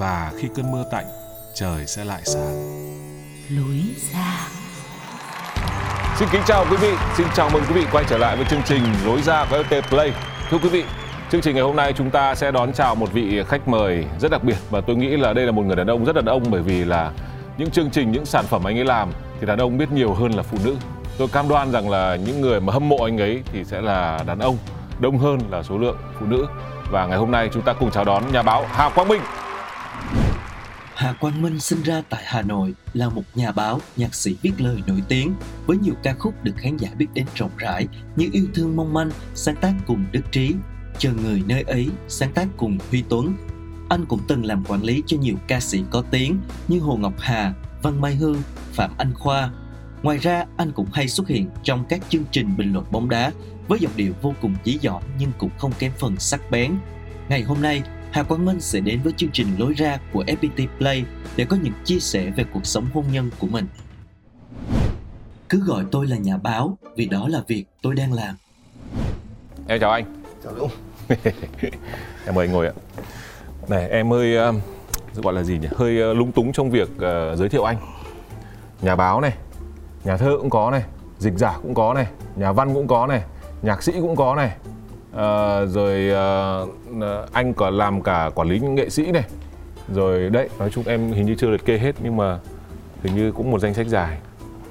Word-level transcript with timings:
và 0.00 0.32
khi 0.38 0.48
cơn 0.56 0.72
mưa 0.72 0.84
tạnh, 0.90 1.04
trời 1.54 1.86
sẽ 1.86 2.04
lại 2.04 2.20
sáng. 2.24 2.56
lối 3.50 3.80
ra 4.12 4.48
Xin 6.18 6.28
kính 6.32 6.40
chào 6.46 6.64
quý 6.70 6.76
vị, 6.76 6.92
xin 7.16 7.26
chào 7.34 7.50
mừng 7.52 7.62
quý 7.68 7.74
vị 7.74 7.86
quay 7.92 8.04
trở 8.08 8.18
lại 8.18 8.36
với 8.36 8.46
chương 8.50 8.62
trình 8.64 8.82
Lối 9.04 9.22
ra 9.22 9.46
của 9.50 9.56
FPT 9.56 9.82
Play. 9.82 10.12
Thưa 10.50 10.58
quý 10.58 10.68
vị, 10.68 10.84
chương 11.30 11.40
trình 11.40 11.54
ngày 11.54 11.64
hôm 11.64 11.76
nay 11.76 11.92
chúng 11.96 12.10
ta 12.10 12.34
sẽ 12.34 12.50
đón 12.50 12.72
chào 12.72 12.94
một 12.94 13.12
vị 13.12 13.42
khách 13.48 13.68
mời 13.68 14.04
rất 14.20 14.30
đặc 14.30 14.44
biệt 14.44 14.56
và 14.70 14.80
tôi 14.80 14.96
nghĩ 14.96 15.16
là 15.16 15.32
đây 15.32 15.46
là 15.46 15.52
một 15.52 15.62
người 15.62 15.76
đàn 15.76 15.86
ông 15.86 16.04
rất 16.04 16.16
đàn 16.16 16.24
ông 16.24 16.42
bởi 16.50 16.62
vì 16.62 16.84
là 16.84 17.12
những 17.58 17.70
chương 17.70 17.90
trình, 17.90 18.12
những 18.12 18.26
sản 18.26 18.44
phẩm 18.48 18.64
anh 18.64 18.78
ấy 18.78 18.84
làm 18.84 19.12
thì 19.40 19.46
đàn 19.46 19.58
ông 19.58 19.78
biết 19.78 19.92
nhiều 19.92 20.14
hơn 20.14 20.32
là 20.32 20.42
phụ 20.42 20.58
nữ. 20.64 20.76
Tôi 21.18 21.28
cam 21.28 21.48
đoan 21.48 21.72
rằng 21.72 21.90
là 21.90 22.16
những 22.16 22.40
người 22.40 22.60
mà 22.60 22.72
hâm 22.72 22.88
mộ 22.88 23.04
anh 23.04 23.18
ấy 23.18 23.42
thì 23.52 23.64
sẽ 23.64 23.80
là 23.80 24.18
đàn 24.26 24.38
ông 24.38 24.56
đông 25.00 25.18
hơn 25.18 25.40
là 25.50 25.62
số 25.62 25.78
lượng 25.78 25.96
phụ 26.20 26.26
nữ. 26.26 26.46
Và 26.90 27.06
ngày 27.06 27.18
hôm 27.18 27.30
nay 27.30 27.48
chúng 27.52 27.62
ta 27.62 27.72
cùng 27.72 27.90
chào 27.90 28.04
đón 28.04 28.24
nhà 28.32 28.42
báo 28.42 28.66
Hà 28.70 28.88
Quang 28.88 29.08
Minh. 29.08 29.20
Hà 31.00 31.12
Quang 31.12 31.42
Minh 31.42 31.60
sinh 31.60 31.82
ra 31.82 32.02
tại 32.08 32.22
Hà 32.26 32.42
Nội 32.42 32.74
là 32.94 33.08
một 33.08 33.22
nhà 33.34 33.52
báo, 33.52 33.80
nhạc 33.96 34.14
sĩ 34.14 34.36
viết 34.42 34.52
lời 34.58 34.82
nổi 34.86 35.02
tiếng 35.08 35.34
với 35.66 35.76
nhiều 35.76 35.94
ca 36.02 36.14
khúc 36.14 36.44
được 36.44 36.52
khán 36.56 36.76
giả 36.76 36.88
biết 36.96 37.06
đến 37.14 37.26
rộng 37.34 37.50
rãi 37.56 37.88
như 38.16 38.28
Yêu 38.32 38.46
thương 38.54 38.76
mong 38.76 38.92
manh, 38.92 39.10
sáng 39.34 39.56
tác 39.56 39.72
cùng 39.86 40.04
Đức 40.12 40.20
Trí, 40.32 40.54
Chờ 40.98 41.12
người 41.12 41.42
nơi 41.46 41.62
ấy, 41.62 41.88
sáng 42.08 42.32
tác 42.32 42.48
cùng 42.56 42.78
Huy 42.90 43.04
Tuấn. 43.08 43.36
Anh 43.88 44.06
cũng 44.06 44.20
từng 44.28 44.44
làm 44.44 44.64
quản 44.64 44.82
lý 44.82 45.02
cho 45.06 45.16
nhiều 45.16 45.36
ca 45.48 45.60
sĩ 45.60 45.82
có 45.90 46.02
tiếng 46.10 46.40
như 46.68 46.80
Hồ 46.80 46.96
Ngọc 46.96 47.14
Hà, 47.18 47.54
Văn 47.82 48.00
Mai 48.00 48.14
Hương, 48.14 48.42
Phạm 48.72 48.90
Anh 48.98 49.14
Khoa. 49.14 49.50
Ngoài 50.02 50.18
ra, 50.18 50.44
anh 50.56 50.72
cũng 50.72 50.86
hay 50.92 51.08
xuất 51.08 51.28
hiện 51.28 51.50
trong 51.62 51.84
các 51.88 52.00
chương 52.08 52.24
trình 52.30 52.56
bình 52.56 52.72
luận 52.72 52.84
bóng 52.90 53.08
đá 53.08 53.32
với 53.68 53.78
giọng 53.78 53.96
điệu 53.96 54.12
vô 54.22 54.34
cùng 54.40 54.54
dí 54.64 54.78
dỏm 54.82 55.02
nhưng 55.18 55.32
cũng 55.38 55.50
không 55.58 55.72
kém 55.78 55.92
phần 55.98 56.16
sắc 56.16 56.50
bén. 56.50 56.74
Ngày 57.28 57.42
hôm 57.42 57.62
nay, 57.62 57.82
Hà 58.12 58.22
Quang 58.22 58.44
Minh 58.44 58.60
sẽ 58.60 58.80
đến 58.80 59.00
với 59.04 59.12
chương 59.16 59.30
trình 59.32 59.46
Lối 59.58 59.72
ra 59.72 59.98
của 60.12 60.24
FPT 60.26 60.66
Play 60.78 61.04
để 61.36 61.44
có 61.44 61.56
những 61.62 61.72
chia 61.84 61.98
sẻ 61.98 62.32
về 62.36 62.44
cuộc 62.52 62.66
sống 62.66 62.86
hôn 62.94 63.04
nhân 63.12 63.30
của 63.38 63.46
mình. 63.46 63.66
Cứ 65.48 65.64
gọi 65.64 65.84
tôi 65.90 66.06
là 66.06 66.16
nhà 66.16 66.36
báo 66.36 66.78
vì 66.96 67.06
đó 67.06 67.28
là 67.28 67.42
việc 67.48 67.64
tôi 67.82 67.94
đang 67.94 68.12
làm. 68.12 68.34
Em 69.66 69.80
chào 69.80 69.90
anh. 69.90 70.22
Chào 70.44 70.52
Dũng. 70.58 70.70
em 72.26 72.34
mời 72.34 72.46
anh 72.46 72.52
ngồi 72.52 72.66
ạ. 72.66 72.72
Này 73.68 73.88
em 73.88 74.10
hơi 74.10 74.36
ờ, 74.36 74.52
gọi 75.14 75.34
là 75.34 75.42
gì 75.42 75.58
nhỉ? 75.58 75.68
Hơi 75.76 76.00
ờ, 76.00 76.14
lúng 76.14 76.32
túng 76.32 76.52
trong 76.52 76.70
việc 76.70 76.88
ờ, 76.98 77.36
giới 77.36 77.48
thiệu 77.48 77.64
anh. 77.64 77.76
Nhà 78.82 78.96
báo 78.96 79.20
này, 79.20 79.32
nhà 80.04 80.16
thơ 80.16 80.36
cũng 80.40 80.50
có 80.50 80.70
này, 80.70 80.82
dịch 81.18 81.34
giả 81.36 81.58
cũng 81.62 81.74
có 81.74 81.94
này, 81.94 82.06
nhà 82.36 82.52
văn 82.52 82.74
cũng 82.74 82.86
có 82.86 83.06
này, 83.06 83.22
nhạc 83.62 83.82
sĩ 83.82 83.92
cũng 83.92 84.16
có 84.16 84.34
này. 84.34 84.56
Ờ, 85.12 85.66
rồi 85.66 86.08
ờ, 86.10 86.66
anh 87.32 87.54
còn 87.54 87.74
làm 87.74 88.02
cả 88.02 88.30
quản 88.34 88.48
lý 88.48 88.60
những 88.60 88.74
nghệ 88.74 88.90
sĩ 88.90 89.12
này. 89.12 89.24
Rồi 89.94 90.30
đấy, 90.30 90.48
nói 90.58 90.70
chung 90.70 90.84
em 90.86 91.12
hình 91.12 91.26
như 91.26 91.34
chưa 91.34 91.50
liệt 91.50 91.64
kê 91.64 91.78
hết 91.78 91.94
nhưng 92.02 92.16
mà 92.16 92.38
hình 93.02 93.14
như 93.16 93.32
cũng 93.32 93.50
một 93.50 93.58
danh 93.58 93.74
sách 93.74 93.86
dài. 93.86 94.18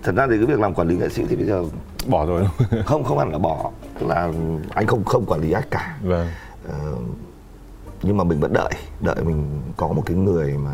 Thật 0.04 0.12
ra 0.16 0.28
thì 0.28 0.38
cái 0.38 0.46
việc 0.46 0.60
làm 0.60 0.74
quản 0.74 0.88
lý 0.88 0.96
nghệ 0.98 1.10
sĩ 1.10 1.24
thì 1.30 1.36
bây 1.36 1.46
giờ 1.46 1.64
Bỏ 2.08 2.26
rồi 2.26 2.44
không? 2.86 3.04
không 3.04 3.18
hẳn 3.20 3.32
là 3.32 3.38
bỏ, 3.38 3.72
tức 4.00 4.08
là 4.08 4.32
anh 4.74 4.88
không 4.88 5.04
không 5.04 5.26
quản 5.26 5.42
lý 5.42 5.52
ai 5.52 5.64
cả. 5.72 5.98
Vâng. 6.04 6.28
Ờ, 6.70 6.96
nhưng 8.04 8.18
mà 8.18 8.24
mình 8.24 8.40
vẫn 8.40 8.54
đợi, 8.54 8.72
đợi 9.02 9.16
mình 9.24 9.62
có 9.78 9.88
một 9.88 10.04
cái 10.06 10.18
người 10.18 10.54
mà 10.58 10.72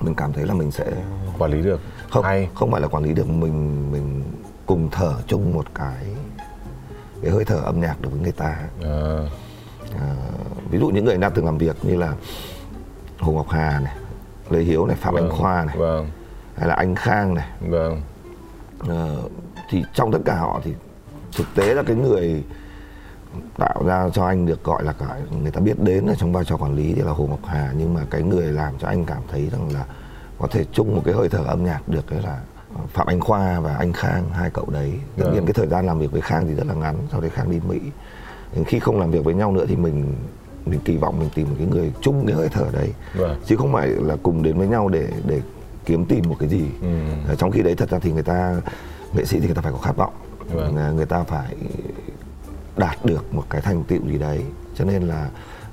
mình 0.00 0.14
cảm 0.14 0.32
thấy 0.32 0.46
là 0.46 0.54
mình 0.54 0.70
sẽ 0.70 0.86
Quản 1.38 1.50
lý 1.50 1.62
được. 1.62 1.80
không 2.10 2.24
Hay. 2.24 2.48
không 2.54 2.70
phải 2.70 2.80
là 2.80 2.88
quản 2.88 3.04
lý 3.04 3.12
được 3.12 3.28
mình 3.28 3.92
mình 3.92 4.22
cùng 4.66 4.88
thở 4.92 5.14
chung 5.26 5.52
một 5.52 5.64
cái 5.74 6.06
cái 7.22 7.30
hơi 7.30 7.44
thở 7.44 7.56
âm 7.56 7.80
nhạc 7.80 8.00
được 8.00 8.08
với 8.12 8.20
người 8.20 8.32
ta. 8.32 8.56
Ờ, 8.82 9.28
Ờ, 10.00 10.06
ví 10.70 10.78
dụ 10.78 10.88
những 10.88 11.04
người 11.04 11.14
anh 11.14 11.20
đã 11.20 11.28
từng 11.28 11.44
làm 11.44 11.58
việc 11.58 11.76
như 11.84 11.96
là 11.96 12.14
Hồ 13.18 13.32
Ngọc 13.32 13.48
Hà 13.48 13.80
này, 13.80 13.96
Lê 14.50 14.60
Hiếu 14.60 14.86
này, 14.86 14.96
Phạm 14.96 15.14
Anh 15.14 15.28
vâng, 15.28 15.38
Khoa 15.38 15.64
này, 15.64 15.76
Vâng. 15.76 16.10
hay 16.56 16.68
là 16.68 16.74
anh 16.74 16.94
Khang 16.94 17.34
này, 17.34 17.48
Vâng. 17.60 18.02
Ờ, 18.88 19.16
thì 19.70 19.84
trong 19.94 20.12
tất 20.12 20.18
cả 20.24 20.34
họ 20.34 20.60
thì 20.64 20.74
thực 21.36 21.46
tế 21.54 21.74
là 21.74 21.82
cái 21.82 21.96
người 21.96 22.44
tạo 23.58 23.82
ra 23.86 24.08
cho 24.12 24.26
anh 24.26 24.46
được 24.46 24.64
gọi 24.64 24.84
là 24.84 24.92
cả 24.92 25.18
người 25.42 25.50
ta 25.50 25.60
biết 25.60 25.78
đến 25.80 26.06
ở 26.06 26.14
trong 26.14 26.32
vai 26.32 26.44
trò 26.44 26.56
quản 26.56 26.74
lý 26.76 26.92
thì 26.94 27.02
là 27.02 27.12
Hồ 27.12 27.26
Ngọc 27.26 27.40
Hà 27.46 27.72
nhưng 27.76 27.94
mà 27.94 28.00
cái 28.10 28.22
người 28.22 28.46
làm 28.46 28.74
cho 28.78 28.88
anh 28.88 29.04
cảm 29.04 29.22
thấy 29.30 29.48
rằng 29.52 29.70
là 29.74 29.84
có 30.38 30.46
thể 30.50 30.64
chung 30.72 30.94
một 30.96 31.02
cái 31.04 31.14
hơi 31.14 31.28
thở 31.28 31.38
âm 31.46 31.64
nhạc 31.64 31.88
được 31.88 32.10
đấy 32.10 32.20
là 32.22 32.40
Phạm 32.92 33.06
Anh 33.06 33.20
Khoa 33.20 33.60
và 33.60 33.74
anh 33.76 33.92
Khang 33.92 34.30
hai 34.30 34.50
cậu 34.50 34.66
đấy 34.70 34.92
tất 35.16 35.24
Vâng. 35.24 35.34
nhiên 35.34 35.46
cái 35.46 35.52
thời 35.52 35.66
gian 35.66 35.86
làm 35.86 35.98
việc 35.98 36.12
với 36.12 36.20
Khang 36.20 36.46
thì 36.46 36.54
rất 36.54 36.66
là 36.66 36.74
ngắn 36.74 36.96
sau 37.12 37.20
đấy 37.20 37.30
Khang 37.30 37.50
đi 37.50 37.60
Mỹ 37.68 37.80
khi 38.66 38.78
không 38.78 39.00
làm 39.00 39.10
việc 39.10 39.24
với 39.24 39.34
nhau 39.34 39.52
nữa 39.52 39.64
thì 39.68 39.76
mình 39.76 40.14
mình 40.66 40.80
kỳ 40.84 40.96
vọng 40.96 41.18
mình 41.18 41.28
tìm 41.34 41.46
một 41.50 41.54
cái 41.58 41.66
người 41.66 41.92
chung 42.00 42.26
cái 42.26 42.36
hơi 42.36 42.48
thở 42.48 42.66
đấy 42.72 42.92
Vâng. 43.14 43.40
chứ 43.46 43.56
không 43.56 43.72
phải 43.72 43.88
là 43.88 44.16
cùng 44.22 44.42
đến 44.42 44.58
với 44.58 44.68
nhau 44.68 44.88
để 44.88 45.08
để 45.26 45.40
kiếm 45.84 46.04
tìm 46.04 46.24
một 46.28 46.36
cái 46.40 46.48
gì 46.48 46.64
Ừ. 46.82 46.88
Ờ, 47.28 47.34
trong 47.34 47.50
khi 47.50 47.62
đấy 47.62 47.74
thật 47.74 47.90
ra 47.90 47.98
thì 47.98 48.12
người 48.12 48.22
ta 48.22 48.60
nghệ 49.12 49.24
sĩ 49.24 49.40
thì 49.40 49.46
người 49.46 49.54
ta 49.54 49.62
phải 49.62 49.72
có 49.72 49.78
khát 49.78 49.96
vọng 49.96 50.12
Vâng. 50.52 50.76
Ờ, 50.76 50.92
người 50.92 51.06
ta 51.06 51.22
phải 51.22 51.54
đạt 52.76 53.04
được 53.04 53.34
một 53.34 53.44
cái 53.50 53.60
thành 53.60 53.84
tựu 53.84 54.00
gì 54.06 54.18
đấy 54.18 54.40
cho 54.74 54.84
nên 54.84 55.02
là 55.02 55.28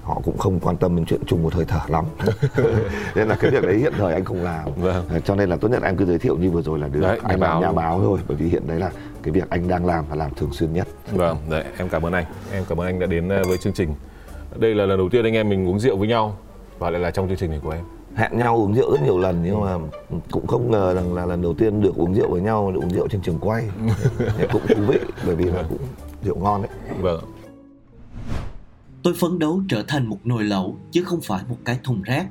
họ 0.08 0.22
cũng 0.26 0.38
không 0.38 0.60
quan 0.60 0.78
tâm 0.78 0.96
đến 0.96 1.06
chuyện 1.06 1.22
chung 1.28 1.44
một 1.44 1.54
hơi 1.54 1.66
thở 1.68 1.80
lắm 1.88 2.06
nên 3.16 3.28
là 3.28 3.36
cái 3.36 3.52
việc 3.52 3.64
đấy 3.64 3.78
hiện 3.78 3.94
thời 3.98 4.14
anh 4.14 4.26
không 4.26 4.44
làm 4.44 4.70
Vâng. 4.76 5.06
Ờ, 5.10 5.20
cho 5.20 5.36
nên 5.36 5.50
là 5.50 5.56
tốt 5.56 5.68
nhất 5.72 5.84
em 5.84 5.98
cứ 5.98 6.06
giới 6.06 6.18
thiệu 6.18 6.38
như 6.38 6.52
vừa 6.52 6.62
rồi 6.62 6.80
là 6.80 6.88
được 6.88 7.00
Đấy, 7.02 7.20
anh 7.24 7.40
báo 7.40 7.62
nhà 7.62 7.72
báo 7.72 8.00
thôi 8.00 8.20
bởi 8.28 8.38
vì 8.38 8.48
hiện 8.48 8.68
đấy 8.68 8.80
là 8.80 8.92
cái 9.24 9.32
việc 9.32 9.50
anh 9.50 9.68
đang 9.68 9.86
làm 9.86 10.06
và 10.10 10.16
làm 10.16 10.34
thường 10.34 10.54
xuyên 10.54 10.74
nhất 10.74 10.88
Vâng, 11.12 11.38
đấy, 11.50 11.64
em 11.78 11.90
cảm 11.90 12.06
ơn 12.06 12.14
anh. 12.14 12.26
Em 12.52 12.64
cảm 12.70 12.80
ơn 12.80 12.88
anh 12.88 13.00
đã 13.00 13.08
đến 13.08 13.30
ờ, 13.30 13.44
với 13.48 13.58
chương 13.58 13.74
trình. 13.74 13.90
Đây 14.56 14.76
là 14.76 14.86
lần 14.86 14.98
đầu 14.98 15.10
tiên 15.10 15.24
anh 15.26 15.34
em 15.34 15.50
mình 15.50 15.68
uống 15.68 15.80
rượu 15.80 15.98
với 15.98 16.08
nhau 16.08 16.38
và 16.80 16.90
lại 16.90 17.02
là 17.02 17.12
trong 17.12 17.28
chương 17.28 17.38
trình 17.38 17.50
này 17.52 17.60
của 17.64 17.72
em. 17.72 17.84
hẹn 18.16 18.38
nhau 18.38 18.56
uống 18.58 18.74
rượu 18.76 18.92
rất 18.92 19.02
nhiều 19.02 19.20
lần 19.20 19.42
nhưng 19.44 19.62
mà 19.62 19.78
cũng 20.32 20.48
không 20.48 20.72
ngờ 20.72 20.94
rằng 20.94 21.14
là 21.14 21.26
lần 21.26 21.42
đầu 21.42 21.54
tiên 21.54 21.82
được 21.82 21.96
uống 21.96 22.16
rượu 22.16 22.32
với 22.32 22.42
nhau 22.42 22.72
được 22.72 22.80
uống 22.84 22.90
rượu 22.90 23.08
trên 23.08 23.22
trường 23.22 23.40
quay 23.40 23.64
cũng 24.52 24.62
thú 24.68 24.82
vị 24.88 25.00
bởi 25.26 25.36
vì 25.36 25.46
là 25.46 25.64
cũng 25.70 25.78
rượu 26.24 26.36
ngon 26.36 26.62
đấy 26.62 26.72
Vâng. 27.02 27.20
Tôi 29.08 29.14
phấn 29.14 29.40
đấu 29.40 29.62
trở 29.70 29.84
thành 29.88 30.06
một 30.10 30.18
nồi 30.24 30.44
lẩu 30.44 30.76
chứ 30.92 31.04
không 31.04 31.20
phải 31.22 31.42
một 31.50 31.56
cái 31.66 31.80
thùng 31.84 32.02
rác. 32.02 32.26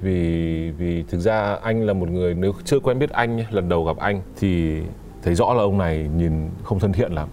Vì 0.00 0.70
vì 0.70 1.04
thực 1.08 1.18
ra 1.18 1.58
anh 1.62 1.86
là 1.86 1.92
một 1.92 2.08
người 2.08 2.34
nếu 2.34 2.52
chưa 2.64 2.80
quen 2.80 2.98
biết 2.98 3.10
anh 3.10 3.44
lần 3.50 3.68
đầu 3.68 3.84
gặp 3.84 3.96
anh 3.96 4.22
thì 4.36 4.80
thấy 5.22 5.34
rõ 5.34 5.54
là 5.54 5.62
ông 5.62 5.78
này 5.78 6.08
nhìn 6.16 6.32
không 6.64 6.80
thân 6.80 6.92
thiện 6.92 7.12
lắm. 7.12 7.28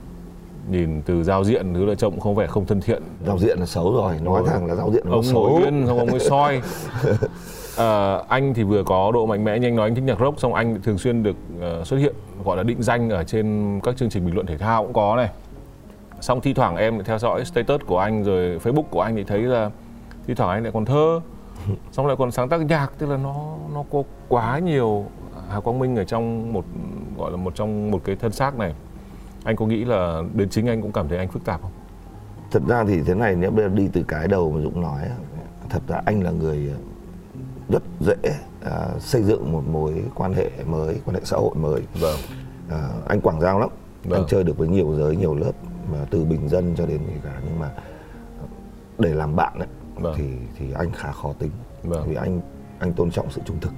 Nhìn 0.70 1.02
từ 1.02 1.24
giao 1.24 1.44
diện 1.44 1.74
thứ 1.74 1.86
là 1.86 1.96
trông 1.96 2.20
không 2.20 2.36
vẻ 2.36 2.48
không 2.48 2.66
thân 2.66 2.82
thiện. 2.82 3.04
giao 3.26 3.40
diện 3.40 3.60
là 3.60 3.66
xấu 3.66 3.94
rồi 3.94 4.16
nói 4.22 4.44
thẳng 4.48 4.66
là 4.66 4.76
giao 4.76 4.92
diện 4.92 5.04
nó 5.06 5.12
ông 5.12 5.24
xấu 5.24 5.50
ngồi 5.50 5.64
yên 5.64 5.88
xong 5.88 6.00
ông 6.00 6.10
ấy 6.10 6.20
soi 6.20 6.62
Ờ, 7.78 8.24
anh 8.28 8.54
thì 8.54 8.64
vừa 8.64 8.84
có 8.84 9.12
độ 9.12 9.26
mạnh 9.26 9.44
mẽ 9.44 9.60
như 9.60 9.68
anh 9.68 9.76
nói 9.76 9.88
anh 9.88 9.96
thích 9.96 10.04
nhạc 10.04 10.20
rock 10.20 10.40
xong 10.40 10.54
anh 10.54 10.82
thường 10.82 10.98
xuyên 10.98 11.24
được 11.24 11.36
ờ, 11.62 11.84
xuất 11.84 11.98
hiện 11.98 12.16
gọi 12.46 12.58
là 12.58 12.64
định 12.64 12.84
danh 12.84 13.10
ở 13.10 13.24
trên 13.24 13.80
các 13.84 13.98
chương 13.98 14.10
trình 14.10 14.26
bình 14.26 14.36
luận 14.36 14.46
thể 14.46 14.58
thao 14.58 14.84
cũng 14.84 14.94
có 14.94 15.16
này 15.16 15.30
xong 16.22 16.42
thi 16.42 16.54
thoảng 16.54 16.76
em 16.76 16.96
lại 16.96 17.04
theo 17.06 17.20
dõi 17.20 17.46
status 17.46 17.82
của 17.86 18.00
anh 18.00 18.24
rồi 18.24 18.60
facebook 18.64 18.84
của 18.90 19.02
anh 19.02 19.16
thì 19.16 19.24
thấy 19.24 19.42
là 19.42 19.72
thi 20.28 20.34
thoảng 20.34 20.50
anh 20.50 20.64
lại 20.64 20.72
còn 20.72 20.86
thơ. 20.86 21.20
Xong 21.92 22.08
lại 22.08 22.16
còn 22.20 22.32
sáng 22.32 22.50
tác 22.50 22.62
nhạc 22.62 22.92
tức 22.98 23.10
là 23.10 23.18
nó 23.18 23.56
nó 23.74 23.84
có 23.92 24.04
quá 24.28 24.60
nhiều 24.60 25.06
Hà 25.50 25.60
Quang 25.60 25.80
Minh 25.80 25.96
ở 25.96 26.04
trong 26.04 26.54
một 26.54 26.66
gọi 27.18 27.32
là 27.32 27.38
một 27.38 27.56
trong 27.56 27.92
một 27.92 28.02
cái 28.04 28.16
thân 28.16 28.32
xác 28.32 28.58
này. 28.58 28.76
Anh 29.44 29.56
có 29.56 29.66
nghĩ 29.66 29.86
là 29.86 30.22
đến 30.34 30.50
chính 30.50 30.68
anh 30.68 30.82
cũng 30.82 30.92
cảm 30.92 31.08
thấy 31.08 31.18
anh 31.18 31.28
phức 31.28 31.46
tạp 31.46 31.62
không? 31.62 31.72
Thật 32.52 32.62
ra 32.68 32.84
thì 32.88 33.02
thế 33.02 33.14
này 33.14 33.36
nếu 33.36 33.52
đi 33.70 33.90
từ 33.94 34.04
cái 34.04 34.28
đầu 34.28 34.52
mà 34.52 34.62
dũng 34.62 34.82
nói 34.82 35.02
thật 35.70 35.82
ra 35.88 36.02
anh 36.06 36.24
là 36.24 36.32
người 36.32 36.74
rất 37.70 37.84
dễ 38.00 38.16
uh, 38.66 39.02
xây 39.02 39.24
dựng 39.24 39.52
một 39.52 39.64
mối 39.72 40.04
quan 40.16 40.34
hệ 40.34 40.50
mới 40.66 40.96
quan 41.06 41.16
hệ 41.16 41.22
xã 41.24 41.38
hội 41.38 41.56
mới. 41.56 41.82
Vâng. 42.00 42.20
Uh, 42.68 43.08
anh 43.08 43.22
quảng 43.22 43.42
giao 43.42 43.60
lắm. 43.60 43.70
Vâng. 44.04 44.20
anh 44.20 44.28
chơi 44.30 44.44
được 44.44 44.58
với 44.58 44.68
nhiều 44.68 44.96
giới 44.98 45.16
nhiều 45.16 45.36
lớp 45.36 45.52
mà 45.92 46.06
từ 46.10 46.26
bình 46.26 46.50
dân 46.50 46.76
cho 46.78 46.86
đến 46.86 47.00
gì 47.08 47.14
cả 47.24 47.42
nhưng 47.46 47.60
mà 47.60 47.72
để 49.00 49.14
làm 49.14 49.36
bạn 49.36 49.60
ấy, 49.60 49.68
vâng. 49.96 50.14
thì 50.18 50.30
thì 50.58 50.74
anh 50.74 50.92
khá 50.92 51.12
khó 51.12 51.34
tính 51.40 51.52
vâng. 51.84 52.04
vì 52.10 52.16
anh 52.16 52.42
anh 52.80 52.94
tôn 52.94 53.12
trọng 53.12 53.32
sự 53.32 53.42
trung 53.46 53.60
thực 53.60 53.72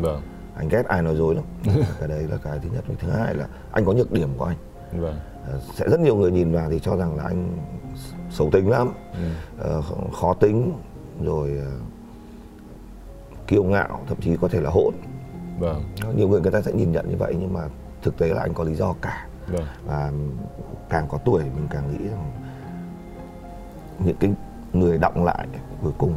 vâng. 0.00 0.22
anh 0.56 0.68
ghét 0.68 0.86
ai 0.86 1.02
nói 1.02 1.16
dối 1.16 1.34
lắm 1.34 1.44
cái 1.98 2.08
đấy 2.08 2.22
là 2.22 2.36
cái 2.36 2.58
thứ 2.62 2.68
nhất 2.72 2.84
thứ 2.98 3.10
hai 3.10 3.34
là 3.34 3.48
anh 3.72 3.84
có 3.84 3.92
nhược 3.92 4.12
điểm 4.12 4.28
của 4.38 4.44
anh 4.44 4.56
vâng. 4.92 5.18
uh, 5.56 5.62
sẽ 5.74 5.88
rất 5.88 6.00
nhiều 6.00 6.16
người 6.16 6.30
nhìn 6.30 6.52
vào 6.52 6.70
thì 6.70 6.78
cho 6.78 6.96
rằng 6.96 7.16
là 7.16 7.24
anh 7.24 7.58
xấu 8.30 8.50
tính 8.50 8.70
lắm 8.70 8.92
ừ. 9.12 9.78
uh, 9.78 10.14
khó 10.14 10.34
tính 10.34 10.72
rồi 11.22 11.60
uh, 11.60 11.82
kiêu 13.46 13.64
ngạo 13.64 14.00
thậm 14.08 14.20
chí 14.20 14.36
có 14.40 14.48
thể 14.48 14.60
là 14.60 14.70
hỗn 14.70 14.94
vâng. 15.58 15.82
nhiều 16.16 16.28
người 16.28 16.40
người 16.40 16.52
ta 16.52 16.62
sẽ 16.62 16.72
nhìn 16.72 16.92
nhận 16.92 17.08
như 17.10 17.16
vậy 17.16 17.34
nhưng 17.40 17.52
mà 17.52 17.60
thực 18.02 18.18
tế 18.18 18.28
là 18.28 18.40
anh 18.40 18.54
có 18.54 18.64
lý 18.64 18.74
do 18.74 18.94
cả 19.02 19.26
vâng. 19.46 19.66
và 19.86 20.12
càng 20.88 21.06
có 21.08 21.18
tuổi 21.18 21.42
mình 21.42 21.68
càng 21.70 21.92
nghĩ 21.92 22.08
rằng 22.08 22.32
những 23.98 24.16
cái 24.16 24.30
người 24.72 24.98
động 24.98 25.24
lại 25.24 25.46
cuối 25.82 25.92
cùng 25.98 26.14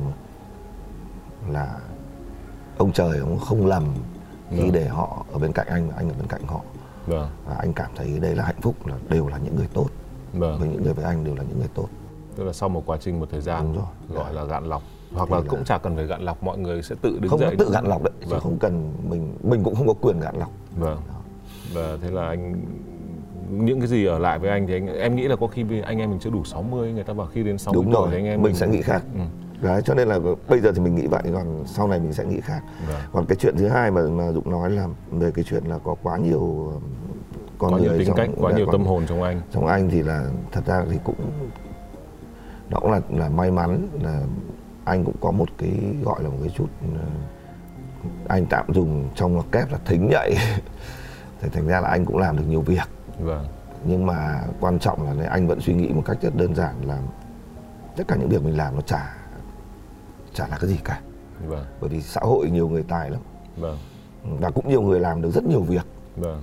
là 1.50 1.78
ông 2.78 2.92
trời 2.92 3.20
ông 3.20 3.40
không 3.40 3.66
lầm 3.66 3.94
khi 4.50 4.62
vâng. 4.62 4.72
để 4.72 4.88
họ 4.88 5.26
ở 5.32 5.40
bên 5.40 5.54
cạnh 5.54 5.68
anh 5.68 5.92
anh 5.92 6.10
ở 6.10 6.16
bên 6.18 6.28
cạnh 6.28 6.42
họ 6.48 6.62
vâng. 7.06 7.30
và 7.46 7.56
anh 7.56 7.74
cảm 7.74 7.92
thấy 7.96 8.20
đây 8.20 8.36
là 8.36 8.44
hạnh 8.44 8.62
phúc 8.62 8.88
là 8.88 8.96
đều 9.10 9.28
là 9.28 9.38
những 9.38 9.56
người 9.56 9.68
tốt 9.74 9.88
vâng. 10.34 10.60
với 10.60 10.70
những 10.70 10.84
người 10.84 10.94
với 10.94 11.06
anh 11.06 11.24
đều 11.24 11.36
là 11.36 11.44
những 11.44 11.60
người 11.60 11.70
tốt 11.74 11.88
tức 12.36 12.44
là 12.44 12.54
sau 12.54 12.70
một 12.70 12.84
quá 12.86 12.98
trình 13.02 13.20
một 13.20 13.28
thời 13.32 13.42
gian 13.42 13.64
Đúng 13.64 13.76
rồi. 13.76 14.24
gọi 14.24 14.34
là 14.34 14.44
gạn 14.44 14.66
lọc 14.66 14.82
hoặc 15.14 15.32
là, 15.32 15.38
là 15.38 15.44
cũng 15.50 15.64
chả 15.64 15.78
cần 15.78 15.96
phải 15.96 16.06
gạn 16.06 16.22
lọc 16.22 16.44
mọi 16.44 16.58
người 16.58 16.84
sẽ 16.84 16.96
tự 17.02 17.20
đứng 17.20 17.30
không 17.30 17.40
dậy 17.40 17.56
tự 17.60 17.72
gạn 17.72 17.86
lọc 17.86 18.04
đấy 18.04 18.14
vâng. 18.28 18.40
không 18.40 18.58
cần 18.60 18.94
mình 19.10 19.38
mình 19.44 19.64
cũng 19.64 19.76
không 19.76 19.88
có 19.88 19.94
quyền 20.02 20.20
gạn 20.20 20.36
lọc 20.40 20.52
vâng 20.78 21.02
và 21.74 21.98
thế 22.02 22.12
là 22.12 22.28
anh 22.28 22.62
những 23.50 23.80
cái 23.80 23.88
gì 23.88 24.06
ở 24.06 24.20
lại 24.20 24.40
với 24.40 24.50
anh 24.50 24.68
thì 24.68 24.74
anh 24.74 24.88
em 24.98 25.16
nghĩ 25.16 25.28
là 25.28 25.36
có 25.36 25.48
khi 25.48 25.66
anh 25.84 26.00
em 26.00 26.10
mình 26.10 26.20
chưa 26.20 26.30
đủ 26.30 26.44
60 26.44 26.94
người 26.94 27.04
ta 27.04 27.14
bảo 27.14 27.28
khi 27.28 27.44
đến 27.44 27.58
60 27.58 27.84
Đúng 27.84 27.94
tuổi 27.94 28.02
rồi, 28.02 28.10
thì 28.12 28.18
anh 28.18 28.26
em 28.26 28.34
mình, 28.34 28.44
mình 28.44 28.56
sẽ 28.56 28.68
nghĩ 28.68 28.82
khác. 28.82 29.02
Ừ. 29.14 29.22
Đấy, 29.62 29.82
cho 29.86 29.94
nên 29.94 30.08
là 30.08 30.20
bây 30.50 30.60
giờ 30.60 30.72
thì 30.76 30.82
mình 30.82 30.96
nghĩ 30.96 31.08
vậy 31.08 31.22
còn 31.34 31.64
sau 31.66 31.88
này 31.88 32.00
mình 32.00 32.14
sẽ 32.14 32.26
nghĩ 32.26 32.42
khác. 32.42 32.62
Vâng. 32.88 33.02
còn 33.14 33.26
cái 33.26 33.36
chuyện 33.36 33.56
thứ 33.58 33.68
hai 33.68 33.92
mà 33.92 34.02
mà 34.02 34.32
dũng 34.32 34.52
nói 34.52 34.72
là 34.72 34.88
về 35.12 35.32
cái 35.32 35.46
chuyện 35.48 35.64
là 35.66 35.78
có 35.78 35.96
quá 36.04 36.18
nhiều 36.18 36.74
con 37.58 37.72
có 37.72 37.78
người 37.78 37.88
nhiều 37.88 37.98
tính 37.98 38.08
trong, 38.08 38.18
cách 38.18 38.30
quá 38.38 38.52
nhiều 38.52 38.66
tâm 38.72 38.86
hồn 38.86 39.04
trong 39.08 39.24
anh. 39.24 39.42
trong 39.52 39.68
anh 39.68 39.90
thì 39.90 40.04
là 40.04 40.26
thật 40.52 40.62
ra 40.66 40.86
thì 40.92 40.98
cũng 41.04 41.16
nó 42.70 42.80
cũng 42.80 42.92
là 42.92 43.02
là 43.10 43.30
may 43.30 43.52
mắn 43.52 43.88
là 44.02 44.22
anh 44.86 45.06
cũng 45.06 45.16
có 45.22 45.32
một 45.32 45.50
cái 45.58 45.72
gọi 46.04 46.24
là 46.24 46.30
một 46.30 46.38
cái 46.42 46.52
chút 46.56 46.68
ờ, 46.82 47.06
anh 48.28 48.46
tạm 48.46 48.74
dùng 48.74 49.10
trong 49.16 49.42
kép 49.52 49.72
là 49.72 49.78
thính 49.86 50.08
nhạy. 50.12 50.36
Thì 51.42 51.50
thành 51.50 51.68
ra 51.68 51.82
là 51.82 51.90
anh 51.90 52.06
cũng 52.06 52.18
làm 52.18 52.38
được 52.38 52.44
nhiều 52.48 52.62
việc 52.62 52.90
vâng. 53.20 53.46
nhưng 53.86 54.06
mà 54.06 54.42
quan 54.60 54.80
trọng 54.80 55.04
là 55.04 55.28
anh 55.30 55.48
vẫn 55.48 55.62
suy 55.62 55.74
nghĩ 55.74 55.88
một 55.88 56.04
cách 56.06 56.18
rất 56.22 56.36
đơn 56.36 56.56
giản 56.56 56.76
là 56.86 57.00
tất 57.96 58.04
cả 58.08 58.16
những 58.16 58.30
việc 58.30 58.44
mình 58.44 58.58
làm 58.58 58.76
nó 58.76 58.82
chả 58.82 59.16
chả 60.34 60.48
là 60.48 60.58
cái 60.58 60.70
gì 60.70 60.80
cả 60.84 61.02
vâng. 61.48 61.66
bởi 61.82 61.90
vì 61.90 62.02
xã 62.02 62.22
hội 62.22 62.50
nhiều 62.50 62.70
người 62.70 62.84
tài 62.84 63.10
lắm 63.10 63.22
vâng. 63.58 63.78
và 64.24 64.50
cũng 64.50 64.70
nhiều 64.70 64.82
người 64.82 65.00
làm 65.00 65.22
được 65.22 65.32
rất 65.32 65.44
nhiều 65.44 65.62
việc 65.62 65.86
vâng. 66.16 66.42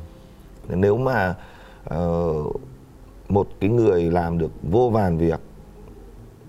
nếu 0.68 0.96
mà 0.96 1.34
uh, 1.94 2.60
một 3.28 3.48
cái 3.60 3.70
người 3.70 4.10
làm 4.10 4.38
được 4.38 4.50
vô 4.62 4.90
vàn 4.90 5.18
việc 5.18 5.40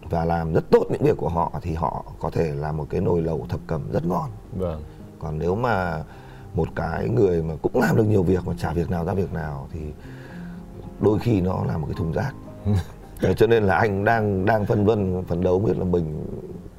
và 0.10 0.26
làm 0.26 0.54
rất 0.54 0.70
tốt 0.72 0.86
những 0.90 1.04
việc 1.04 1.18
của 1.18 1.30
họ 1.30 1.52
thì 1.62 1.74
họ 1.74 2.06
có 2.20 2.30
thể 2.30 2.54
là 2.56 2.72
một 2.72 2.86
cái 2.90 3.02
nồi 3.02 3.22
lẩu 3.22 3.46
thập 3.50 3.60
cẩm 3.68 3.92
rất 3.92 4.06
ngon 4.06 4.30
vâng. 4.54 4.84
còn 5.20 5.40
nếu 5.40 5.56
mà 5.56 6.04
một 6.54 6.68
cái 6.76 7.10
người 7.10 7.44
mà 7.44 7.54
cũng 7.62 7.82
làm 7.82 7.96
được 7.96 8.04
nhiều 8.04 8.24
việc 8.24 8.46
mà 8.46 8.54
chả 8.60 8.74
việc 8.74 8.90
nào 8.90 9.06
ra 9.06 9.14
việc 9.14 9.34
nào 9.34 9.68
thì 9.74 9.80
đôi 11.02 11.20
khi 11.20 11.42
nó 11.42 11.64
là 11.68 11.78
một 11.78 11.88
cái 11.88 11.96
thùng 11.98 12.12
rác. 12.12 12.32
Cho 13.38 13.48
nên 13.48 13.64
là 13.64 13.76
anh 13.76 14.06
đang 14.06 14.46
đang 14.46 14.66
phân 14.66 14.86
vân 14.86 15.24
phấn 15.28 15.42
đấu 15.42 15.60
biết 15.60 15.78
là 15.78 15.84
mình 15.84 16.26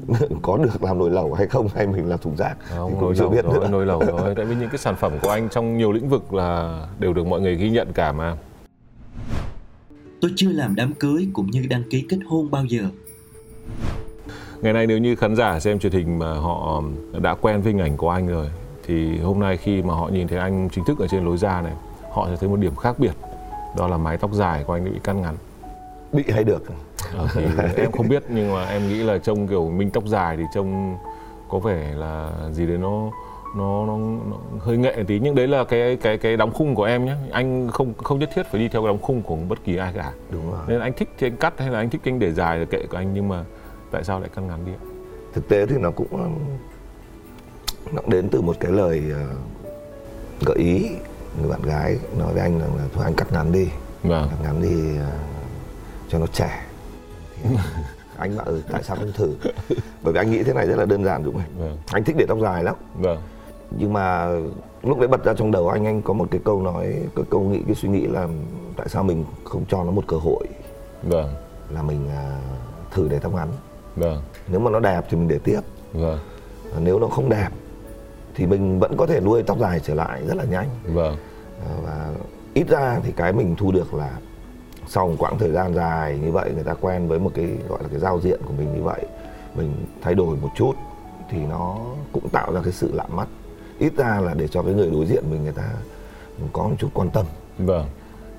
có 0.43 0.57
được 0.57 0.83
làm 0.83 0.99
nồi 0.99 1.11
lẩu 1.11 1.35
hay 1.35 1.47
không 1.47 1.69
hay 1.75 1.87
mình 1.87 2.09
là 2.09 2.17
thùng 2.17 2.37
rác. 2.37 2.57
Không, 2.69 2.91
thì 2.91 2.97
cũng 3.01 3.15
chưa 3.15 3.29
biết 3.29 3.45
nữa. 3.45 3.69
nồi 3.71 3.87
lẩu 3.87 3.99
rồi. 4.07 4.35
Tại 4.35 4.45
vì 4.45 4.55
những 4.55 4.69
cái 4.69 4.79
sản 4.79 4.97
phẩm 4.97 5.13
của 5.23 5.31
anh 5.31 5.49
trong 5.49 5.77
nhiều 5.77 5.93
lĩnh 5.93 6.09
vực 6.09 6.35
là 6.35 6.81
đều 6.99 7.13
được 7.13 7.27
mọi 7.27 7.41
người 7.41 7.57
ghi 7.57 7.71
nhận 7.71 7.93
cả 7.93 8.13
mà. 8.13 8.37
Tôi 10.21 10.31
chưa 10.37 10.53
làm 10.53 10.75
đám 10.75 10.95
cưới 10.95 11.29
cũng 11.33 11.51
như 11.51 11.67
đăng 11.71 11.83
ký 11.91 12.07
kết 12.09 12.19
hôn 12.27 12.51
bao 12.51 12.65
giờ. 12.65 12.83
Ngày 14.63 14.73
nay 14.73 14.87
nếu 14.87 14.99
như 14.99 15.17
khán 15.17 15.37
giả 15.37 15.61
xem 15.61 15.79
truyền 15.79 15.93
hình 15.93 16.19
mà 16.19 16.35
họ 16.35 16.83
đã 17.23 17.35
quen 17.35 17.63
với 17.63 17.73
hình 17.73 17.83
ảnh 17.83 17.97
của 17.97 18.11
anh 18.11 18.27
rồi 18.27 18.47
thì 18.89 19.19
hôm 19.19 19.41
nay 19.41 19.57
khi 19.57 19.83
mà 19.83 19.95
họ 19.95 20.09
nhìn 20.09 20.29
thấy 20.29 20.39
anh 20.39 20.69
chính 20.73 20.85
thức 20.85 20.99
ở 20.99 21.07
trên 21.07 21.25
lối 21.25 21.37
ra 21.37 21.63
này 21.63 21.73
họ 22.13 22.27
sẽ 22.31 22.37
thấy 22.37 22.49
một 22.49 22.57
điểm 22.57 22.77
khác 22.77 22.99
biệt 22.99 23.13
đó 23.77 23.89
là 23.89 23.97
mái 23.97 24.17
tóc 24.17 24.33
dài 24.33 24.65
của 24.65 24.73
anh 24.73 24.85
bị 24.85 25.01
cắt 25.05 25.13
ngắn. 25.13 25.35
Bị 26.13 26.25
hay 26.29 26.45
được. 26.45 26.63
À, 27.19 27.25
thì 27.35 27.45
em 27.77 27.93
không 27.93 28.09
biết 28.09 28.23
nhưng 28.29 28.55
mà 28.55 28.65
em 28.65 28.89
nghĩ 28.89 29.03
là 29.03 29.19
trông 29.19 29.49
kiểu 29.49 29.71
minh 29.71 29.91
tóc 29.91 30.05
dài 30.07 30.37
thì 30.37 30.43
trông 30.55 30.97
có 31.49 31.59
vẻ 31.59 31.93
là 31.95 32.31
gì 32.53 32.67
đấy 32.67 32.79
nó 32.79 33.11
nó, 33.57 33.87
nó, 33.87 33.99
nó 34.31 34.37
hơi 34.59 34.77
nghệ 34.77 35.05
tí. 35.07 35.19
Nhưng 35.19 35.35
đấy 35.35 35.49
là 35.49 35.65
cái 35.65 35.97
cái 35.97 36.19
cái 36.19 36.37
đóng 36.37 36.51
khung 36.55 36.75
của 36.75 36.85
em 36.85 37.05
nhé 37.05 37.15
anh 37.31 37.69
không 37.69 37.95
không 37.95 38.19
nhất 38.19 38.31
thiết 38.35 38.47
phải 38.51 38.61
đi 38.61 38.69
theo 38.69 38.83
cái 38.83 38.89
đóng 38.89 39.03
khung 39.03 39.23
của 39.23 39.37
bất 39.49 39.65
kỳ 39.65 39.77
ai 39.77 39.93
cả. 39.93 40.13
Đúng 40.31 40.51
rồi. 40.51 40.61
Nên 40.67 40.81
anh 40.81 40.93
thích 40.93 41.09
thì 41.19 41.27
anh 41.27 41.37
cắt 41.37 41.55
hay 41.59 41.71
là 41.71 41.79
anh 41.79 41.91
thích 41.91 42.01
anh 42.05 42.19
để 42.19 42.33
dài 42.33 42.59
là 42.59 42.65
kệ 42.65 42.87
của 42.91 42.97
anh 42.97 43.15
nhưng 43.15 43.29
mà 43.29 43.45
tại 43.91 44.05
sao 44.05 44.21
lại 44.21 44.31
cắt 44.35 44.43
ngắn 44.43 44.65
đi 44.67 44.73
thực 45.33 45.49
tế 45.49 45.67
thì 45.67 45.77
nó 45.79 45.91
cũng 45.91 46.07
nó 47.93 48.03
đến 48.07 48.29
từ 48.29 48.41
một 48.41 48.57
cái 48.61 48.73
lời 48.73 49.03
ờ, 49.13 49.27
gợi 50.47 50.57
ý 50.57 50.91
người 51.41 51.51
bạn 51.51 51.63
gái 51.63 51.99
nói 52.19 52.33
với 52.33 52.43
anh 52.43 52.59
rằng 52.59 52.77
là 52.77 52.85
thôi 52.95 53.05
anh 53.05 53.15
cắt 53.15 53.33
ngắn 53.33 53.53
đi 53.53 53.69
vâng. 54.03 54.29
cắt 54.31 54.37
ngắn 54.43 54.63
đi 54.63 54.99
uh, 55.01 55.07
cho 56.09 56.19
nó 56.19 56.27
trẻ 56.27 56.65
anh 58.19 58.37
bảo 58.37 58.47
ừ, 58.47 58.63
tại 58.73 58.83
sao 58.83 58.97
không 58.97 59.13
thử 59.13 59.35
bởi 60.03 60.13
vì 60.13 60.19
anh 60.19 60.31
nghĩ 60.31 60.43
thế 60.43 60.53
này 60.53 60.67
rất 60.67 60.77
là 60.77 60.85
đơn 60.85 61.05
giản 61.05 61.25
đúng 61.25 61.35
không 61.35 61.45
vâng. 61.59 61.79
anh 61.93 62.05
thích 62.05 62.17
để 62.19 62.27
tóc 62.29 62.39
dài 62.43 62.65
lắm 62.65 62.75
vâng. 62.95 63.19
nhưng 63.71 63.93
mà 63.93 64.29
lúc 64.83 64.99
đấy 64.99 65.09
bật 65.09 65.25
ra 65.25 65.35
trong 65.35 65.51
đầu 65.51 65.69
anh 65.69 65.87
anh 65.87 66.03
có 66.03 66.13
một 66.13 66.29
cái 66.31 66.41
câu 66.45 66.63
nói 66.63 66.95
cái 67.17 67.25
câu 67.31 67.41
nghĩ 67.41 67.63
cái 67.67 67.75
suy 67.75 67.89
nghĩ 67.89 68.07
là 68.07 68.29
tại 68.77 68.89
sao 68.89 69.03
mình 69.03 69.25
không 69.45 69.65
cho 69.69 69.85
nó 69.85 69.91
một 69.91 70.05
cơ 70.07 70.17
hội 70.17 70.47
vâng. 71.03 71.35
là 71.71 71.83
mình 71.83 72.07
uh, 72.07 72.93
thử 72.93 73.09
để 73.09 73.19
tóc 73.19 73.35
ngắn 73.35 73.49
vâng. 73.97 74.23
nếu 74.49 74.61
mà 74.61 74.71
nó 74.71 74.81
đẹp 74.81 75.05
thì 75.11 75.17
mình 75.17 75.29
để 75.29 75.39
tiếp 75.45 75.61
vâng. 75.93 76.19
nếu 76.81 76.99
nó 76.99 77.07
không 77.07 77.29
đẹp 77.29 77.49
thì 78.35 78.47
mình 78.47 78.79
vẫn 78.79 78.97
có 78.97 79.07
thể 79.07 79.21
nuôi 79.21 79.43
tóc 79.43 79.59
dài 79.59 79.81
trở 79.81 79.95
lại 79.95 80.23
rất 80.27 80.37
là 80.37 80.45
nhanh 80.45 80.69
vâng. 80.85 81.17
Và 81.83 82.11
ít 82.55 82.69
ra 82.69 83.01
thì 83.05 83.13
cái 83.13 83.33
mình 83.33 83.57
thu 83.57 83.73
được 83.73 83.95
là 83.95 84.19
sau 84.89 85.09
một 85.09 85.15
quãng 85.19 85.39
thời 85.39 85.53
gian 85.53 85.75
dài 85.75 86.19
như 86.19 86.33
vậy 86.33 86.51
người 86.55 86.65
ta 86.65 86.75
quen 86.75 87.09
với 87.09 87.19
một 87.19 87.31
cái 87.35 87.49
gọi 87.69 87.83
là 87.83 87.89
cái 87.89 88.01
giao 88.01 88.21
diện 88.21 88.41
của 88.47 88.53
mình 88.59 88.75
như 88.75 88.83
vậy 88.83 89.07
mình 89.55 89.73
thay 90.03 90.15
đổi 90.15 90.37
một 90.37 90.51
chút 90.57 90.73
thì 91.31 91.39
nó 91.39 91.79
cũng 92.13 92.29
tạo 92.29 92.53
ra 92.53 92.61
cái 92.65 92.73
sự 92.73 92.93
lạ 92.93 93.07
mắt. 93.09 93.29
Ít 93.79 93.93
ra 93.97 94.21
là 94.21 94.35
để 94.35 94.49
cho 94.49 94.63
cái 94.63 94.75
người 94.75 94.91
đối 94.91 95.07
diện 95.07 95.25
mình 95.31 95.43
người 95.43 95.53
ta 95.53 95.71
có 96.53 96.63
một 96.63 96.75
chút 96.79 96.89
quan 96.95 97.11
tâm. 97.11 97.27
Vâng. 97.59 97.87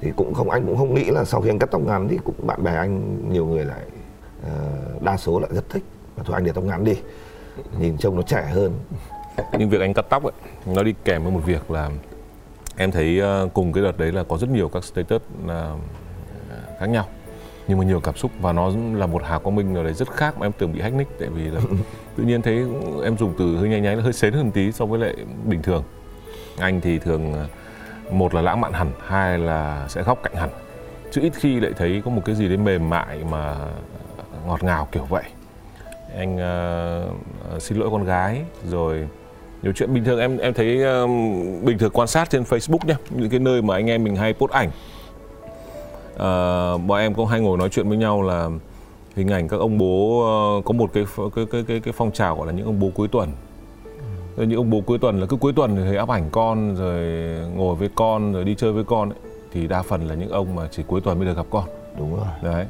Thì 0.01 0.11
cũng 0.15 0.33
không 0.33 0.49
anh 0.49 0.65
cũng 0.65 0.77
không 0.77 0.93
nghĩ 0.93 1.03
là 1.03 1.25
sau 1.25 1.41
khi 1.41 1.49
anh 1.49 1.59
cắt 1.59 1.71
tóc 1.71 1.81
ngắn 1.81 2.07
thì 2.07 2.17
cũng 2.23 2.35
bạn 2.47 2.63
bè 2.63 2.75
anh 2.75 3.17
nhiều 3.33 3.45
người 3.45 3.65
lại 3.65 3.81
uh, 4.41 5.01
đa 5.01 5.17
số 5.17 5.39
lại 5.39 5.49
rất 5.53 5.69
thích. 5.69 5.83
Và 6.15 6.23
thôi 6.23 6.33
anh 6.33 6.43
để 6.43 6.51
tóc 6.51 6.63
ngắn 6.63 6.83
đi 6.83 6.97
nhìn 7.79 7.97
trông 7.97 8.15
nó 8.15 8.21
trẻ 8.21 8.49
hơn. 8.51 8.73
Nhưng 9.57 9.69
việc 9.69 9.81
anh 9.81 9.93
cắt 9.93 10.05
tóc 10.09 10.23
ấy 10.23 10.33
nó 10.65 10.83
đi 10.83 10.93
kèm 11.03 11.23
với 11.23 11.31
một 11.31 11.41
việc 11.45 11.71
là 11.71 11.89
em 12.79 12.91
thấy 12.91 13.21
uh, 13.21 13.53
cùng 13.53 13.73
cái 13.73 13.83
đợt 13.83 13.97
đấy 13.97 14.11
là 14.11 14.23
có 14.23 14.37
rất 14.37 14.49
nhiều 14.49 14.69
các 14.69 14.83
status 14.83 15.21
uh, 15.45 15.51
khác 16.79 16.85
nhau. 16.85 17.07
Nhưng 17.67 17.77
mà 17.77 17.85
nhiều 17.85 17.99
cảm 17.99 18.15
xúc 18.15 18.31
và 18.41 18.53
nó 18.53 18.71
là 18.93 19.05
một 19.05 19.21
hà 19.25 19.39
quang 19.39 19.55
minh 19.55 19.75
ở 19.75 19.83
đấy 19.83 19.93
rất 19.93 20.11
khác 20.11 20.37
mà 20.37 20.45
em 20.45 20.51
tưởng 20.51 20.73
bị 20.73 20.81
hack 20.81 20.95
nick. 20.95 21.19
Tại 21.19 21.29
vì 21.29 21.43
là 21.43 21.61
tự 22.15 22.23
nhiên 22.23 22.41
thấy 22.41 22.65
em 23.03 23.17
dùng 23.17 23.33
từ 23.39 23.57
hơi 23.57 23.69
nháy 23.69 23.81
nháy 23.81 23.95
hơi 23.95 24.13
xến 24.13 24.33
hơn 24.33 24.51
tí 24.51 24.71
so 24.71 24.85
với 24.85 24.99
lại 24.99 25.15
bình 25.45 25.61
thường. 25.61 25.83
Anh 26.57 26.81
thì 26.81 26.99
thường 26.99 27.33
một 28.11 28.35
là 28.35 28.41
lãng 28.41 28.61
mạn 28.61 28.73
hẳn 28.73 28.91
hai 29.07 29.37
là 29.37 29.85
sẽ 29.87 30.03
góc 30.03 30.19
cạnh 30.23 30.35
hẳn. 30.35 30.49
Chứ 31.11 31.21
ít 31.21 31.33
khi 31.35 31.59
lại 31.59 31.71
thấy 31.77 32.01
có 32.05 32.11
một 32.11 32.21
cái 32.25 32.35
gì 32.35 32.47
đấy 32.47 32.57
mềm 32.57 32.89
mại 32.89 33.23
mà 33.31 33.55
ngọt 34.47 34.63
ngào 34.63 34.87
kiểu 34.91 35.05
vậy. 35.05 35.23
Anh 36.17 36.35
uh, 36.35 37.61
xin 37.61 37.77
lỗi 37.77 37.89
con 37.91 38.03
gái 38.05 38.41
rồi 38.65 39.07
nhiều 39.63 39.73
chuyện 39.75 39.93
bình 39.93 40.03
thường 40.03 40.19
em 40.19 40.37
em 40.37 40.53
thấy 40.53 40.83
um, 40.83 41.65
bình 41.65 41.77
thường 41.77 41.91
quan 41.93 42.07
sát 42.07 42.29
trên 42.29 42.43
Facebook 42.43 42.87
nhá 42.87 42.95
những 43.09 43.29
cái 43.29 43.39
nơi 43.39 43.61
mà 43.61 43.75
anh 43.75 43.89
em 43.89 44.03
mình 44.03 44.15
hay 44.15 44.33
post 44.33 44.51
ảnh. 44.51 44.69
Uh, 46.15 46.81
bọn 46.87 46.99
em 46.99 47.13
cũng 47.13 47.25
hay 47.25 47.39
ngồi 47.39 47.57
nói 47.57 47.69
chuyện 47.69 47.89
với 47.89 47.97
nhau 47.97 48.21
là 48.21 48.49
hình 49.15 49.27
ảnh 49.27 49.47
các 49.47 49.57
ông 49.57 49.77
bố 49.77 50.23
uh, 50.57 50.65
có 50.65 50.73
một 50.73 50.93
cái 50.93 51.05
cái 51.35 51.45
cái 51.51 51.63
cái 51.67 51.79
cái 51.79 51.93
phong 51.97 52.11
trào 52.11 52.35
gọi 52.35 52.47
là 52.47 52.53
những 52.53 52.65
ông 52.65 52.79
bố 52.79 52.89
cuối 52.95 53.07
tuần. 53.07 53.29
Rồi 54.37 54.47
những 54.47 54.57
ông 54.57 54.69
bố 54.69 54.81
cuối 54.81 54.97
tuần 54.97 55.19
là 55.19 55.25
cứ 55.25 55.37
cuối 55.37 55.53
tuần 55.53 55.75
thì 55.75 55.81
thấy 55.83 55.97
áp 55.97 56.09
ảnh 56.09 56.29
con 56.31 56.75
rồi 56.75 57.03
ngồi 57.55 57.75
với 57.75 57.89
con 57.95 58.33
rồi 58.33 58.43
đi 58.43 58.55
chơi 58.55 58.71
với 58.71 58.83
con 58.83 59.09
ấy, 59.09 59.19
thì 59.51 59.67
đa 59.67 59.81
phần 59.81 60.07
là 60.07 60.15
những 60.15 60.29
ông 60.29 60.55
mà 60.55 60.67
chỉ 60.71 60.83
cuối 60.87 61.01
tuần 61.01 61.17
mới 61.17 61.27
được 61.27 61.37
gặp 61.37 61.45
con. 61.49 61.63
Đúng 61.97 62.15
rồi. 62.15 62.27
Đấy. 62.41 62.65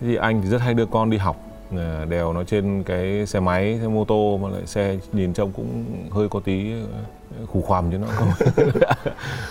Thì 0.00 0.16
anh 0.16 0.42
thì 0.42 0.48
rất 0.48 0.60
hay 0.60 0.74
đưa 0.74 0.86
con 0.86 1.10
đi 1.10 1.16
học 1.16 1.36
Ờ, 1.76 2.04
đèo 2.04 2.32
nó 2.32 2.44
trên 2.44 2.82
cái 2.82 3.26
xe 3.26 3.40
máy 3.40 3.78
xe 3.82 3.88
mô 3.88 4.04
tô 4.04 4.38
mà 4.42 4.48
lại 4.48 4.66
xe 4.66 4.98
nhìn 5.12 5.34
trông 5.34 5.52
cũng 5.52 5.84
hơi 6.10 6.28
có 6.28 6.40
tí 6.40 6.72
ờ, 6.72 7.46
khủ 7.46 7.62
khoằm 7.62 7.90
chứ 7.90 7.98
nó 7.98 8.06
không 8.06 8.28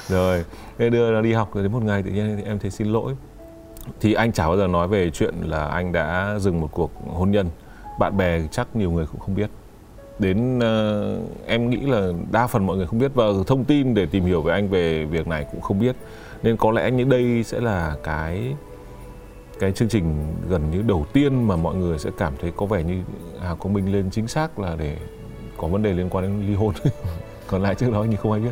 rồi 0.08 0.44
thế 0.77 0.89
đưa 0.89 1.12
nó 1.12 1.22
đi 1.22 1.34
học 1.34 1.50
rồi 1.53 1.63
đến 1.63 1.72
một 1.72 1.84
ngày 1.84 2.03
tự 2.03 2.12
nhiên 2.12 2.38
thì 2.38 2.44
em 2.44 2.60
thấy 2.60 2.72
xin 2.72 2.88
lỗi. 2.88 3.13
Thì 4.01 4.13
anh 4.13 4.32
chả 4.32 4.48
bao 4.48 4.58
giờ 4.58 4.68
nói 4.68 4.88
về 4.88 5.10
chuyện 5.10 5.34
là 5.42 5.65
anh 5.65 5.92
đã 5.92 6.36
dừng 6.39 6.62
một 6.62 6.70
cuộc 6.72 6.92
hôn 7.13 7.32
nhân. 7.32 7.50
Bạn 8.00 8.18
bè 8.18 8.42
chắc 8.51 8.75
nhiều 8.75 8.92
người 8.92 9.06
cũng 9.06 9.20
không 9.20 9.36
biết. 9.36 9.50
Đến 10.20 10.58
uh, 10.58 11.48
em 11.48 11.70
nghĩ 11.70 11.77
là 11.77 12.12
đa 12.32 12.48
phần 12.48 12.65
mọi 12.65 12.77
người 12.77 12.88
không 12.88 13.00
biết 13.00 13.12
và 13.15 13.25
thông 13.48 13.65
tin 13.65 13.94
để 13.94 14.06
tìm 14.06 14.25
hiểu 14.25 14.42
về 14.42 14.53
anh 14.53 14.70
về 14.70 15.06
việc 15.06 15.27
này 15.27 15.46
cũng 15.51 15.62
không 15.62 15.80
biết. 15.80 15.96
Nên 16.44 16.58
có 16.58 16.72
lẽ 16.72 16.92
như 16.92 17.03
đây 17.03 17.44
sẽ 17.44 17.60
là 17.60 17.96
cái 18.03 18.53
cái 19.63 19.72
chương 19.72 19.89
trình 19.89 20.36
gần 20.50 20.72
như 20.72 20.82
đầu 20.82 21.05
tiên 21.13 21.48
mà 21.48 21.55
mọi 21.55 21.75
người 21.75 22.00
sẽ 22.00 22.10
cảm 22.17 22.34
thấy 22.41 22.51
có 22.55 22.65
vẻ 22.65 22.84
như 22.84 23.03
Hà 23.39 23.55
Quang 23.55 23.74
Minh 23.74 23.91
lên 23.91 24.10
chính 24.12 24.27
xác 24.27 24.60
là 24.60 24.75
để 24.79 24.98
có 25.58 25.67
vấn 25.67 25.84
đề 25.84 25.93
liên 25.93 26.10
quan 26.10 26.24
đến 26.24 26.48
ly 26.48 26.55
hôn. 26.55 26.74
Còn 27.48 27.63
lại 27.63 27.75
trước 27.75 27.91
đó 27.91 28.03
như 28.03 28.15
không 28.15 28.32
ai 28.32 28.41
biết. 28.41 28.51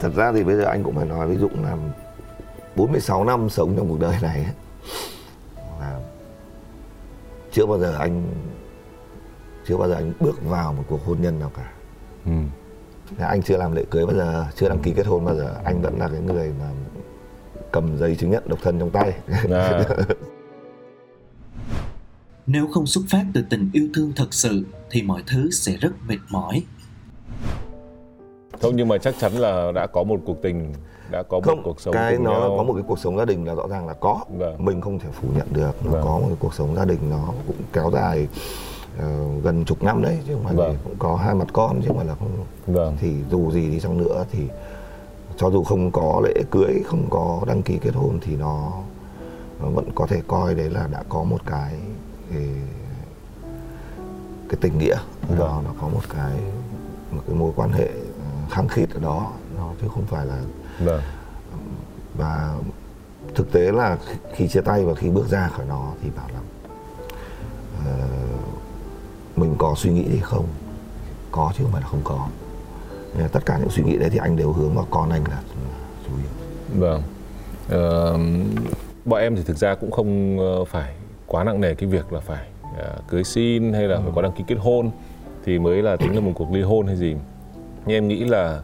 Thật 0.00 0.10
ra 0.16 0.32
thì 0.32 0.44
bây 0.44 0.56
giờ 0.56 0.64
anh 0.64 0.82
cũng 0.82 0.94
phải 0.94 1.06
nói 1.06 1.26
với 1.26 1.36
Dũng 1.36 1.64
là 1.64 1.76
46 2.76 3.24
năm 3.24 3.48
sống 3.48 3.76
trong 3.76 3.88
cuộc 3.88 4.00
đời 4.00 4.16
này 4.22 4.46
là 5.80 6.00
chưa 7.52 7.66
bao 7.66 7.78
giờ 7.78 7.96
anh 7.98 8.22
chưa 9.66 9.76
bao 9.76 9.88
giờ 9.88 9.94
anh 9.94 10.12
bước 10.20 10.42
vào 10.44 10.72
một 10.72 10.84
cuộc 10.88 11.06
hôn 11.06 11.22
nhân 11.22 11.38
nào 11.38 11.50
cả. 11.56 11.72
Ừ. 12.26 12.32
anh 13.18 13.42
chưa 13.42 13.56
làm 13.56 13.72
lễ 13.72 13.84
cưới 13.90 14.06
bao 14.06 14.16
giờ 14.16 14.46
chưa 14.56 14.68
đăng 14.68 14.78
ký 14.78 14.92
kết 14.96 15.06
hôn 15.06 15.24
bao 15.24 15.36
giờ. 15.36 15.54
Anh 15.64 15.82
vẫn 15.82 15.98
là 15.98 16.08
cái 16.08 16.20
người 16.20 16.52
mà 16.60 16.66
cầm 17.72 17.98
giấy 17.98 18.16
chứng 18.16 18.30
nhận 18.30 18.42
độc 18.46 18.58
thân 18.62 18.78
trong 18.78 18.90
tay. 18.90 19.12
À. 19.50 19.84
nếu 22.52 22.66
không 22.66 22.86
xuất 22.86 23.02
phát 23.08 23.24
từ 23.34 23.42
tình 23.50 23.70
yêu 23.72 23.88
thương 23.94 24.12
thật 24.16 24.34
sự 24.34 24.64
thì 24.90 25.02
mọi 25.02 25.22
thứ 25.26 25.50
sẽ 25.50 25.76
rất 25.80 25.90
mệt 26.08 26.18
mỏi 26.30 26.62
không 28.60 28.76
nhưng 28.76 28.88
mà 28.88 28.98
chắc 28.98 29.14
chắn 29.20 29.32
là 29.32 29.72
đã 29.74 29.86
có 29.86 30.02
một 30.02 30.20
cuộc 30.24 30.42
tình 30.42 30.74
đã 31.10 31.22
có 31.22 31.40
không, 31.40 31.56
một 31.56 31.62
cuộc 31.64 31.80
sống 31.80 31.94
cái 31.94 32.18
nó 32.18 32.30
nhau. 32.30 32.54
có 32.56 32.62
một 32.62 32.74
cái 32.74 32.84
cuộc 32.88 32.98
sống 32.98 33.18
gia 33.18 33.24
đình 33.24 33.44
là 33.44 33.54
rõ 33.54 33.68
ràng 33.68 33.86
là 33.86 33.94
có 33.94 34.24
vâng. 34.38 34.64
mình 34.64 34.80
không 34.80 34.98
thể 34.98 35.08
phủ 35.12 35.28
nhận 35.36 35.46
được 35.50 35.84
nó 35.84 35.90
vâng. 35.90 36.02
có 36.04 36.18
một 36.18 36.24
cái 36.26 36.36
cuộc 36.40 36.54
sống 36.54 36.74
gia 36.76 36.84
đình 36.84 36.98
nó 37.10 37.32
cũng 37.46 37.56
kéo 37.72 37.90
dài 37.92 38.28
uh, 38.96 39.44
gần 39.44 39.64
chục 39.64 39.82
năm 39.82 40.02
đấy 40.02 40.18
chứ 40.26 40.34
không 40.34 40.44
phải 40.44 40.54
vâng. 40.54 40.76
cũng 40.84 40.94
có 40.98 41.16
hai 41.16 41.34
mặt 41.34 41.48
con 41.52 41.80
chứ 41.80 41.88
không 41.88 41.96
phải 41.96 42.06
là 42.06 42.14
không 42.14 42.44
vâng. 42.66 42.96
thì 43.00 43.14
dù 43.30 43.50
gì 43.50 43.70
đi 43.70 43.80
chăng 43.80 43.98
nữa 43.98 44.24
thì 44.32 44.40
cho 45.36 45.50
dù 45.50 45.64
không 45.64 45.90
có 45.90 46.20
lễ 46.24 46.42
cưới 46.50 46.82
không 46.86 47.06
có 47.10 47.40
đăng 47.46 47.62
ký 47.62 47.78
kết 47.82 47.94
hôn 47.94 48.18
thì 48.22 48.36
nó, 48.36 48.72
nó 49.62 49.68
vẫn 49.68 49.90
có 49.94 50.06
thể 50.06 50.22
coi 50.26 50.54
đấy 50.54 50.70
là 50.70 50.88
đã 50.92 51.02
có 51.08 51.24
một 51.24 51.40
cái 51.46 51.74
cái, 52.30 52.48
cái 54.48 54.58
tình 54.60 54.78
nghĩa 54.78 54.96
ở 55.28 55.36
đó 55.38 55.62
nó 55.64 55.70
có 55.80 55.88
một 55.88 56.02
cái 56.14 56.40
một 57.10 57.22
cái 57.26 57.36
mối 57.36 57.52
quan 57.56 57.72
hệ 57.72 57.88
khăng 58.50 58.68
khít 58.68 58.86
ở 58.94 59.00
đó 59.00 59.32
nó 59.56 59.72
chứ 59.80 59.88
không 59.94 60.06
phải 60.06 60.26
là 60.26 60.42
vâng. 60.78 61.02
và 62.14 62.54
thực 63.34 63.52
tế 63.52 63.72
là 63.72 63.98
khi 64.34 64.48
chia 64.48 64.60
tay 64.60 64.84
và 64.84 64.94
khi 64.94 65.08
bước 65.08 65.28
ra 65.28 65.48
khỏi 65.48 65.66
nó 65.68 65.92
thì 66.02 66.10
bảo 66.16 66.28
là 66.34 66.40
uh, 67.80 69.38
mình 69.38 69.54
có 69.58 69.74
suy 69.76 69.92
nghĩ 69.92 70.10
gì 70.10 70.20
không? 70.22 70.46
Có 71.30 71.52
chứ 71.56 71.64
không 71.64 71.72
phải 71.72 71.82
là 71.82 71.88
không 71.88 72.00
có. 72.04 72.28
Tất 73.32 73.46
cả 73.46 73.58
những 73.58 73.70
suy 73.70 73.82
nghĩ 73.82 73.98
đấy 73.98 74.10
thì 74.10 74.18
anh 74.18 74.36
đều 74.36 74.52
hướng 74.52 74.74
vào 74.74 74.86
con 74.90 75.10
anh 75.10 75.24
là 75.28 75.42
chủ 76.06 76.12
yếu. 76.16 76.80
Vâng. 76.80 77.02
Uh, 77.66 78.20
bọn 79.04 79.20
em 79.20 79.36
thì 79.36 79.42
thực 79.42 79.56
ra 79.56 79.74
cũng 79.74 79.90
không 79.90 80.38
ờ, 80.38 80.64
phải 80.64 80.94
quá 81.30 81.44
nặng 81.44 81.60
nề 81.60 81.74
cái 81.74 81.88
việc 81.88 82.12
là 82.12 82.20
phải 82.20 82.46
uh, 82.72 83.08
cưới 83.08 83.24
xin 83.24 83.72
hay 83.72 83.82
là 83.82 83.96
ừ. 83.96 84.00
phải 84.04 84.12
có 84.14 84.22
đăng 84.22 84.32
ký 84.32 84.44
kết 84.46 84.56
hôn 84.58 84.90
thì 85.44 85.58
mới 85.58 85.82
là 85.82 85.96
tính 85.96 86.14
là 86.14 86.20
một 86.20 86.32
cuộc 86.34 86.52
ly 86.52 86.62
hôn 86.62 86.86
hay 86.86 86.96
gì. 86.96 87.16
Nhưng 87.86 87.96
em 87.96 88.08
nghĩ 88.08 88.24
là 88.24 88.60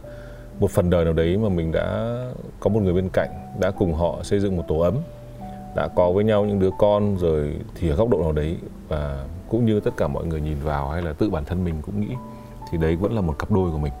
một 0.59 0.71
phần 0.71 0.89
đời 0.89 1.05
nào 1.05 1.13
đấy 1.13 1.37
mà 1.37 1.49
mình 1.49 1.71
đã 1.71 2.17
có 2.59 2.69
một 2.69 2.83
người 2.83 2.93
bên 2.93 3.09
cạnh 3.13 3.29
đã 3.59 3.71
cùng 3.71 3.93
họ 3.93 4.15
xây 4.23 4.39
dựng 4.39 4.57
một 4.57 4.63
tổ 4.67 4.79
ấm 4.79 4.97
đã 5.75 5.87
có 5.95 6.11
với 6.11 6.23
nhau 6.23 6.45
những 6.45 6.59
đứa 6.59 6.71
con 6.77 7.17
rồi 7.17 7.53
thì 7.75 7.89
ở 7.89 7.95
góc 7.95 8.09
độ 8.09 8.21
nào 8.21 8.31
đấy 8.31 8.57
và 8.87 9.25
cũng 9.49 9.65
như 9.65 9.79
tất 9.79 9.91
cả 9.97 10.07
mọi 10.07 10.25
người 10.25 10.41
nhìn 10.41 10.57
vào 10.63 10.89
hay 10.89 11.01
là 11.01 11.13
tự 11.13 11.29
bản 11.29 11.45
thân 11.45 11.63
mình 11.63 11.75
cũng 11.81 12.01
nghĩ 12.01 12.15
thì 12.71 12.77
đấy 12.77 12.95
vẫn 12.95 13.13
là 13.13 13.21
một 13.21 13.39
cặp 13.39 13.51
đôi 13.51 13.71
của 13.71 13.77
mình. 13.77 13.93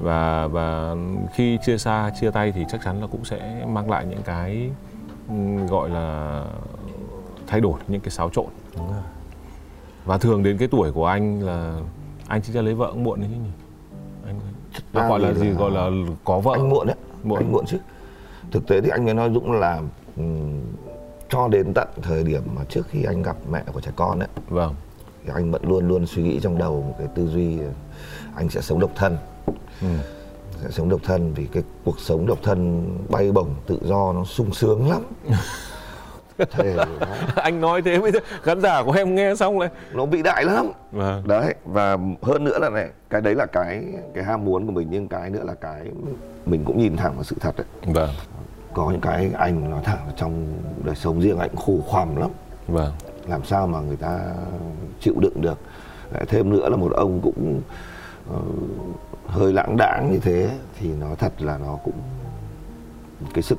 Và 0.00 0.46
và 0.46 0.94
khi 1.34 1.58
chia 1.66 1.78
xa 1.78 2.10
chia 2.20 2.30
tay 2.30 2.52
thì 2.52 2.64
chắc 2.68 2.80
chắn 2.84 3.00
là 3.00 3.06
cũng 3.06 3.24
sẽ 3.24 3.64
mang 3.68 3.90
lại 3.90 4.06
những 4.10 4.22
cái 4.24 4.70
gọi 5.68 5.90
là 5.90 6.44
thay 7.48 7.60
đổi 7.60 7.80
những 7.88 8.00
cái 8.00 8.10
xáo 8.10 8.30
trộn. 8.30 8.46
Và 10.04 10.18
thường 10.18 10.42
đến 10.42 10.58
cái 10.58 10.68
tuổi 10.68 10.92
của 10.92 11.06
anh 11.06 11.42
là 11.42 11.80
anh 12.28 12.42
chỉ 12.42 12.52
ra 12.52 12.62
lấy 12.62 12.74
vợ 12.74 12.90
cũng 12.92 13.04
muộn 13.04 13.20
đấy 13.20 13.28
chứ 13.32 13.40
nhỉ? 13.40 13.50
Anh 14.26 14.40
nó 14.92 15.08
gọi 15.08 15.20
là 15.20 15.32
gì 15.32 15.50
gọi 15.50 15.70
là 15.70 15.90
có 16.24 16.40
vợ 16.40 16.52
anh 16.52 16.68
muộn 16.68 16.86
đấy. 16.86 16.96
muộn. 17.24 17.38
anh 17.38 17.52
muộn 17.52 17.64
chứ. 17.66 17.78
Thực 18.50 18.66
tế 18.66 18.80
thì 18.80 18.88
anh 18.88 19.04
mới 19.04 19.14
nói 19.14 19.30
dũng 19.34 19.52
là 19.52 19.80
um, 20.16 20.60
cho 21.28 21.48
đến 21.48 21.72
tận 21.74 21.88
thời 22.02 22.24
điểm 22.24 22.42
mà 22.54 22.64
trước 22.68 22.86
khi 22.88 23.04
anh 23.04 23.22
gặp 23.22 23.36
mẹ 23.50 23.62
của 23.72 23.80
trẻ 23.80 23.90
con 23.96 24.18
ấy 24.18 24.28
vâng. 24.48 24.74
thì 25.24 25.30
anh 25.34 25.50
vẫn 25.50 25.62
luôn 25.64 25.88
luôn 25.88 26.06
suy 26.06 26.22
nghĩ 26.22 26.40
trong 26.42 26.58
đầu 26.58 26.82
một 26.88 26.94
cái 26.98 27.08
tư 27.14 27.28
duy 27.28 27.58
anh 28.34 28.50
sẽ 28.50 28.60
sống 28.60 28.80
độc 28.80 28.90
thân. 28.96 29.16
Ừ. 29.80 29.88
sẽ 30.62 30.70
sống 30.70 30.88
độc 30.88 31.00
thân 31.04 31.34
vì 31.34 31.46
cái 31.46 31.62
cuộc 31.84 32.00
sống 32.00 32.26
độc 32.26 32.38
thân 32.42 32.88
bay 33.08 33.32
bổng 33.32 33.54
tự 33.66 33.78
do 33.82 34.12
nó 34.12 34.24
sung 34.24 34.54
sướng 34.54 34.90
lắm 34.90 35.02
Anh 37.34 37.60
nói 37.60 37.82
thế 37.82 38.00
giờ 38.12 38.20
khán 38.42 38.60
giả 38.60 38.82
của 38.82 38.92
em 38.92 39.14
nghe 39.14 39.34
xong 39.34 39.58
lại. 39.58 39.70
Nó 39.92 40.06
bị 40.06 40.22
đại 40.22 40.44
lắm. 40.44 40.70
Vâng. 40.92 41.28
đấy 41.28 41.54
và 41.64 41.96
hơn 42.22 42.44
nữa 42.44 42.58
là 42.58 42.68
này 42.68 42.88
cái 43.10 43.20
đấy 43.20 43.34
là 43.34 43.46
cái 43.46 43.84
cái 44.14 44.24
ham 44.24 44.44
muốn 44.44 44.66
của 44.66 44.72
mình 44.72 44.88
nhưng 44.90 45.08
cái 45.08 45.30
nữa 45.30 45.42
là 45.44 45.54
cái 45.54 45.80
mình 46.46 46.64
cũng 46.64 46.78
nhìn 46.78 46.96
thẳng 46.96 47.14
vào 47.14 47.24
sự 47.24 47.36
thật 47.40 47.54
đấy. 47.56 47.66
Vâng. 47.94 48.10
Có 48.74 48.90
những 48.90 49.00
cái 49.00 49.30
anh 49.38 49.70
nói 49.70 49.80
thẳng 49.84 50.10
trong 50.16 50.46
đời 50.84 50.96
sống 50.96 51.20
riêng 51.20 51.38
anh 51.38 51.56
khổ 51.56 51.78
khoằm 51.86 52.16
lắm. 52.16 52.30
Vâng. 52.68 52.92
Làm 53.28 53.44
sao 53.44 53.66
mà 53.66 53.80
người 53.80 53.96
ta 53.96 54.18
chịu 55.00 55.14
đựng 55.20 55.40
được. 55.40 55.58
Thêm 56.28 56.50
nữa 56.50 56.68
là 56.68 56.76
một 56.76 56.92
ông 56.92 57.20
cũng 57.20 57.60
uh, 58.34 58.42
hơi 59.26 59.52
lãng 59.52 59.76
đãng 59.76 60.08
như 60.12 60.18
thế 60.18 60.50
thì 60.78 60.88
nó 61.00 61.06
thật 61.18 61.32
là 61.38 61.58
nó 61.58 61.78
cũng 61.84 61.94
cái 63.34 63.42
sức 63.42 63.58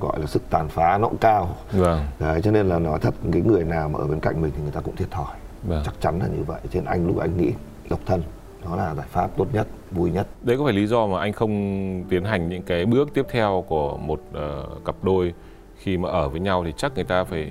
gọi 0.00 0.20
là 0.20 0.26
sức 0.26 0.42
tàn 0.50 0.68
phá 0.68 0.98
nó 0.98 1.08
cũng 1.08 1.18
cao. 1.18 1.56
Vâng. 1.72 2.00
đấy 2.18 2.42
cho 2.42 2.50
nên 2.50 2.68
là 2.68 2.78
nói 2.78 2.98
thật 3.02 3.14
cái 3.32 3.42
người 3.42 3.64
nào 3.64 3.88
mà 3.88 3.98
ở 3.98 4.06
bên 4.06 4.20
cạnh 4.20 4.42
mình 4.42 4.50
thì 4.56 4.62
người 4.62 4.72
ta 4.72 4.80
cũng 4.80 4.96
thiệt 4.96 5.10
thòi. 5.10 5.34
Vâng. 5.62 5.82
chắc 5.84 5.94
chắn 6.00 6.18
là 6.18 6.26
như 6.26 6.42
vậy. 6.46 6.60
Trên 6.72 6.84
anh 6.84 7.06
lúc 7.06 7.18
anh 7.18 7.36
nghĩ 7.36 7.52
độc 7.90 8.00
thân 8.06 8.22
đó 8.64 8.76
là 8.76 8.94
giải 8.94 9.06
pháp 9.10 9.30
tốt 9.36 9.46
nhất 9.52 9.66
vui 9.90 10.10
nhất. 10.10 10.26
Đấy 10.42 10.56
có 10.58 10.64
phải 10.64 10.72
lý 10.72 10.86
do 10.86 11.06
mà 11.06 11.20
anh 11.20 11.32
không 11.32 12.04
tiến 12.08 12.24
hành 12.24 12.48
những 12.48 12.62
cái 12.62 12.86
bước 12.86 13.08
tiếp 13.14 13.26
theo 13.30 13.64
của 13.68 13.96
một 13.96 14.20
uh, 14.30 14.84
cặp 14.84 14.94
đôi 15.02 15.34
khi 15.76 15.98
mà 15.98 16.08
ở 16.08 16.28
với 16.28 16.40
nhau 16.40 16.64
thì 16.64 16.72
chắc 16.76 16.94
người 16.94 17.04
ta 17.04 17.24
phải 17.24 17.50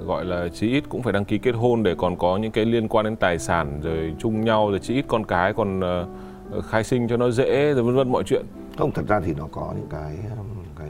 uh, 0.00 0.06
gọi 0.06 0.24
là 0.24 0.48
chí 0.48 0.68
ít 0.68 0.84
cũng 0.88 1.02
phải 1.02 1.12
đăng 1.12 1.24
ký 1.24 1.38
kết 1.38 1.52
hôn 1.52 1.82
để 1.82 1.94
còn 1.98 2.16
có 2.16 2.36
những 2.36 2.52
cái 2.52 2.64
liên 2.64 2.88
quan 2.88 3.04
đến 3.04 3.16
tài 3.16 3.38
sản 3.38 3.80
rồi 3.82 4.14
chung 4.18 4.44
nhau 4.44 4.70
rồi 4.70 4.78
chí 4.78 4.94
ít 4.94 5.04
con 5.08 5.24
cái 5.24 5.52
còn 5.52 5.80
uh, 5.80 6.64
khai 6.64 6.84
sinh 6.84 7.08
cho 7.08 7.16
nó 7.16 7.30
dễ 7.30 7.72
rồi 7.72 7.82
vân 7.82 7.94
vân 7.94 8.12
mọi 8.12 8.22
chuyện? 8.26 8.46
Không 8.78 8.90
thật 8.92 9.02
ra 9.08 9.20
thì 9.20 9.34
nó 9.38 9.48
có 9.52 9.72
những 9.76 9.88
cái 9.90 10.16
cái 10.22 10.36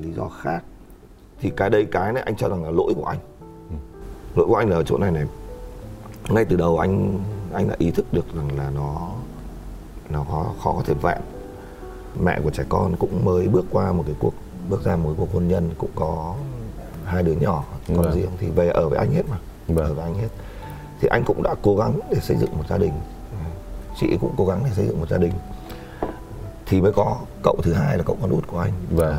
lý 0.02 0.12
do 0.12 0.28
khác. 0.28 0.64
Thì 1.40 1.50
cái 1.56 1.70
đấy 1.70 1.86
cái 1.92 2.12
này 2.12 2.22
anh 2.22 2.36
cho 2.36 2.48
rằng 2.48 2.64
là 2.64 2.70
lỗi 2.70 2.92
của 2.96 3.04
anh. 3.04 3.18
Lỗi 4.36 4.46
của 4.48 4.56
anh 4.56 4.68
là 4.68 4.76
ở 4.76 4.82
chỗ 4.82 4.98
này 4.98 5.10
này. 5.10 5.24
Ngay 6.28 6.44
từ 6.44 6.56
đầu 6.56 6.78
anh 6.78 7.18
anh 7.52 7.68
đã 7.68 7.74
ý 7.78 7.90
thức 7.90 8.06
được 8.12 8.34
rằng 8.36 8.58
là 8.58 8.70
nó 8.70 9.10
nó 10.10 10.24
khó 10.30 10.52
khó 10.62 10.72
có 10.72 10.82
thể 10.84 10.94
vẹn. 11.02 11.20
Mẹ 12.20 12.40
của 12.44 12.50
trẻ 12.50 12.64
con 12.68 12.96
cũng 12.96 13.24
mới 13.24 13.48
bước 13.48 13.64
qua 13.70 13.92
một 13.92 14.02
cái 14.06 14.14
cuộc 14.18 14.34
bước 14.68 14.84
ra 14.84 14.96
một 14.96 15.14
cuộc 15.18 15.32
hôn 15.32 15.48
nhân 15.48 15.70
cũng 15.78 15.90
có 15.94 16.34
hai 17.04 17.22
đứa 17.22 17.32
nhỏ 17.32 17.64
con 17.88 17.96
vâng. 17.96 18.14
riêng. 18.14 18.30
Thì 18.38 18.50
về 18.50 18.68
ở 18.68 18.88
với 18.88 18.98
anh 18.98 19.10
hết 19.12 19.22
mà. 19.30 19.36
Vâng. 19.68 19.86
ở 19.86 19.94
với 19.94 20.04
anh 20.04 20.14
hết. 20.14 20.28
Thì 21.00 21.08
anh 21.08 21.24
cũng 21.24 21.42
đã 21.42 21.54
cố 21.62 21.76
gắng 21.76 22.00
để 22.10 22.18
xây 22.20 22.36
dựng 22.36 22.50
một 22.58 22.64
gia 22.68 22.78
đình. 22.78 22.92
Chị 24.00 24.16
cũng 24.20 24.34
cố 24.36 24.46
gắng 24.46 24.62
để 24.64 24.70
xây 24.74 24.86
dựng 24.86 25.00
một 25.00 25.08
gia 25.08 25.18
đình. 25.18 25.32
Thì 26.66 26.80
mới 26.80 26.92
có 26.92 27.18
cậu 27.42 27.56
thứ 27.62 27.72
hai 27.72 27.98
là 27.98 28.04
cậu 28.04 28.16
con 28.20 28.30
út 28.30 28.46
của 28.46 28.58
anh. 28.58 28.72
Vâng. 28.90 29.16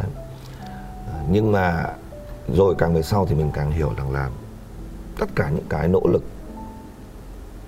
Nhưng 1.30 1.51
mà 1.51 1.86
rồi 2.53 2.75
càng 2.77 2.94
về 2.94 3.01
sau 3.01 3.25
thì 3.25 3.36
mình 3.36 3.51
càng 3.53 3.72
hiểu 3.72 3.94
rằng 3.98 4.12
là 4.12 4.30
tất 5.20 5.25
cả 5.36 5.50
những 5.50 5.65
cái 5.70 5.88
nỗ 5.88 6.01
lực 6.12 6.24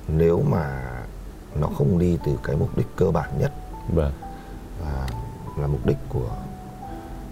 nếu 0.08 0.44
mà 0.50 0.82
nó 1.56 1.68
không 1.68 2.00
đi 2.00 2.18
từ 2.26 2.40
cái 2.44 2.56
mục 2.56 2.78
đích 2.78 2.88
cơ 2.96 3.12
bản 3.12 3.30
nhất 3.40 3.52
vâng. 3.94 4.12
và 4.82 5.08
là 5.58 5.68
mục 5.68 5.86
đích 5.86 5.98
của, 6.10 6.30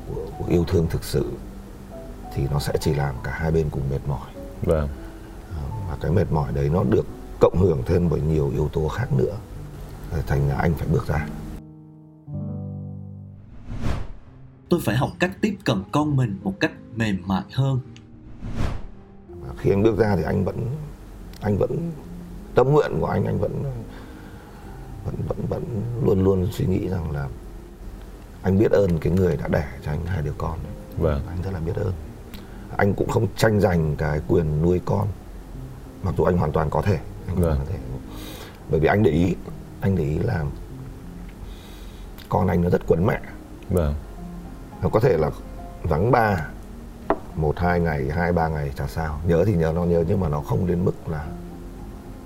của 0.07 0.25
của 0.37 0.45
yêu 0.47 0.63
thương 0.67 0.87
thực 0.89 1.03
sự 1.03 1.25
thì 2.33 2.47
nó 2.51 2.59
sẽ 2.59 2.73
chỉ 2.79 2.93
làm 2.93 3.15
cả 3.23 3.31
hai 3.31 3.51
bên 3.51 3.69
cùng 3.69 3.89
mệt 3.89 3.99
mỏi 4.07 4.29
vâng. 4.61 4.89
Ờ, 5.49 5.63
và 5.89 5.97
cái 6.01 6.11
mệt 6.11 6.31
mỏi 6.31 6.51
đấy 6.53 6.69
nó 6.69 6.83
được 6.83 7.05
cộng 7.39 7.57
hưởng 7.57 7.83
thêm 7.85 8.09
bởi 8.09 8.21
nhiều 8.21 8.49
yếu 8.53 8.69
tố 8.73 8.87
khác 8.87 9.11
nữa 9.11 9.35
thành 10.27 10.49
là 10.49 10.55
anh 10.55 10.73
phải 10.73 10.87
bước 10.87 11.07
ra 11.07 11.27
tôi 14.73 14.81
phải 14.81 14.95
học 14.95 15.11
cách 15.19 15.31
tiếp 15.41 15.57
cận 15.65 15.83
con 15.91 16.15
mình 16.15 16.37
một 16.43 16.59
cách 16.59 16.71
mềm 16.95 17.17
mại 17.25 17.43
hơn. 17.53 17.79
Khi 19.57 19.69
anh 19.69 19.83
bước 19.83 19.97
ra 19.97 20.15
thì 20.15 20.23
anh 20.23 20.45
vẫn 20.45 20.69
anh 21.41 21.57
vẫn 21.57 21.91
tâm 22.55 22.67
nguyện 22.71 22.91
của 22.99 23.05
anh 23.05 23.25
anh 23.25 23.39
vẫn 23.39 23.63
vẫn 25.05 25.15
vẫn 25.27 25.37
vẫn 25.49 25.63
luôn 26.03 26.23
luôn 26.23 26.47
suy 26.51 26.65
nghĩ 26.65 26.87
rằng 26.87 27.11
là 27.11 27.27
anh 28.41 28.59
biết 28.59 28.71
ơn 28.71 28.99
cái 28.99 29.13
người 29.13 29.37
đã 29.37 29.47
đẻ 29.47 29.67
cho 29.85 29.91
anh 29.91 30.05
hai 30.05 30.21
đứa 30.21 30.33
con. 30.37 30.59
Vâng. 30.97 31.21
Anh 31.27 31.41
rất 31.41 31.51
là 31.53 31.59
biết 31.59 31.75
ơn. 31.75 31.93
Anh 32.77 32.93
cũng 32.93 33.09
không 33.09 33.27
tranh 33.37 33.59
giành 33.59 33.95
cái 33.95 34.21
quyền 34.27 34.61
nuôi 34.61 34.81
con 34.85 35.07
mặc 36.03 36.15
dù 36.17 36.23
anh 36.23 36.37
hoàn 36.37 36.51
toàn 36.51 36.69
có 36.69 36.81
thể 36.81 36.99
anh 37.27 37.35
hoàn 37.35 37.41
Vâng. 37.41 37.55
toàn 37.55 37.65
có 37.65 37.71
thể. 37.71 37.79
Bởi 38.69 38.79
vì 38.79 38.87
anh 38.87 39.03
để 39.03 39.11
ý 39.11 39.35
anh 39.81 39.95
để 39.95 40.03
ý 40.03 40.19
là 40.19 40.45
con 42.29 42.47
anh 42.47 42.61
nó 42.61 42.69
rất 42.69 42.81
quấn 42.87 43.05
mẹ. 43.05 43.21
Vâng 43.69 43.93
nó 44.83 44.89
có 44.89 44.99
thể 44.99 45.17
là 45.17 45.31
vắng 45.83 46.11
ba 46.11 46.47
một 47.35 47.59
hai 47.59 47.79
ngày 47.79 48.09
hai 48.09 48.33
ba 48.33 48.47
ngày 48.47 48.71
chả 48.75 48.87
sao. 48.87 49.19
Nhớ 49.27 49.43
thì 49.45 49.53
nhớ 49.55 49.71
nó 49.75 49.83
nhớ 49.83 50.03
nhưng 50.07 50.19
mà 50.19 50.29
nó 50.29 50.41
không 50.41 50.67
đến 50.67 50.85
mức 50.85 51.07
là 51.07 51.25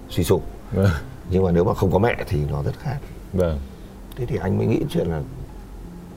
suy 0.10 0.24
sụp. 0.24 0.44
Vâng. 0.72 0.92
Nhưng 1.30 1.44
mà 1.44 1.52
nếu 1.52 1.64
mà 1.64 1.74
không 1.74 1.92
có 1.92 2.00
mẹ 2.00 2.24
thì 2.28 2.46
nó 2.50 2.64
rất 2.64 2.80
khác. 2.80 2.98
Vâng. 3.34 3.60
Thế 4.16 4.26
thì 4.26 4.38
anh 4.38 4.58
mới 4.58 4.68
nghĩ 4.68 4.82
chuyện 4.90 5.08
là 5.08 5.22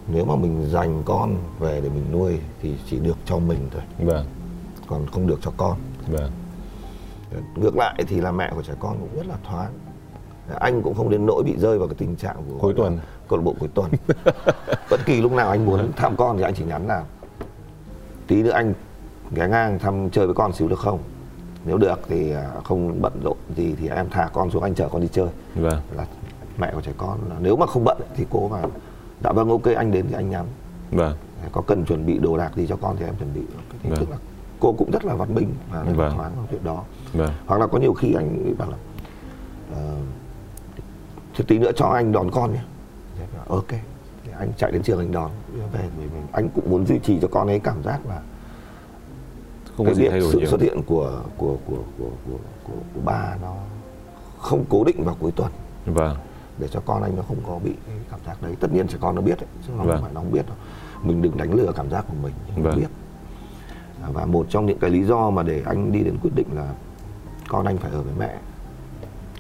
nếu 0.09 0.25
mà 0.25 0.37
mình 0.37 0.69
dành 0.71 1.03
con 1.05 1.37
về 1.59 1.81
để 1.81 1.89
mình 1.89 2.05
nuôi 2.13 2.39
thì 2.63 2.77
chỉ 2.91 2.99
được 2.99 3.17
cho 3.25 3.39
mình 3.39 3.69
thôi. 3.73 3.83
Vâng. 3.99 4.27
Còn 4.87 5.07
không 5.07 5.27
được 5.27 5.39
cho 5.43 5.53
con. 5.57 5.79
Vâng. 6.09 6.31
Ngược 7.57 7.77
lại 7.77 8.05
thì 8.09 8.21
là 8.21 8.33
mẹ 8.33 8.51
của 8.55 8.63
trẻ 8.63 8.73
con 8.81 8.97
cũng 9.01 9.17
rất 9.17 9.27
là 9.27 9.37
thoáng. 9.45 9.73
Anh 10.61 10.83
cũng 10.83 10.95
không 10.95 11.11
đến 11.11 11.27
nỗi 11.27 11.43
bị 11.43 11.57
rơi 11.59 11.79
vào 11.79 11.89
cái 11.89 11.95
tình 11.99 12.17
trạng 12.17 12.37
của 12.37 12.59
Cuối 12.59 12.75
tuần. 12.77 12.99
Câu 13.31 13.39
lạc 13.39 13.43
bộ 13.45 13.55
cuối 13.61 13.69
tuần. 13.75 13.91
Bất 14.91 15.01
kỳ 15.07 15.21
lúc 15.21 15.33
nào 15.33 15.51
anh 15.51 15.67
muốn 15.67 15.93
thăm 15.97 16.17
con 16.17 16.37
thì 16.37 16.43
anh 16.43 16.55
chỉ 16.55 16.65
nhắn 16.65 16.87
là 16.87 17.05
tí 18.27 18.43
nữa 18.43 18.51
anh 18.51 18.75
ghé 19.31 19.49
ngang 19.49 19.79
thăm 19.79 20.11
chơi 20.11 20.27
với 20.27 20.35
con 20.35 20.53
xíu 20.53 20.69
được 20.69 20.79
không? 20.79 20.99
Nếu 21.65 21.79
được 21.79 22.01
thì 22.09 22.33
à, 22.33 22.51
không 22.65 23.03
bận 23.03 23.13
rộn 23.25 23.37
gì 23.57 23.75
thì 23.81 23.89
em 23.89 24.07
thả 24.11 24.29
con 24.33 24.51
xuống 24.51 24.63
anh 24.63 24.75
chở 24.75 24.89
con 24.89 25.03
đi 25.03 25.09
chơi. 25.13 25.29
Vâng. 25.55 25.81
Là 25.97 26.07
mẹ 26.59 26.71
của 26.75 26.81
trẻ 26.81 26.93
con 26.99 27.19
nếu 27.41 27.57
mà 27.57 27.67
không 27.67 27.85
bận 27.85 27.99
thì 28.17 28.27
cô 28.31 28.49
vào 28.49 28.71
dạ 29.25 29.33
vâng 29.33 29.51
ok 29.51 29.65
anh 29.77 29.93
đến 29.93 30.07
thì 30.09 30.15
anh 30.15 30.31
nhắn. 30.31 30.47
Vâng. 30.91 31.17
Có 31.53 31.61
cần 31.67 31.85
chuẩn 31.85 32.07
bị 32.07 32.19
đồ 32.19 32.37
đạc 32.37 32.51
gì 32.57 32.67
cho 32.67 32.77
con 32.77 32.97
thì 32.99 33.05
em 33.05 33.15
chuẩn 33.19 33.35
bị. 33.35 33.41
Thì 33.83 33.91
Vâng. 33.91 33.99
tức 34.01 34.11
là 34.11 34.17
cô 34.61 34.73
cũng 34.73 34.91
rất 34.91 35.05
là 35.05 35.15
văn 35.15 35.35
minh 35.35 35.55
và 35.73 35.83
rất 35.85 35.93
Vâng. 35.97 36.13
thoáng 36.17 36.33
trong 36.37 36.47
chuyện 36.51 36.65
đó. 36.65 36.85
Vâng. 37.13 37.31
Hoặc 37.47 37.61
là 37.61 37.67
có 37.67 37.79
nhiều 37.79 37.95
khi 37.95 38.15
anh 38.15 38.55
bảo 38.59 38.71
là 38.71 38.77
ờ, 39.75 39.95
thì 41.37 41.45
tí 41.49 41.59
nữa 41.59 41.71
cho 41.77 41.87
anh 41.87 42.13
đón 42.13 42.31
con 42.31 42.53
nhé 42.53 42.61
Thế 43.21 43.27
bảo, 43.37 43.45
ok. 43.57 43.69
Thì 44.25 44.31
anh 44.39 44.53
chạy 44.57 44.73
đến 44.73 44.83
trường 44.83 44.99
anh 44.99 45.13
đón. 45.13 45.31
Về 45.73 45.89
vì 45.99 46.05
mình 46.05 46.27
anh 46.33 46.49
cũng 46.55 46.71
muốn 46.71 46.87
duy 46.87 46.99
trì 46.99 47.19
cho 47.23 47.29
con 47.29 47.47
ấy 47.49 47.59
cảm 47.61 47.83
giác 47.83 48.07
là 48.07 48.21
không 49.77 49.87
có 49.87 49.93
cái 49.97 50.21
đổi 50.21 50.33
sự 50.33 50.39
nhiều. 50.39 50.49
xuất 50.49 50.61
hiện 50.61 50.83
của 50.83 51.21
của 51.37 51.57
của 51.67 51.77
của 51.99 52.11
của, 52.27 52.37
của, 52.67 52.73
của 52.95 53.01
ba 53.05 53.37
nó 53.43 53.55
không 54.39 54.65
cố 54.69 54.85
định 54.85 55.05
vào 55.05 55.17
cuối 55.21 55.33
tuần. 55.37 55.53
Vâng. 55.87 56.17
Để 56.59 56.69
cho 56.69 56.81
con 56.81 57.03
anh 57.03 57.17
nó 57.17 57.23
không 57.23 57.37
có 57.47 57.59
bị 57.65 57.73
cái 57.87 57.97
cảm 58.11 58.21
giác 58.27 58.43
đấy. 58.43 58.57
Tất 58.61 58.73
nhiên 58.73 58.89
trẻ 58.89 58.99
con 59.01 59.15
nó 59.15 59.23
biết 59.23 59.41
đấy 59.41 59.49
chứ 59.67 59.73
nó 59.77 59.85
Vâng. 59.85 59.97
không 59.97 60.03
phải 60.05 60.13
nó 60.15 60.21
không 60.21 60.33
biết 60.33 60.47
đâu. 60.47 60.57
Mình 61.03 61.23
đừng 61.23 61.37
đánh 61.37 61.55
lừa 61.55 61.73
cảm 61.73 61.91
giác 61.91 62.05
của 62.09 62.15
mình 62.23 62.33
nó 62.57 62.63
Vâng. 62.63 62.77
biết. 62.81 62.89
À, 64.03 64.09
và 64.13 64.25
một 64.27 64.47
trong 64.51 64.67
những 64.67 64.79
cái 64.79 64.91
lý 64.91 65.05
do 65.05 65.31
mà 65.31 65.43
để 65.43 65.63
anh 65.67 65.93
đi 65.93 66.01
đến 66.01 66.17
quyết 66.23 66.31
định 66.35 66.47
là 66.55 66.75
con 67.49 67.67
anh 67.67 67.77
phải 67.79 67.91
ở 67.91 68.03
với 68.03 68.15
mẹ. 68.19 68.39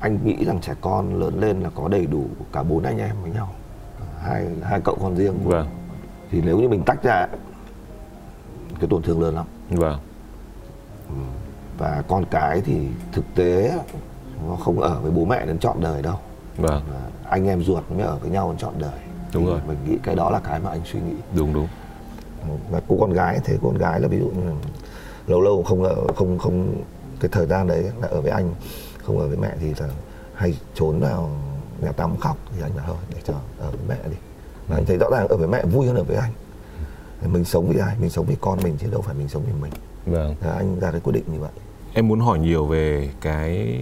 Anh 0.00 0.18
nghĩ 0.24 0.44
rằng 0.44 0.60
trẻ 0.60 0.74
con 0.80 1.20
lớn 1.20 1.40
lên 1.40 1.60
là 1.60 1.70
có 1.74 1.88
đầy 1.88 2.06
đủ 2.06 2.24
cả 2.52 2.62
bốn 2.62 2.82
anh 2.82 2.98
em 2.98 3.16
với 3.22 3.30
nhau 3.30 3.54
hai 4.20 4.46
hai 4.62 4.80
cậu 4.80 4.98
con 5.02 5.16
riêng. 5.16 5.34
Vâng. 5.44 5.68
Thì 6.30 6.42
nếu 6.44 6.58
như 6.58 6.68
mình 6.68 6.82
tách 6.86 7.02
ra 7.02 7.26
cái 8.80 8.88
tổn 8.90 9.02
thương 9.02 9.22
lớn 9.22 9.34
lắm. 9.34 9.46
Vâng. 9.70 9.98
Và 11.78 12.02
con 12.08 12.24
cái 12.30 12.60
thì 12.60 12.88
thực 13.12 13.24
tế 13.34 13.78
nó 14.48 14.56
không 14.56 14.80
ở 14.80 15.00
với 15.00 15.10
bố 15.10 15.24
mẹ 15.24 15.46
đến 15.46 15.58
trọn 15.58 15.76
đời 15.80 16.02
đâu. 16.02 16.16
Vâng. 16.56 16.82
Và 16.90 17.00
anh 17.28 17.46
em 17.46 17.62
ruột 17.62 17.84
mới 17.90 18.02
ở 18.02 18.16
với 18.16 18.30
nhau 18.30 18.48
đến 18.48 18.58
trọn 18.58 18.74
đời. 18.78 19.00
Đúng 19.34 19.44
Thì 19.44 19.50
rồi. 19.50 19.60
mình 19.68 19.76
nghĩ 19.88 19.98
cái 20.02 20.14
đó 20.14 20.30
là 20.30 20.40
cái 20.44 20.60
mà 20.60 20.70
anh 20.70 20.80
suy 20.84 21.00
nghĩ. 21.00 21.14
Đúng 21.36 21.54
đúng. 21.54 21.68
Và 22.70 22.80
cô 22.88 22.96
con 23.00 23.12
gái 23.12 23.40
thế 23.44 23.58
cô 23.62 23.68
con 23.68 23.78
gái 23.78 24.00
là 24.00 24.08
ví 24.08 24.18
dụ 24.18 24.30
lâu 25.26 25.40
lâu 25.40 25.62
không 25.62 25.82
ở 25.82 25.96
không 26.16 26.38
không 26.38 26.82
cái 27.20 27.28
thời 27.32 27.46
gian 27.46 27.66
đấy 27.66 27.84
là 28.00 28.08
ở 28.08 28.20
với 28.20 28.30
anh 28.30 28.54
không 29.04 29.18
ở 29.18 29.28
với 29.28 29.36
mẹ 29.36 29.50
thì 29.60 29.74
là 29.78 29.88
hay 30.34 30.58
trốn 30.74 31.00
vào 31.00 31.30
nhà 31.82 31.92
tắm 31.92 32.16
khóc 32.16 32.36
thì 32.54 32.62
anh 32.62 32.70
bảo 32.76 32.84
thôi 32.86 32.96
để 33.14 33.20
cho 33.24 33.34
ở 33.58 33.70
với 33.70 33.80
mẹ 33.88 34.08
đi. 34.10 34.16
Và 34.68 34.76
anh 34.76 34.84
thấy 34.84 34.96
rõ 34.96 35.06
ràng 35.10 35.28
ở 35.28 35.36
với 35.36 35.48
mẹ 35.48 35.64
vui 35.64 35.86
hơn 35.86 35.96
ở 35.96 36.02
với 36.02 36.16
anh. 36.16 36.32
Mình 37.32 37.44
sống 37.44 37.68
vì 37.68 37.80
ai? 37.80 37.96
Mình 38.00 38.10
sống 38.10 38.26
vì 38.26 38.36
con 38.40 38.58
mình 38.62 38.76
chứ 38.80 38.88
đâu 38.90 39.02
phải 39.02 39.14
mình 39.14 39.28
sống 39.28 39.42
vì 39.46 39.52
mình. 39.62 39.72
Vâng. 40.06 40.34
Thế 40.40 40.50
anh 40.50 40.80
ra 40.80 40.90
cái 40.90 41.00
quyết 41.00 41.12
định 41.12 41.24
như 41.32 41.40
vậy. 41.40 41.50
Em 41.94 42.08
muốn 42.08 42.20
hỏi 42.20 42.38
nhiều 42.38 42.66
về 42.66 43.10
cái 43.20 43.78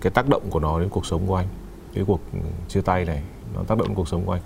cái 0.00 0.10
tác 0.10 0.28
động 0.28 0.42
của 0.50 0.60
nó 0.60 0.80
đến 0.80 0.88
cuộc 0.88 1.06
sống 1.06 1.26
của 1.26 1.36
anh 1.36 1.46
cái 1.94 2.04
cuộc 2.06 2.20
chia 2.68 2.80
tay 2.80 3.04
này 3.04 3.22
nó 3.54 3.62
tác 3.62 3.78
động 3.78 3.88
đến 3.88 3.96
cuộc 3.96 4.08
sống 4.08 4.24
của 4.24 4.32
anh. 4.32 4.42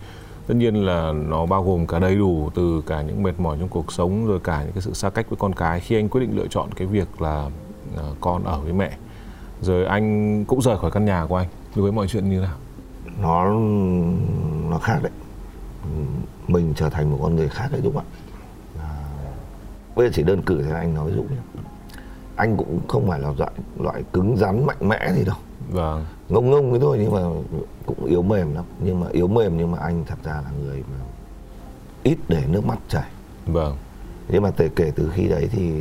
Tất 0.47 0.55
nhiên 0.55 0.87
là 0.87 1.13
nó 1.13 1.47
bao 1.47 1.65
gồm 1.65 1.87
cả 1.87 1.99
đầy 1.99 2.17
đủ 2.17 2.51
từ 2.55 2.83
cả 2.87 3.03
những 3.03 3.23
mệt 3.23 3.41
mỏi 3.41 3.57
trong 3.61 3.69
cuộc 3.69 3.93
sống 3.93 4.27
rồi 4.27 4.41
cả 4.41 4.63
những 4.63 4.73
cái 4.73 4.83
sự 4.83 4.95
xa 4.95 5.11
cách 5.11 5.31
với 5.31 5.37
con 5.37 5.53
cái. 5.55 5.81
Khi 5.81 5.97
anh 5.97 6.09
quyết 6.09 6.21
định 6.21 6.37
lựa 6.37 6.47
chọn 6.51 6.75
cái 6.77 6.87
việc 6.87 7.23
là 7.23 7.51
ờ, 7.97 8.15
con 8.21 8.45
ở 8.45 8.61
với 8.61 8.73
mẹ 8.73 8.97
rồi 9.63 9.85
anh 9.85 10.45
cũng 10.45 10.63
rời 10.63 10.79
khỏi 10.79 10.91
căn 10.91 11.05
nhà 11.05 11.27
của 11.29 11.37
anh 11.37 11.49
đối 11.75 11.83
với 11.83 11.93
mọi 11.93 12.07
chuyện 12.07 12.31
như 12.31 12.41
nào 12.41 12.57
nó 13.21 13.45
nó 14.71 14.79
khác 14.79 14.99
đấy. 15.03 15.13
Mình 16.49 16.73
trở 16.77 16.91
thành 16.91 17.11
một 17.11 17.19
con 17.23 17.37
người 17.37 17.49
khác 17.49 17.69
đấy 17.73 17.81
đúng 17.85 17.95
không 17.95 18.05
ạ? 18.05 18.13
À, 18.81 18.91
bây 19.97 20.07
giờ 20.07 20.13
chỉ 20.15 20.23
đơn 20.23 20.43
cử 20.43 20.63
thế 20.63 20.73
anh 20.73 20.95
nói 20.95 21.11
ví 21.11 21.17
dụ 21.17 21.23
nhé. 21.23 21.63
Anh 22.37 22.57
cũng 22.57 22.81
không 22.89 23.09
phải 23.09 23.21
là 23.21 23.33
loại 23.39 23.53
loại 23.79 24.03
cứng 24.13 24.37
rắn 24.37 24.67
mạnh 24.67 24.89
mẽ 24.89 25.13
gì 25.13 25.25
đâu. 25.25 25.37
Vâng. 25.69 26.05
Ngông 26.29 26.51
ngông 26.51 26.71
cái 26.71 26.81
thôi 26.81 26.99
nhưng 27.01 27.13
mà 27.13 27.21
cũng 27.87 28.05
yếu 28.05 28.23
mềm 28.23 28.55
lắm. 28.55 28.65
Nhưng 28.81 29.01
mà 29.01 29.07
yếu 29.13 29.29
mềm 29.29 29.57
nhưng 29.57 29.71
mà 29.71 29.79
anh 29.79 30.05
thật 30.07 30.19
ra 30.25 30.35
là 30.35 30.51
người 30.61 30.85
mà 30.91 31.05
ít 32.03 32.19
để 32.29 32.45
nước 32.49 32.67
mắt 32.67 32.79
chảy. 32.89 33.11
Vâng. 33.47 33.77
Nhưng 34.29 34.43
mà 34.43 34.51
kể 34.51 34.69
kể 34.77 34.93
từ 34.97 35.11
khi 35.15 35.29
đấy 35.29 35.49
thì 35.53 35.73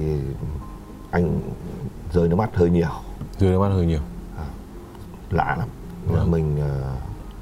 anh 1.12 1.40
rơi 2.14 2.28
nước 2.28 2.36
mắt 2.36 2.50
hơi 2.56 2.70
nhiều. 2.70 2.90
Rơi 3.40 3.52
nước 3.52 3.60
mắt 3.60 3.70
hơi 3.70 3.86
nhiều. 3.86 4.02
Lạ 5.30 5.56
lắm. 5.60 5.68
Vâng. 6.06 6.32
mình 6.32 6.58
ờ, 6.60 6.96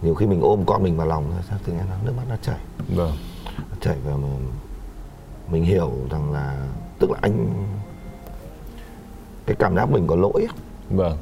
nhiều 0.04 0.16
khi 0.16 0.26
mình 0.26 0.42
ôm 0.42 0.64
con 0.66 0.84
mình 0.84 0.98
vào 0.98 1.08
lòng 1.08 1.32
sao 1.50 1.60
tự 1.66 1.74
nhiên 1.74 1.84
nó 1.90 1.96
nước 2.06 2.14
mắt 2.18 2.24
nó 2.30 2.36
chảy. 2.42 2.60
Vâng. 2.96 3.12
Nó 3.58 3.76
chảy 3.82 3.98
và 4.06 4.16
mà 4.16 4.28
mình 5.48 5.64
hiểu 5.64 5.92
rằng 6.12 6.34
là 6.34 6.68
tức 7.00 7.12
là 7.12 7.18
anh 7.22 7.50
cái 9.46 9.56
cảm 9.60 9.76
giác 9.76 9.90
mình 9.90 10.08
có 10.08 10.16
lỗi 10.16 10.48
vâng. 10.90 11.18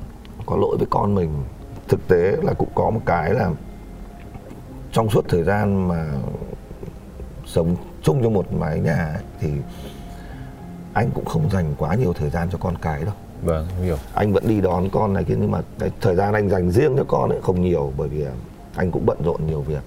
Có 0.46 0.56
lỗi 0.56 0.78
với 0.78 0.88
con 0.90 1.16
mình. 1.16 1.44
Thực 1.88 2.08
tế 2.08 2.38
là 2.44 2.54
cũng 2.54 2.70
có 2.76 2.90
một 2.90 3.02
cái 3.06 3.34
là 3.34 3.52
trong 4.92 5.10
suốt 5.10 5.26
thời 5.30 5.44
gian 5.44 5.88
mà 5.88 6.10
sống 7.46 7.76
chung 8.04 8.24
trong 8.24 8.34
một 8.34 8.54
mái 8.54 8.80
nhà 8.80 9.14
ấy, 9.14 9.24
thì 9.40 9.52
anh 10.94 11.12
cũng 11.12 11.26
không 11.26 11.50
dành 11.50 11.74
quá 11.78 11.96
nhiều 11.96 12.14
thời 12.14 12.30
gian 12.30 12.50
cho 12.52 12.58
con 12.58 12.78
cái 12.78 13.04
đâu. 13.04 13.14
Vâng 13.42 13.68
hiểu. 13.84 13.98
Anh 14.14 14.34
vẫn 14.34 14.48
đi 14.48 14.62
đón 14.62 14.90
con 14.90 15.14
này 15.14 15.24
kia 15.24 15.36
nhưng 15.40 15.52
mà 15.52 15.62
cái 15.80 15.92
thời 16.02 16.16
gian 16.16 16.34
anh 16.34 16.50
dành 16.50 16.72
riêng 16.72 16.98
cho 16.98 17.04
con 17.08 17.30
ấy 17.30 17.40
không 17.42 17.62
nhiều 17.62 17.94
bởi 17.98 18.10
vì 18.10 18.26
anh 18.82 18.92
cũng 18.92 19.06
bận 19.06 19.18
rộn 19.24 19.48
nhiều 19.48 19.62
việc. 19.62 19.84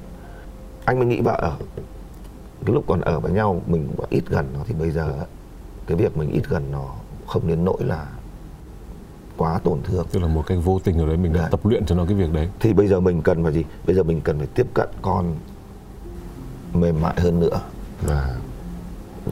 Anh 0.84 0.98
mới 0.98 1.06
nghĩ 1.06 1.20
vào 1.20 1.36
ở. 1.36 1.56
Cái 2.66 2.74
lúc 2.74 2.84
còn 2.86 3.00
ở 3.00 3.20
với 3.20 3.32
nhau 3.32 3.62
mình 3.66 3.88
cũng 3.96 4.06
ít 4.10 4.24
gần 4.28 4.46
nó 4.54 4.60
thì 4.66 4.74
bây 4.74 4.90
giờ 4.90 5.26
cái 5.86 5.96
việc 5.96 6.16
mình 6.16 6.30
ít 6.30 6.42
gần 6.48 6.70
nó 6.72 6.94
không 7.26 7.48
đến 7.48 7.64
nỗi 7.64 7.84
là 7.84 8.06
quá 9.36 9.58
tổn 9.58 9.82
thương. 9.82 10.06
Tức 10.12 10.20
là 10.20 10.28
một 10.28 10.46
cách 10.46 10.58
vô 10.64 10.80
tình 10.84 10.98
ở 10.98 11.06
đấy 11.06 11.16
mình 11.16 11.32
đã 11.32 11.40
Đấy. 11.40 11.48
tập 11.50 11.66
luyện 11.66 11.86
cho 11.86 11.94
nó 11.94 12.04
cái 12.04 12.14
việc 12.14 12.32
đấy. 12.32 12.48
Thì 12.60 12.72
bây 12.72 12.86
giờ 12.86 13.00
mình 13.00 13.22
cần 13.22 13.42
phải 13.42 13.52
gì? 13.52 13.64
Bây 13.86 13.96
giờ 13.96 14.02
mình 14.02 14.20
cần 14.20 14.38
phải 14.38 14.48
tiếp 14.54 14.66
cận 14.74 14.88
con 15.02 15.34
mềm 16.72 17.00
mại 17.00 17.20
hơn 17.20 17.40
nữa. 17.40 17.60
Và 18.02 18.36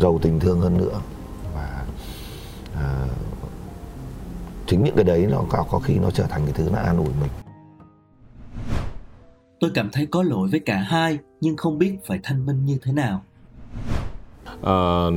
giàu 0.00 0.18
tình 0.22 0.40
thương 0.40 0.60
hơn 0.60 0.78
nữa. 0.78 1.00
và 1.54 1.84
à, 2.74 3.06
chính 4.66 4.84
những 4.84 4.94
cái 4.94 5.04
đấy 5.04 5.26
nó 5.30 5.42
có, 5.50 5.64
có 5.70 5.78
khi 5.78 5.98
nó 5.98 6.10
trở 6.10 6.24
thành 6.24 6.42
cái 6.44 6.52
thứ 6.52 6.68
nó 6.72 6.78
an 6.78 6.96
ủi 6.96 7.08
mình 7.20 7.30
Tôi 9.62 9.70
cảm 9.74 9.90
thấy 9.92 10.06
có 10.06 10.22
lỗi 10.22 10.48
với 10.48 10.60
cả 10.60 10.76
hai 10.76 11.18
nhưng 11.40 11.56
không 11.56 11.78
biết 11.78 11.98
phải 12.06 12.20
thanh 12.22 12.46
minh 12.46 12.66
như 12.66 12.78
thế 12.82 12.92
nào. 12.92 13.22
Ờ, 14.62 15.10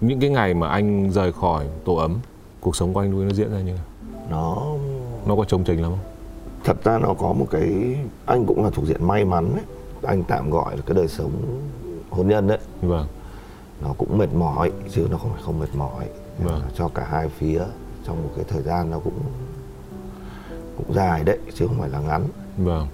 những 0.00 0.20
cái 0.20 0.30
ngày 0.30 0.54
mà 0.54 0.68
anh 0.68 1.10
rời 1.10 1.32
khỏi 1.32 1.66
tổ 1.84 1.94
ấm 1.94 2.18
cuộc 2.60 2.76
sống 2.76 2.94
của 2.94 3.00
anh 3.00 3.10
nuôi 3.10 3.24
nó 3.24 3.32
diễn 3.32 3.52
ra 3.52 3.60
như 3.60 3.72
nào? 3.72 3.84
Nó 4.30 4.66
nó 5.26 5.36
có 5.36 5.44
trông 5.44 5.64
chênh 5.64 5.82
lắm 5.82 5.90
không? 5.90 6.00
Thật 6.64 6.84
ra 6.84 6.98
nó 6.98 7.14
có 7.14 7.32
một 7.32 7.46
cái 7.50 7.96
anh 8.26 8.46
cũng 8.46 8.64
là 8.64 8.70
thuộc 8.70 8.86
diện 8.86 9.04
may 9.04 9.24
mắn 9.24 9.52
ấy. 9.52 9.64
Anh 10.02 10.24
tạm 10.28 10.50
gọi 10.50 10.76
là 10.76 10.82
cái 10.86 10.94
đời 10.94 11.08
sống 11.08 11.32
hôn 12.10 12.28
nhân 12.28 12.46
đấy. 12.46 12.58
Vâng. 12.82 13.06
Nó 13.82 13.94
cũng 13.98 14.18
mệt 14.18 14.34
mỏi 14.34 14.72
chứ 14.90 15.08
nó 15.10 15.16
không 15.16 15.32
phải 15.32 15.42
không 15.44 15.58
mệt 15.60 15.74
mỏi. 15.74 16.06
Vâng. 16.38 16.62
cho 16.76 16.88
cả 16.88 17.06
hai 17.10 17.28
phía 17.28 17.62
trong 18.06 18.22
một 18.22 18.30
cái 18.36 18.44
thời 18.48 18.62
gian 18.62 18.90
nó 18.90 18.98
cũng 18.98 19.18
cũng 20.76 20.94
dài 20.94 21.24
đấy 21.24 21.38
chứ 21.54 21.66
không 21.66 21.80
phải 21.80 21.88
là 21.88 22.00
ngắn. 22.00 22.24
Vâng 22.58 22.86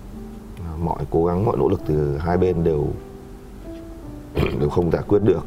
mọi 0.80 1.04
cố 1.10 1.24
gắng 1.24 1.44
mọi 1.44 1.56
nỗ 1.56 1.68
lực 1.68 1.80
từ 1.86 2.18
hai 2.18 2.38
bên 2.38 2.64
đều 2.64 2.86
đều 4.60 4.68
không 4.68 4.90
giải 4.90 5.02
quyết 5.08 5.22
được. 5.22 5.46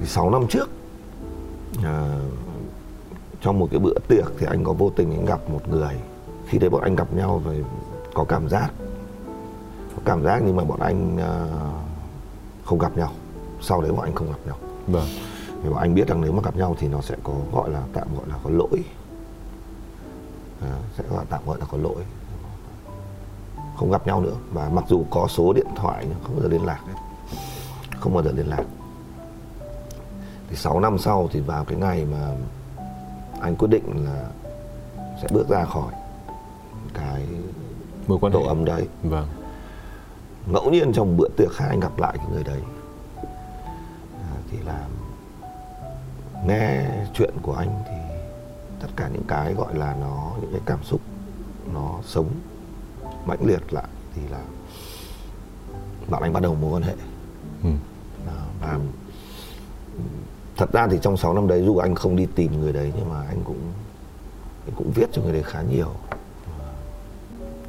Thì 0.00 0.06
6 0.06 0.30
năm 0.30 0.46
trước 0.48 0.68
à, 1.84 2.18
trong 3.40 3.58
một 3.58 3.68
cái 3.70 3.80
bữa 3.80 3.98
tiệc 4.08 4.24
thì 4.38 4.46
anh 4.46 4.64
có 4.64 4.72
vô 4.72 4.90
tình 4.96 5.10
anh 5.10 5.24
gặp 5.24 5.50
một 5.50 5.68
người. 5.68 5.94
Khi 6.46 6.58
đấy 6.58 6.70
bọn 6.70 6.82
anh 6.82 6.96
gặp 6.96 7.14
nhau 7.14 7.42
rồi 7.44 7.64
có 8.14 8.24
cảm 8.24 8.48
giác 8.48 8.70
có 9.96 10.02
cảm 10.04 10.22
giác 10.22 10.42
nhưng 10.46 10.56
mà 10.56 10.64
bọn 10.64 10.80
anh 10.80 11.16
ờ, 11.18 11.48
không 12.64 12.78
gặp 12.78 12.96
nhau. 12.96 13.12
Sau 13.60 13.80
đấy 13.80 13.92
bọn 13.92 14.00
anh 14.00 14.14
không 14.14 14.28
gặp 14.28 14.38
nhau. 14.46 14.56
Vâng. 14.86 15.06
Thì 15.62 15.68
bọn 15.68 15.78
anh 15.78 15.94
biết 15.94 16.08
rằng 16.08 16.20
nếu 16.20 16.32
mà 16.32 16.42
gặp 16.42 16.56
nhau 16.56 16.76
thì 16.78 16.88
nó 16.88 17.00
sẽ 17.00 17.16
có 17.22 17.32
gọi 17.52 17.70
là 17.70 17.82
tạm 17.92 18.08
gọi 18.16 18.28
là 18.28 18.34
có 18.44 18.50
lỗi. 18.50 18.84
À, 20.60 20.78
sẽ 20.96 21.04
gọi 21.10 21.24
tạm 21.30 21.40
gọi 21.46 21.58
là 21.60 21.66
có 21.70 21.78
lỗi 21.78 22.02
không 23.76 23.90
gặp 23.90 24.06
nhau 24.06 24.20
nữa. 24.20 24.36
Và 24.52 24.68
mặc 24.68 24.84
dù 24.88 25.04
có 25.10 25.26
số 25.28 25.52
điện 25.52 25.66
thoại 25.76 26.04
nhưng 26.08 26.18
không 26.22 26.34
bao 26.34 26.42
giờ 26.42 26.48
liên 26.48 26.64
lạc 26.64 26.80
không 28.00 28.14
bao 28.14 28.22
giờ 28.22 28.32
liên 28.32 28.48
lạc. 28.48 28.64
Thì 30.48 30.56
6 30.56 30.80
năm 30.80 30.98
sau 30.98 31.28
thì 31.32 31.40
vào 31.40 31.64
cái 31.64 31.78
ngày 31.78 32.04
mà 32.04 32.30
anh 33.40 33.56
quyết 33.56 33.68
định 33.68 34.04
là 34.04 34.28
sẽ 35.22 35.28
bước 35.30 35.48
ra 35.48 35.64
khỏi 35.64 35.92
cái 36.94 37.26
mối 38.06 38.18
quan 38.20 38.32
hệ. 38.32 38.38
tổ 38.40 38.46
ấm 38.46 38.64
đấy. 38.64 38.88
Vâng. 39.02 39.28
Ngẫu 40.46 40.70
nhiên 40.70 40.92
trong 40.92 41.16
bữa 41.16 41.28
tiệc 41.36 41.52
khác 41.52 41.66
anh 41.68 41.80
gặp 41.80 41.98
lại 41.98 42.14
cái 42.16 42.26
người 42.32 42.44
đấy. 42.44 42.60
À, 44.12 44.36
thì 44.50 44.58
là 44.58 44.86
nghe 46.46 46.84
chuyện 47.14 47.34
của 47.42 47.54
anh 47.54 47.82
thì 47.86 48.16
tất 48.80 48.88
cả 48.96 49.08
những 49.12 49.24
cái 49.28 49.54
gọi 49.54 49.74
là 49.74 49.96
nó 50.00 50.32
những 50.40 50.52
cái 50.52 50.60
cảm 50.66 50.82
xúc 50.82 51.00
nó 51.74 51.94
sống 52.04 52.28
mãnh 53.26 53.38
liệt 53.46 53.72
lại 53.72 53.84
thì 54.14 54.22
là 54.30 54.40
bạn 56.08 56.22
anh 56.22 56.32
bắt 56.32 56.42
đầu 56.42 56.54
mối 56.54 56.72
quan 56.72 56.82
hệ. 56.82 56.94
Ừ. 57.62 57.70
Và 58.60 58.78
thật 60.56 60.72
ra 60.72 60.86
thì 60.90 60.98
trong 61.02 61.16
6 61.16 61.34
năm 61.34 61.48
đấy 61.48 61.62
dù 61.66 61.76
anh 61.78 61.94
không 61.94 62.16
đi 62.16 62.26
tìm 62.34 62.60
người 62.60 62.72
đấy 62.72 62.92
nhưng 62.96 63.08
mà 63.10 63.22
anh 63.28 63.42
cũng 63.44 63.60
anh 64.66 64.74
cũng 64.76 64.92
viết 64.94 65.06
cho 65.12 65.22
người 65.22 65.32
đấy 65.32 65.42
khá 65.42 65.62
nhiều. 65.62 65.90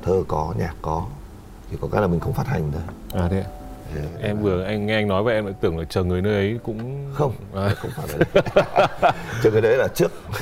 Thơ 0.01 0.23
có 0.27 0.53
nhạc 0.57 0.75
có 0.81 1.05
chỉ 1.71 1.77
có 1.81 1.87
cái 1.91 2.01
là 2.01 2.07
mình 2.07 2.19
không 2.19 2.33
phát 2.33 2.47
hành 2.47 2.71
thôi. 2.71 2.81
À 3.13 3.27
thế 3.31 3.39
ạ. 3.39 3.47
Thế 3.93 4.01
em 4.21 4.41
vừa 4.41 4.63
anh 4.63 4.85
nghe 4.85 4.95
anh 4.95 5.07
nói 5.07 5.23
vậy 5.23 5.35
em 5.35 5.45
lại 5.45 5.55
tưởng 5.61 5.77
là 5.77 5.85
chờ 5.89 6.03
người 6.03 6.21
nơi 6.21 6.33
ấy 6.33 6.59
cũng 6.63 7.09
không 7.13 7.33
à, 7.55 7.69
không 7.77 7.91
phải 7.95 8.07
là 8.07 8.43
chứ 9.43 9.51
cái 9.51 9.61
đấy 9.61 9.77
là 9.77 9.87
trước. 9.87 10.11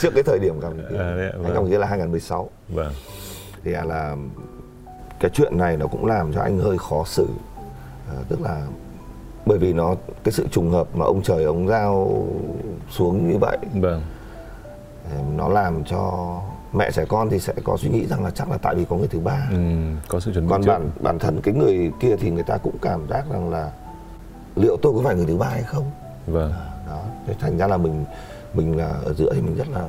Trước 0.00 0.10
cái 0.14 0.22
thời 0.26 0.38
điểm 0.38 0.60
gặp 0.60 0.72
À, 0.98 1.14
đấy 1.16 1.26
ạ, 1.26 1.32
anh 1.32 1.42
vâng. 1.42 1.54
gặp 1.54 1.70
kia 1.70 1.78
là 1.78 1.86
2016 1.86 2.50
vâng 2.68 2.92
thì 3.64 3.70
là, 3.70 3.84
là 3.84 4.16
cái 5.20 5.30
chuyện 5.34 5.58
này 5.58 5.76
nó 5.76 5.86
cũng 5.86 6.06
làm 6.06 6.32
cho 6.32 6.40
anh 6.40 6.58
hơi 6.58 6.78
khó 6.78 7.04
xử. 7.06 7.26
À, 8.08 8.16
tức 8.28 8.40
là 8.40 8.66
bởi 9.46 9.58
vì 9.58 9.72
nó 9.72 9.94
cái 10.24 10.32
sự 10.32 10.46
trùng 10.50 10.70
hợp 10.70 10.88
mà 10.94 11.04
ông 11.04 11.22
trời 11.22 11.44
ông 11.44 11.68
giao 11.68 12.24
xuống 12.90 13.30
như 13.30 13.38
vậy 13.38 13.58
vâng. 13.74 14.02
à, 15.10 15.16
nó 15.36 15.48
làm 15.48 15.84
cho 15.84 16.34
mẹ 16.72 16.90
trẻ 16.90 17.04
con 17.08 17.30
thì 17.30 17.38
sẽ 17.38 17.52
có 17.64 17.76
suy 17.76 17.88
nghĩ 17.88 18.06
rằng 18.06 18.24
là 18.24 18.30
chắc 18.30 18.50
là 18.50 18.58
tại 18.62 18.74
vì 18.74 18.84
có 18.84 18.96
người 18.96 19.08
thứ 19.08 19.20
ba. 19.20 19.46
Ừ, 19.50 19.56
có 20.08 20.20
sự 20.20 20.32
chuẩn 20.32 20.46
bị 20.46 20.50
còn 20.50 20.62
trước. 20.62 20.70
bản 20.70 20.90
bản 21.00 21.18
thân 21.18 21.40
cái 21.40 21.54
người 21.54 21.92
kia 22.00 22.16
thì 22.20 22.30
người 22.30 22.42
ta 22.42 22.56
cũng 22.56 22.78
cảm 22.82 23.06
giác 23.08 23.24
rằng 23.32 23.50
là 23.50 23.72
liệu 24.56 24.76
tôi 24.82 24.92
có 24.96 25.00
phải 25.04 25.16
người 25.16 25.26
thứ 25.26 25.36
ba 25.36 25.48
hay 25.48 25.62
không? 25.62 25.90
Vâng. 26.26 26.52
Đó 26.86 27.02
thế 27.26 27.34
thành 27.40 27.58
ra 27.58 27.66
là 27.66 27.76
mình 27.76 28.04
mình 28.54 28.76
là 28.76 28.88
ở 29.04 29.14
giữa 29.14 29.34
thì 29.34 29.40
mình 29.40 29.54
rất 29.56 29.68
là 29.68 29.88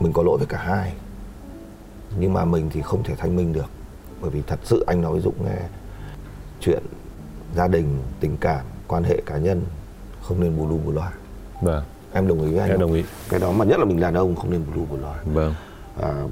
mình 0.00 0.12
có 0.12 0.22
lỗi 0.22 0.38
với 0.38 0.46
cả 0.46 0.58
hai 0.58 0.92
nhưng 2.18 2.32
mà 2.32 2.44
mình 2.44 2.70
thì 2.72 2.82
không 2.82 3.02
thể 3.02 3.14
thanh 3.14 3.36
minh 3.36 3.52
được. 3.52 3.70
Bởi 4.20 4.30
vì 4.30 4.42
thật 4.46 4.60
sự 4.64 4.84
anh 4.86 5.02
nói 5.02 5.20
dũng 5.20 5.44
nghe 5.44 5.56
chuyện 6.60 6.82
gia 7.54 7.68
đình 7.68 7.98
tình 8.20 8.36
cảm 8.36 8.64
quan 8.88 9.04
hệ 9.04 9.22
cá 9.26 9.36
nhân 9.36 9.64
không 10.22 10.40
nên 10.40 10.56
bù 10.56 10.68
lu 10.68 10.78
bù 10.78 10.92
loa. 10.92 11.12
Vâng. 11.60 11.84
Em 12.12 12.28
đồng 12.28 12.42
ý 12.42 12.50
với 12.50 12.58
anh 12.60 12.70
em 12.70 12.78
không? 12.78 12.80
đồng 12.80 12.92
ý. 12.92 13.04
Cái 13.28 13.40
đó 13.40 13.52
mà 13.52 13.64
nhất 13.64 13.78
là 13.78 13.84
mình 13.84 14.00
đàn 14.00 14.14
ông 14.14 14.36
không 14.36 14.50
nên 14.50 14.64
bù 14.66 14.80
lu 14.80 14.86
bù 14.90 14.96
loa. 14.96 15.14
Vâng. 15.24 15.54
À, 16.00 16.24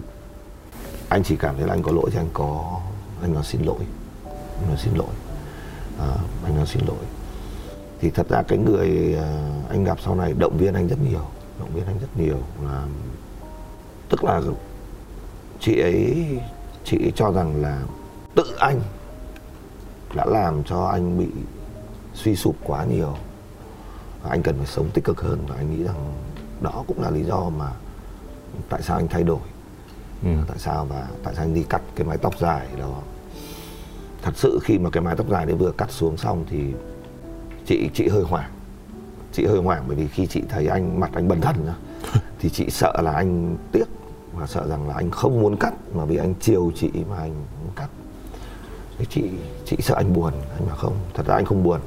anh 1.08 1.22
chỉ 1.22 1.36
cảm 1.36 1.56
thấy 1.56 1.66
là 1.66 1.72
anh 1.74 1.82
có 1.82 1.92
lỗi 1.92 2.10
thì 2.12 2.18
anh 2.18 2.28
có 2.32 2.80
anh 3.22 3.34
nói 3.34 3.44
xin 3.44 3.62
lỗi. 3.62 3.78
Anh 4.60 4.68
nói 4.68 4.76
xin 4.76 4.94
lỗi. 4.94 5.14
À, 5.98 6.16
anh 6.44 6.56
nói 6.56 6.66
xin 6.66 6.82
lỗi. 6.86 7.04
Thì 8.00 8.10
thật 8.10 8.28
ra 8.28 8.42
cái 8.42 8.58
người 8.58 9.16
à, 9.18 9.50
anh 9.68 9.84
gặp 9.84 9.98
sau 10.04 10.14
này 10.14 10.34
động 10.38 10.56
viên 10.58 10.74
anh 10.74 10.88
rất 10.88 10.96
nhiều. 11.10 11.24
Động 11.58 11.70
viên 11.74 11.86
anh 11.86 11.98
rất 11.98 12.16
nhiều 12.16 12.38
là 12.64 12.86
tức 14.08 14.24
là 14.24 14.40
chị 15.60 15.80
ấy 15.80 16.26
chị 16.84 16.98
ấy 17.04 17.12
cho 17.16 17.32
rằng 17.32 17.62
là 17.62 17.82
tự 18.34 18.54
anh 18.58 18.80
đã 20.14 20.24
làm 20.26 20.64
cho 20.64 20.84
anh 20.84 21.18
bị 21.18 21.26
suy 22.14 22.36
sụp 22.36 22.56
quá 22.64 22.84
nhiều. 22.84 23.14
Và 24.22 24.30
anh 24.30 24.42
cần 24.42 24.56
phải 24.56 24.66
sống 24.66 24.90
tích 24.94 25.04
cực 25.04 25.20
hơn 25.20 25.44
và 25.48 25.56
anh 25.56 25.70
nghĩ 25.70 25.84
rằng 25.84 26.12
đó 26.60 26.84
cũng 26.86 27.02
là 27.02 27.10
lý 27.10 27.24
do 27.24 27.48
mà 27.58 27.70
tại 28.68 28.82
sao 28.82 28.96
anh 28.96 29.08
thay 29.08 29.22
đổi. 29.22 29.40
Ừ. 30.24 30.30
tại 30.48 30.58
sao 30.58 30.84
và 30.84 31.08
tại 31.24 31.34
sao 31.34 31.44
anh 31.44 31.54
đi 31.54 31.62
cắt 31.68 31.82
cái 31.96 32.06
mái 32.06 32.18
tóc 32.18 32.38
dài 32.38 32.66
đó. 32.78 33.00
Thật 34.22 34.32
sự 34.36 34.58
khi 34.62 34.78
mà 34.78 34.90
cái 34.90 35.02
mái 35.02 35.16
tóc 35.16 35.28
dài 35.28 35.46
đấy 35.46 35.56
vừa 35.56 35.72
cắt 35.72 35.90
xuống 35.90 36.16
xong 36.16 36.44
thì 36.50 36.74
chị 37.66 37.90
chị 37.94 38.08
hơi 38.08 38.22
hoảng. 38.22 38.50
Chị 39.32 39.46
hơi 39.46 39.58
hoảng 39.58 39.84
bởi 39.86 39.96
vì 39.96 40.06
khi 40.06 40.26
chị 40.26 40.42
thấy 40.48 40.66
anh 40.66 41.00
mặt 41.00 41.10
anh 41.14 41.28
bần 41.28 41.40
thần 41.40 41.56
thì 42.38 42.50
chị 42.50 42.70
sợ 42.70 42.92
là 43.02 43.12
anh 43.12 43.56
tiếc 43.72 43.84
và 44.40 44.46
sợ 44.46 44.68
rằng 44.68 44.88
là 44.88 44.94
anh 44.94 45.10
không 45.10 45.40
muốn 45.40 45.56
cắt 45.56 45.74
mà 45.94 46.04
vì 46.04 46.16
anh 46.16 46.34
chiều 46.40 46.72
chị 46.74 46.90
mà 47.10 47.16
anh 47.16 47.34
muốn 47.34 47.70
cắt. 47.76 47.88
Thế 48.98 49.04
chị 49.10 49.30
chị 49.64 49.76
sợ 49.80 49.94
anh 49.94 50.12
buồn 50.12 50.32
anh 50.58 50.66
bảo 50.66 50.76
không 50.76 50.96
thật 51.14 51.26
ra 51.26 51.34
anh 51.34 51.44
không 51.44 51.62
buồn. 51.62 51.80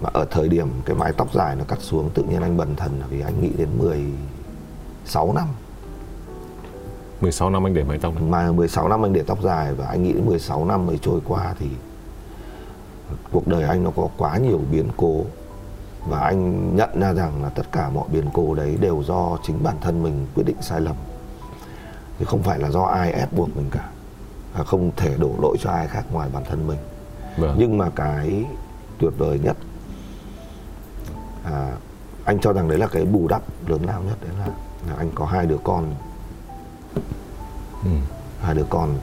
Mà 0.00 0.10
ở 0.12 0.26
thời 0.30 0.48
điểm 0.48 0.68
cái 0.84 0.96
mái 0.96 1.12
tóc 1.12 1.32
dài 1.34 1.56
nó 1.56 1.64
cắt 1.68 1.78
xuống 1.80 2.10
tự 2.14 2.22
nhiên 2.22 2.42
anh 2.42 2.56
bần 2.56 2.76
thần 2.76 3.00
là 3.00 3.06
vì 3.06 3.20
anh 3.20 3.40
nghĩ 3.40 3.50
đến 3.56 3.68
16 3.78 5.32
năm. 5.32 5.48
16 7.20 7.50
năm 7.50 7.66
anh 7.66 7.74
để 7.74 7.84
mái 7.84 7.98
tóc 7.98 8.14
này. 8.14 8.24
mà 8.24 8.52
16 8.52 8.88
năm 8.88 9.04
anh 9.04 9.12
để 9.12 9.22
tóc 9.22 9.42
dài 9.42 9.74
và 9.74 9.86
anh 9.86 10.02
nghĩ 10.02 10.12
đến 10.12 10.26
16 10.26 10.64
năm 10.64 10.86
mới 10.86 10.98
trôi 10.98 11.20
qua 11.28 11.54
thì 11.58 11.66
cuộc 13.32 13.46
đời 13.46 13.62
anh 13.62 13.84
nó 13.84 13.90
có 13.96 14.08
quá 14.16 14.38
nhiều 14.38 14.60
biến 14.72 14.88
cố. 14.96 15.24
Và 16.08 16.20
anh 16.20 16.76
nhận 16.76 17.00
ra 17.00 17.12
rằng 17.12 17.42
là 17.42 17.48
tất 17.48 17.72
cả 17.72 17.90
mọi 17.90 18.08
biến 18.12 18.24
cố 18.32 18.54
đấy 18.54 18.76
đều 18.80 19.02
do 19.06 19.38
chính 19.42 19.62
bản 19.62 19.76
thân 19.80 20.02
mình 20.02 20.26
quyết 20.34 20.44
định 20.46 20.56
sai 20.60 20.80
lầm 20.80 20.96
thì 22.18 22.24
không 22.24 22.42
phải 22.42 22.58
là 22.58 22.70
do 22.70 22.82
ai 22.82 23.12
ép 23.12 23.32
buộc 23.32 23.56
mình 23.56 23.70
cả. 23.70 23.88
Và 24.54 24.64
không 24.64 24.90
thể 24.96 25.16
đổ 25.18 25.30
lỗi 25.42 25.56
cho 25.60 25.70
ai 25.70 25.88
khác 25.88 26.04
ngoài 26.10 26.28
bản 26.32 26.44
thân 26.44 26.66
mình. 26.66 26.78
Vâng. 27.36 27.56
Nhưng 27.58 27.78
mà 27.78 27.90
cái 27.96 28.44
tuyệt 28.98 29.12
vời 29.18 29.38
nhất 29.38 29.56
à, 31.44 31.72
anh 32.24 32.40
cho 32.40 32.52
rằng 32.52 32.68
đấy 32.68 32.78
là 32.78 32.86
cái 32.86 33.04
bù 33.04 33.28
đắp 33.28 33.42
lớn 33.66 33.82
lao 33.84 34.02
nhất 34.02 34.16
đấy 34.20 34.30
là, 34.38 34.46
là 34.88 34.94
anh 34.98 35.10
có 35.14 35.26
hai 35.26 35.46
đứa 35.46 35.58
con. 35.64 35.94
Ừ. 37.84 37.90
hai 38.40 38.54
đứa 38.54 38.66
con 38.70 38.98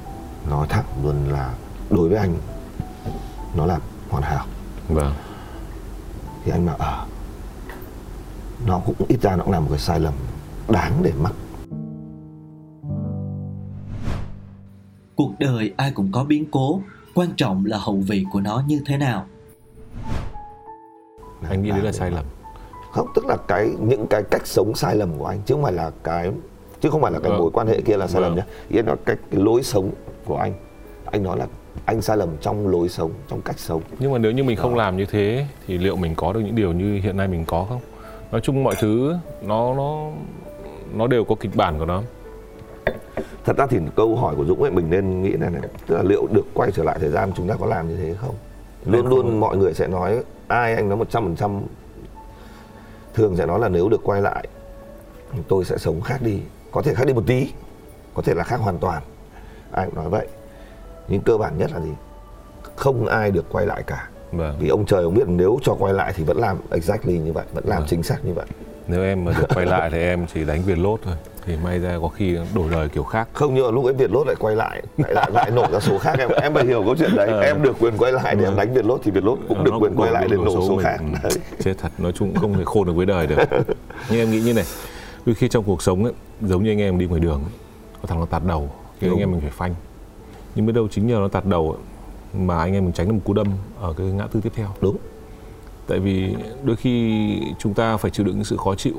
nói 0.50 0.68
thẳng 0.70 0.86
luôn 1.04 1.30
là 1.30 1.54
đối 1.90 2.10
với 2.10 2.18
anh 2.18 2.36
nó 3.56 3.66
là 3.66 3.80
hoàn 4.10 4.24
hảo. 4.24 4.46
Vâng. 4.90 5.14
Thì 6.46 6.52
anh 6.52 6.66
bảo 6.66 6.76
ờ 6.80 7.06
nó 8.66 8.80
cũng 8.86 8.96
ít 9.08 9.22
ra 9.22 9.36
nó 9.36 9.44
cũng 9.44 9.54
là 9.54 9.60
một 9.60 9.68
cái 9.70 9.80
sai 9.80 10.00
lầm 10.00 10.14
đáng 10.68 11.04
để 11.04 11.12
mắc 11.20 11.34
Cuộc 15.16 15.32
đời 15.40 15.74
ai 15.78 15.92
cũng 15.92 16.10
có 16.12 16.24
biến 16.24 16.46
cố, 16.52 16.82
quan 17.14 17.30
trọng 17.38 17.66
là 17.66 17.78
hậu 17.78 17.96
vị 17.96 18.26
của 18.32 18.42
nó 18.42 18.64
như 18.68 18.82
thế 18.86 18.98
nào. 18.98 19.26
anh 21.50 21.64
nghĩ 21.64 21.70
đấy 21.70 21.82
là 21.82 21.92
sai 21.92 22.12
lầm. 22.12 22.26
Không 22.92 23.08
tức 23.16 23.26
là 23.26 23.38
cái 23.48 23.70
những 23.80 24.08
cái 24.08 24.24
cách 24.32 24.48
sống 24.48 24.76
sai 24.76 24.96
lầm 24.96 25.18
của 25.18 25.26
anh 25.26 25.40
chứ 25.46 25.54
không 25.54 25.64
phải 25.64 25.74
là 25.74 25.92
cái 26.04 26.32
chứ 26.82 26.90
không 26.90 27.02
phải 27.02 27.12
là 27.12 27.20
cái 27.20 27.32
Vâng. 27.32 27.40
mối 27.40 27.50
quan 27.54 27.68
hệ 27.68 27.82
kia 27.82 27.98
là 27.98 28.08
sai 28.08 28.22
lầm 28.22 28.36
Vâng. 28.36 28.46
nhé 28.46 28.54
ý 28.70 28.82
là 28.82 28.96
cái, 29.06 29.16
cái 29.32 29.42
lối 29.42 29.64
sống 29.64 29.92
của 30.26 30.38
anh. 30.38 30.54
Anh 31.06 31.24
nói 31.24 31.38
là 31.38 31.48
anh 31.86 32.02
sai 32.02 32.18
lầm 32.18 32.30
trong 32.42 32.68
lối 32.68 32.90
sống 32.90 33.12
trong 33.30 33.42
cách 33.42 33.60
sống. 33.60 33.82
Nhưng 34.00 34.12
mà 34.12 34.18
nếu 34.18 34.32
như 34.32 34.44
mình 34.44 34.58
không 34.58 34.76
làm 34.76 34.98
như 34.98 35.06
thế 35.06 35.48
thì 35.68 35.78
liệu 35.78 35.96
mình 35.96 36.14
có 36.16 36.34
được 36.34 36.40
những 36.40 36.56
điều 36.56 36.74
như 36.74 37.00
hiện 37.04 37.18
nay 37.18 37.28
mình 37.28 37.46
có 37.46 37.66
không? 37.70 37.82
Nói 38.32 38.42
chung 38.42 38.64
mọi 38.64 38.76
thứ 38.80 39.16
nó 39.44 39.74
nó 39.74 40.08
nó 40.94 41.08
đều 41.08 41.24
có 41.24 41.36
kịch 41.40 41.56
bản 41.56 41.80
của 41.80 41.86
nó 41.86 42.02
thật 43.46 43.58
ra 43.58 43.68
thì 43.68 43.80
câu 43.96 44.16
hỏi 44.16 44.36
của 44.36 44.46
dũng 44.46 44.62
ấy 44.62 44.72
mình 44.72 44.90
nên 44.90 45.22
nghĩ 45.24 45.30
này 45.40 45.50
này 45.50 45.62
tức 45.88 45.96
là 45.96 46.04
liệu 46.04 46.28
được 46.32 46.46
quay 46.54 46.72
trở 46.72 46.84
lại 46.84 46.98
thời 47.02 47.10
gian 47.10 47.32
chúng 47.36 47.48
ta 47.48 47.56
có 47.60 47.66
làm 47.66 47.88
như 47.88 47.98
thế 47.98 48.16
không? 48.22 48.36
Luôn 48.86 49.08
luôn 49.08 49.40
mọi 49.40 49.58
người 49.58 49.74
sẽ 49.74 49.88
nói 49.88 50.24
ai 50.48 50.76
anh 50.76 50.90
nói 50.90 50.98
một 50.98 51.10
trăm 51.10 51.24
phần 51.24 51.36
trăm 51.36 51.62
thường 53.14 53.36
sẽ 53.38 53.46
nói 53.46 53.60
là 53.60 53.70
nếu 53.70 53.90
được 53.90 54.02
quay 54.04 54.22
lại 54.22 54.48
tôi 55.48 55.66
sẽ 55.66 55.78
sống 55.78 56.02
khác 56.02 56.22
đi 56.22 56.40
có 56.72 56.82
thể 56.82 56.94
khác 56.94 57.04
đi 57.08 57.14
một 57.14 57.24
tí 57.28 57.52
có 58.14 58.22
thể 58.22 58.34
là 58.34 58.44
khác 58.44 58.60
hoàn 58.60 58.78
toàn. 58.78 59.04
Ai 59.72 59.86
cũng 59.86 59.96
nói 59.96 60.10
vậy. 60.10 60.28
Nhưng 61.08 61.22
cơ 61.22 61.38
bản 61.38 61.58
nhất 61.58 61.72
là 61.74 61.80
gì? 61.80 61.92
Không 62.76 63.06
ai 63.08 63.32
được 63.32 63.46
quay 63.52 63.66
lại 63.66 63.84
cả. 63.84 64.10
Vâng. 64.32 64.56
Vì 64.60 64.68
ông 64.70 64.86
trời 64.86 65.04
ông 65.04 65.14
biết 65.14 65.28
nếu 65.28 65.60
cho 65.64 65.76
quay 65.80 65.94
lại 65.94 66.14
thì 66.16 66.24
vẫn 66.24 66.38
làm 66.38 66.58
exactly 66.70 67.18
như 67.20 67.34
vậy 67.34 67.46
vẫn 67.54 67.64
làm 67.68 67.80
Vâng. 67.80 67.88
chính 67.90 68.04
xác 68.04 68.26
như 68.26 68.34
vậy. 68.34 68.46
Nếu 68.88 69.04
em 69.04 69.26
mà 69.26 69.34
được 69.40 69.48
quay 69.56 69.66
lại 69.66 69.90
thì 69.90 69.98
em 70.00 70.26
chỉ 70.34 70.44
đánh 70.46 70.62
việt 70.62 70.78
lốt 70.78 71.00
thôi 71.04 71.16
thì 71.46 71.56
may 71.64 71.80
ra 71.80 71.98
có 72.02 72.08
khi 72.08 72.38
đổi 72.54 72.70
lời 72.70 72.90
kiểu 72.90 73.04
khác. 73.04 73.28
Không 73.34 73.56
nhưng 73.56 73.74
lúc 73.74 73.86
ấy 73.86 73.94
Việt 73.94 74.12
Lốt 74.12 74.28
lại 74.28 74.36
quay 74.40 74.56
lại. 74.56 74.84
Lại 74.98 75.14
lại, 75.14 75.32
lại 75.34 75.52
nổ 75.52 75.68
ra 75.72 75.80
số 75.80 75.98
khác. 75.98 76.20
Em 76.20 76.30
em 76.42 76.54
phải 76.54 76.66
hiểu 76.66 76.84
câu 76.84 76.96
chuyện 76.96 77.16
đấy. 77.16 77.28
Ờ. 77.28 77.40
em 77.42 77.64
được 77.64 77.76
quyền 77.80 77.98
quay 77.98 78.12
lại 78.12 78.36
để 78.36 78.44
em 78.44 78.56
đánh 78.56 78.74
Việt 78.74 78.86
Lốt 78.86 79.00
thì 79.04 79.12
Việt 79.12 79.24
Lốt 79.24 79.40
cũng 79.48 79.64
được 79.64 79.72
Nó 79.72 79.80
quyền 79.80 79.96
quay 79.96 80.12
lại 80.12 80.28
để 80.32 80.38
nổ 80.38 80.68
số 80.68 80.76
mình. 80.76 80.84
khác. 80.84 80.98
Đấy. 81.24 81.32
chết 81.64 81.74
thật 81.78 81.92
nói 81.98 82.12
chung 82.12 82.36
không 82.36 82.54
thể 82.54 82.64
khôn 82.66 82.88
được 82.88 82.94
với 82.94 83.06
đời 83.06 83.28
được. 83.28 83.40
Nhưng 84.10 84.20
em 84.20 84.32
nghĩ 84.32 84.42
như 84.42 84.54
này 84.54 84.66
đôi 85.26 85.36
khi 85.36 85.48
trong 85.48 85.64
cuộc 85.64 85.82
sống 85.82 86.04
ấy, 86.04 86.14
giống 86.42 86.64
như 86.64 86.72
anh 86.72 86.82
em 86.82 86.98
đi 86.98 87.06
ngoài 87.06 87.20
đường 87.20 87.44
ấy, 87.44 87.52
có 88.02 88.08
thằng 88.08 88.20
nó 88.20 88.26
tạt 88.26 88.44
đầu 88.48 88.70
thì 89.00 89.08
anh 89.08 89.20
em 89.20 89.32
mình 89.32 89.42
phải 89.42 89.50
phanh. 89.50 89.76
Nhưng 90.56 90.66
biết 90.66 90.74
đâu 90.74 90.88
chính 90.92 91.08
nhờ 91.08 91.16
nó 91.16 91.28
tạt 91.28 91.46
đầu 91.46 91.72
ấy, 91.72 91.80
mà 92.42 92.60
anh 92.60 92.74
em 92.74 92.86
mình 92.86 92.94
tránh 92.94 93.08
được 93.08 93.14
một 93.14 93.22
cú 93.24 93.34
đâm 93.34 93.48
ở 93.82 93.94
cái 93.98 94.08
ngã 94.08 94.28
tư 94.32 94.40
tiếp 94.44 94.52
theo. 94.56 94.68
Đúng. 94.82 94.98
Tại 95.88 96.00
vì 96.00 96.36
đôi 96.64 96.76
khi 96.76 97.22
chúng 97.60 97.74
ta 97.74 97.98
phải 97.98 98.12
chịu 98.12 98.26
đựng 98.26 98.44
sự 98.44 98.58
khó 98.58 98.76
chịu 98.76 98.94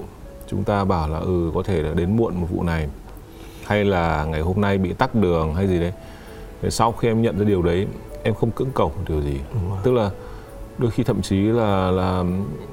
chúng 0.46 0.64
ta 0.64 0.84
bảo 0.84 1.08
là 1.08 1.18
ừ 1.18 1.50
có 1.54 1.62
thể 1.62 1.82
là 1.82 1.94
đến 1.94 2.16
muộn 2.16 2.40
một 2.40 2.46
vụ 2.50 2.62
này 2.62 2.88
hay 3.64 3.84
là 3.84 4.24
ngày 4.24 4.40
hôm 4.40 4.60
nay 4.60 4.78
bị 4.78 4.92
tắc 4.92 5.14
đường 5.14 5.54
hay 5.54 5.66
gì 5.66 5.80
đấy. 5.80 5.92
Để 6.62 6.70
sau 6.70 6.92
khi 6.92 7.08
em 7.08 7.22
nhận 7.22 7.38
ra 7.38 7.44
điều 7.44 7.62
đấy 7.62 7.86
em 8.22 8.34
không 8.34 8.50
cưỡng 8.50 8.70
cầu 8.74 8.88
một 8.88 9.02
điều 9.08 9.22
gì. 9.22 9.40
Tức 9.82 9.92
là 9.92 10.10
đôi 10.78 10.90
khi 10.90 11.04
thậm 11.04 11.22
chí 11.22 11.40
là 11.40 11.90
là 11.90 12.24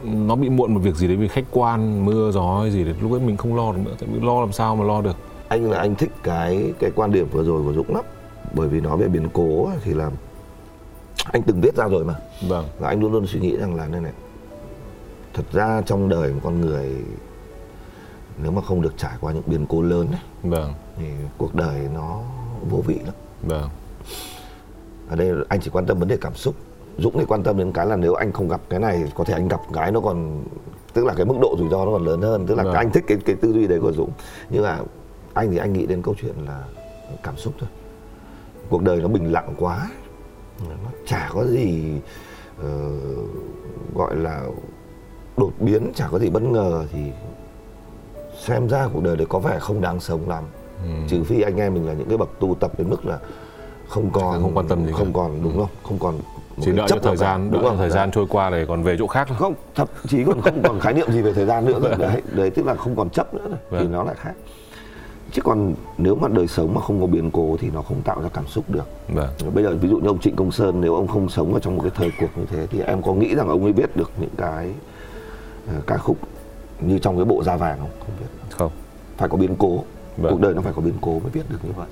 nó 0.04 0.36
bị 0.36 0.50
muộn 0.50 0.74
một 0.74 0.80
việc 0.84 0.96
gì 0.96 1.08
đấy 1.08 1.16
vì 1.16 1.28
khách 1.28 1.46
quan 1.52 2.06
mưa 2.06 2.32
gió 2.32 2.60
hay 2.62 2.72
gì 2.72 2.84
đấy 2.84 2.96
lúc 3.02 3.12
ấy 3.12 3.20
mình 3.20 3.38
không 3.38 3.56
lo 3.56 3.72
được 3.72 3.80
nữa. 3.86 3.96
Tại 4.00 4.10
vì 4.14 4.20
lo 4.20 4.40
làm 4.40 4.52
sao 4.52 4.76
mà 4.76 4.86
lo 4.86 5.02
được? 5.02 5.16
Anh 5.48 5.72
là 5.72 5.78
anh 5.80 5.96
thích 5.96 6.12
cái 6.24 6.74
cái 6.80 6.92
quan 6.96 7.12
điểm 7.12 7.28
vừa 7.32 7.44
rồi 7.44 7.64
của 7.64 7.74
Dũng 7.74 7.96
lắm. 7.96 8.06
Bởi 8.54 8.68
vì 8.68 8.82
nói 8.82 8.98
về 8.98 9.08
biến 9.08 9.28
cố 9.34 9.70
thì 9.84 9.94
là 9.94 10.10
anh 11.32 11.42
từng 11.42 11.62
viết 11.62 11.76
ra 11.76 11.88
rồi 11.88 12.06
mà. 12.06 12.16
Vâng. 12.48 12.66
Và 12.80 12.88
anh 12.88 13.00
luôn 13.00 13.12
luôn 13.12 13.28
suy 13.28 13.40
nghĩ 13.40 13.58
rằng 13.58 13.76
là 13.76 13.88
này 13.88 14.02
này 14.02 14.12
thật 15.34 15.44
ra 15.52 15.82
trong 15.86 16.10
đời 16.10 16.34
một 16.34 16.40
con 16.44 16.62
người 16.62 16.96
nếu 18.42 18.52
mà 18.52 18.62
không 18.62 18.82
được 18.82 18.94
trải 18.98 19.14
qua 19.22 19.34
những 19.34 19.44
biến 19.46 19.66
cố 19.70 19.82
lớn 19.82 20.08
ấy, 20.12 20.52
vâng. 20.52 20.74
thì 20.98 21.06
cuộc 21.38 21.56
đời 21.56 21.88
nó 21.94 22.22
vô 22.70 22.78
vị 22.78 23.00
lắm. 23.06 23.14
Vâng. 23.44 23.70
Ở 25.10 25.16
đây 25.16 25.32
anh 25.50 25.62
chỉ 25.62 25.70
quan 25.70 25.86
tâm 25.86 26.00
vấn 26.00 26.08
đề 26.08 26.18
cảm 26.22 26.36
xúc. 26.36 26.56
Dũng 26.98 27.18
thì 27.18 27.26
quan 27.26 27.44
tâm 27.44 27.58
đến 27.58 27.72
cái 27.72 27.86
là 27.86 27.96
nếu 27.96 28.14
anh 28.14 28.32
không 28.32 28.48
gặp 28.48 28.62
cái 28.70 28.80
này 28.80 29.04
có 29.16 29.24
thể 29.24 29.34
anh 29.34 29.48
gặp 29.48 29.62
cái 29.74 29.92
nó 29.92 30.00
còn 30.00 30.44
tức 30.94 31.06
là 31.06 31.14
cái 31.14 31.26
mức 31.26 31.36
độ 31.42 31.56
rủi 31.60 31.70
ro 31.70 31.86
nó 31.86 31.92
còn 31.92 32.06
lớn 32.06 32.22
hơn. 32.22 32.48
Tức 32.48 32.56
là 32.56 32.64
Vâng. 32.64 32.74
anh 32.74 32.92
thích 32.92 33.04
cái 33.08 33.18
cái 33.26 33.36
tư 33.36 33.54
duy 33.54 33.68
đấy 33.68 33.80
của 33.80 33.92
Dũng. 33.92 34.12
Nhưng 34.50 34.64
mà 34.64 34.80
anh 35.34 35.52
thì 35.52 35.58
anh 35.58 35.74
nghĩ 35.74 35.86
đến 35.86 36.02
câu 36.02 36.16
chuyện 36.22 36.36
là 36.46 36.64
cảm 37.24 37.38
xúc 37.38 37.54
thôi. 37.60 37.70
Cuộc 38.70 38.82
đời 38.82 39.02
nó 39.02 39.08
bình 39.08 39.32
lặng 39.32 39.56
quá 39.58 39.90
nó 40.70 40.90
chả 41.08 41.30
có 41.34 41.46
gì 41.46 42.00
ờ, 42.64 42.90
gọi 43.96 44.16
là 44.16 44.46
đột 45.38 45.52
biến 45.60 45.92
chả 45.96 46.08
có 46.08 46.20
gì 46.20 46.30
bất 46.30 46.44
ngờ 46.44 46.86
thì 46.92 47.00
xem 48.44 48.68
ra 48.70 48.88
cuộc 48.94 49.04
đời 49.04 49.16
đấy 49.18 49.26
có 49.30 49.40
vẻ 49.40 49.58
không 49.60 49.82
đáng 49.82 50.00
sống 50.00 50.30
lắm 50.30 50.44
Ừ. 50.84 50.90
trừ 51.10 51.24
phi 51.24 51.42
anh 51.42 51.58
em 51.58 51.74
mình 51.74 51.88
là 51.88 51.94
những 51.94 52.08
cái 52.10 52.18
bậc 52.18 52.30
tu 52.40 52.56
tập 52.60 52.72
đến 52.78 52.90
mức 52.90 53.06
là 53.06 53.20
không 53.88 54.10
còn 54.14 54.42
Không 54.42 54.58
quan 54.58 54.68
tâm 54.68 54.86
gì 54.86 54.92
cả. 54.92 54.98
không 54.98 55.14
còn 55.14 55.44
đúng 55.44 55.58
không 55.58 55.68
không 55.84 56.00
còn 56.00 56.16
chỉ 56.62 56.72
đợi 56.72 56.86
cho 56.90 56.96
thời 57.00 57.12
cả. 57.12 57.16
gian 57.16 57.52
đúng 57.52 57.62
đợi 57.62 57.70
không 57.70 57.78
thời 57.78 57.90
gian 57.90 58.12
trôi 58.12 58.26
qua 58.30 58.50
để 58.50 58.66
còn 58.68 58.84
về 58.84 58.96
chỗ 59.00 59.08
khác 59.08 59.26
thôi 59.28 59.38
không 59.40 59.54
thậm 59.76 59.88
chí 60.08 60.24
còn 60.24 60.42
không 60.42 60.62
còn 60.64 60.80
khái 60.80 60.94
niệm 60.94 61.12
gì 61.12 61.22
về 61.22 61.34
thời 61.34 61.46
gian 61.46 61.66
nữa 61.66 61.80
rồi 61.84 61.96
đấy 62.00 62.22
đấy 62.32 62.50
tức 62.50 62.66
là 62.66 62.76
không 62.76 62.96
còn 62.96 63.10
chấp 63.10 63.34
nữa 63.34 63.48
rồi. 63.50 63.58
thì 63.72 63.78
Vâng. 63.78 63.92
nó 63.92 64.04
lại 64.04 64.16
khác 64.18 64.34
chứ 65.32 65.42
còn 65.42 65.74
nếu 65.98 66.16
mà 66.16 66.28
đời 66.28 66.48
sống 66.48 66.74
mà 66.74 66.82
không 66.82 67.02
có 67.02 67.08
biến 67.08 67.32
cố 67.32 67.58
thì 67.60 67.70
nó 67.74 67.82
không 67.82 68.02
tạo 68.02 68.22
ra 68.22 68.30
cảm 68.34 68.48
xúc 68.48 68.66
được 68.70 68.86
vâng 69.14 69.30
bây 69.54 69.64
giờ 69.64 69.76
ví 69.82 69.90
dụ 69.90 69.98
như 69.98 70.08
ông 70.08 70.20
Trịnh 70.20 70.36
Công 70.36 70.52
Sơn 70.52 70.82
nếu 70.82 70.96
ông 70.96 71.08
không 71.08 71.30
sống 71.30 71.54
ở 71.54 71.60
trong 71.60 71.76
một 71.76 71.82
cái 71.82 71.92
thời 71.96 72.12
cuộc 72.20 72.40
như 72.42 72.46
thế 72.52 72.68
thì 72.68 72.80
em 72.82 73.02
có 73.02 73.14
nghĩ 73.14 73.36
rằng 73.36 73.48
ông 73.48 73.64
ấy 73.64 73.74
viết 73.74 73.98
được 73.98 74.12
những 74.20 74.30
cái 74.38 74.72
ờ, 75.68 75.74
ca 75.88 75.98
khúc 75.98 76.18
như 76.88 77.00
trong 77.00 77.16
cái 77.16 77.26
bộ 77.26 77.44
da 77.44 77.56
vàng 77.56 77.80
không? 77.80 77.90
Không 78.00 78.16
biết. 78.20 78.26
Không. 78.58 78.72
Phải 79.18 79.30
có 79.30 79.38
biến 79.38 79.56
cố. 79.60 79.84
Vâng. 80.18 80.32
cuộc 80.32 80.42
đời 80.42 80.54
nó 80.54 80.62
phải 80.62 80.74
có 80.76 80.82
biến 80.82 80.94
cố 81.02 81.20
mới 81.20 81.32
viết 81.32 81.50
được 81.50 81.60
như 81.64 81.72
vậy. 81.76 81.88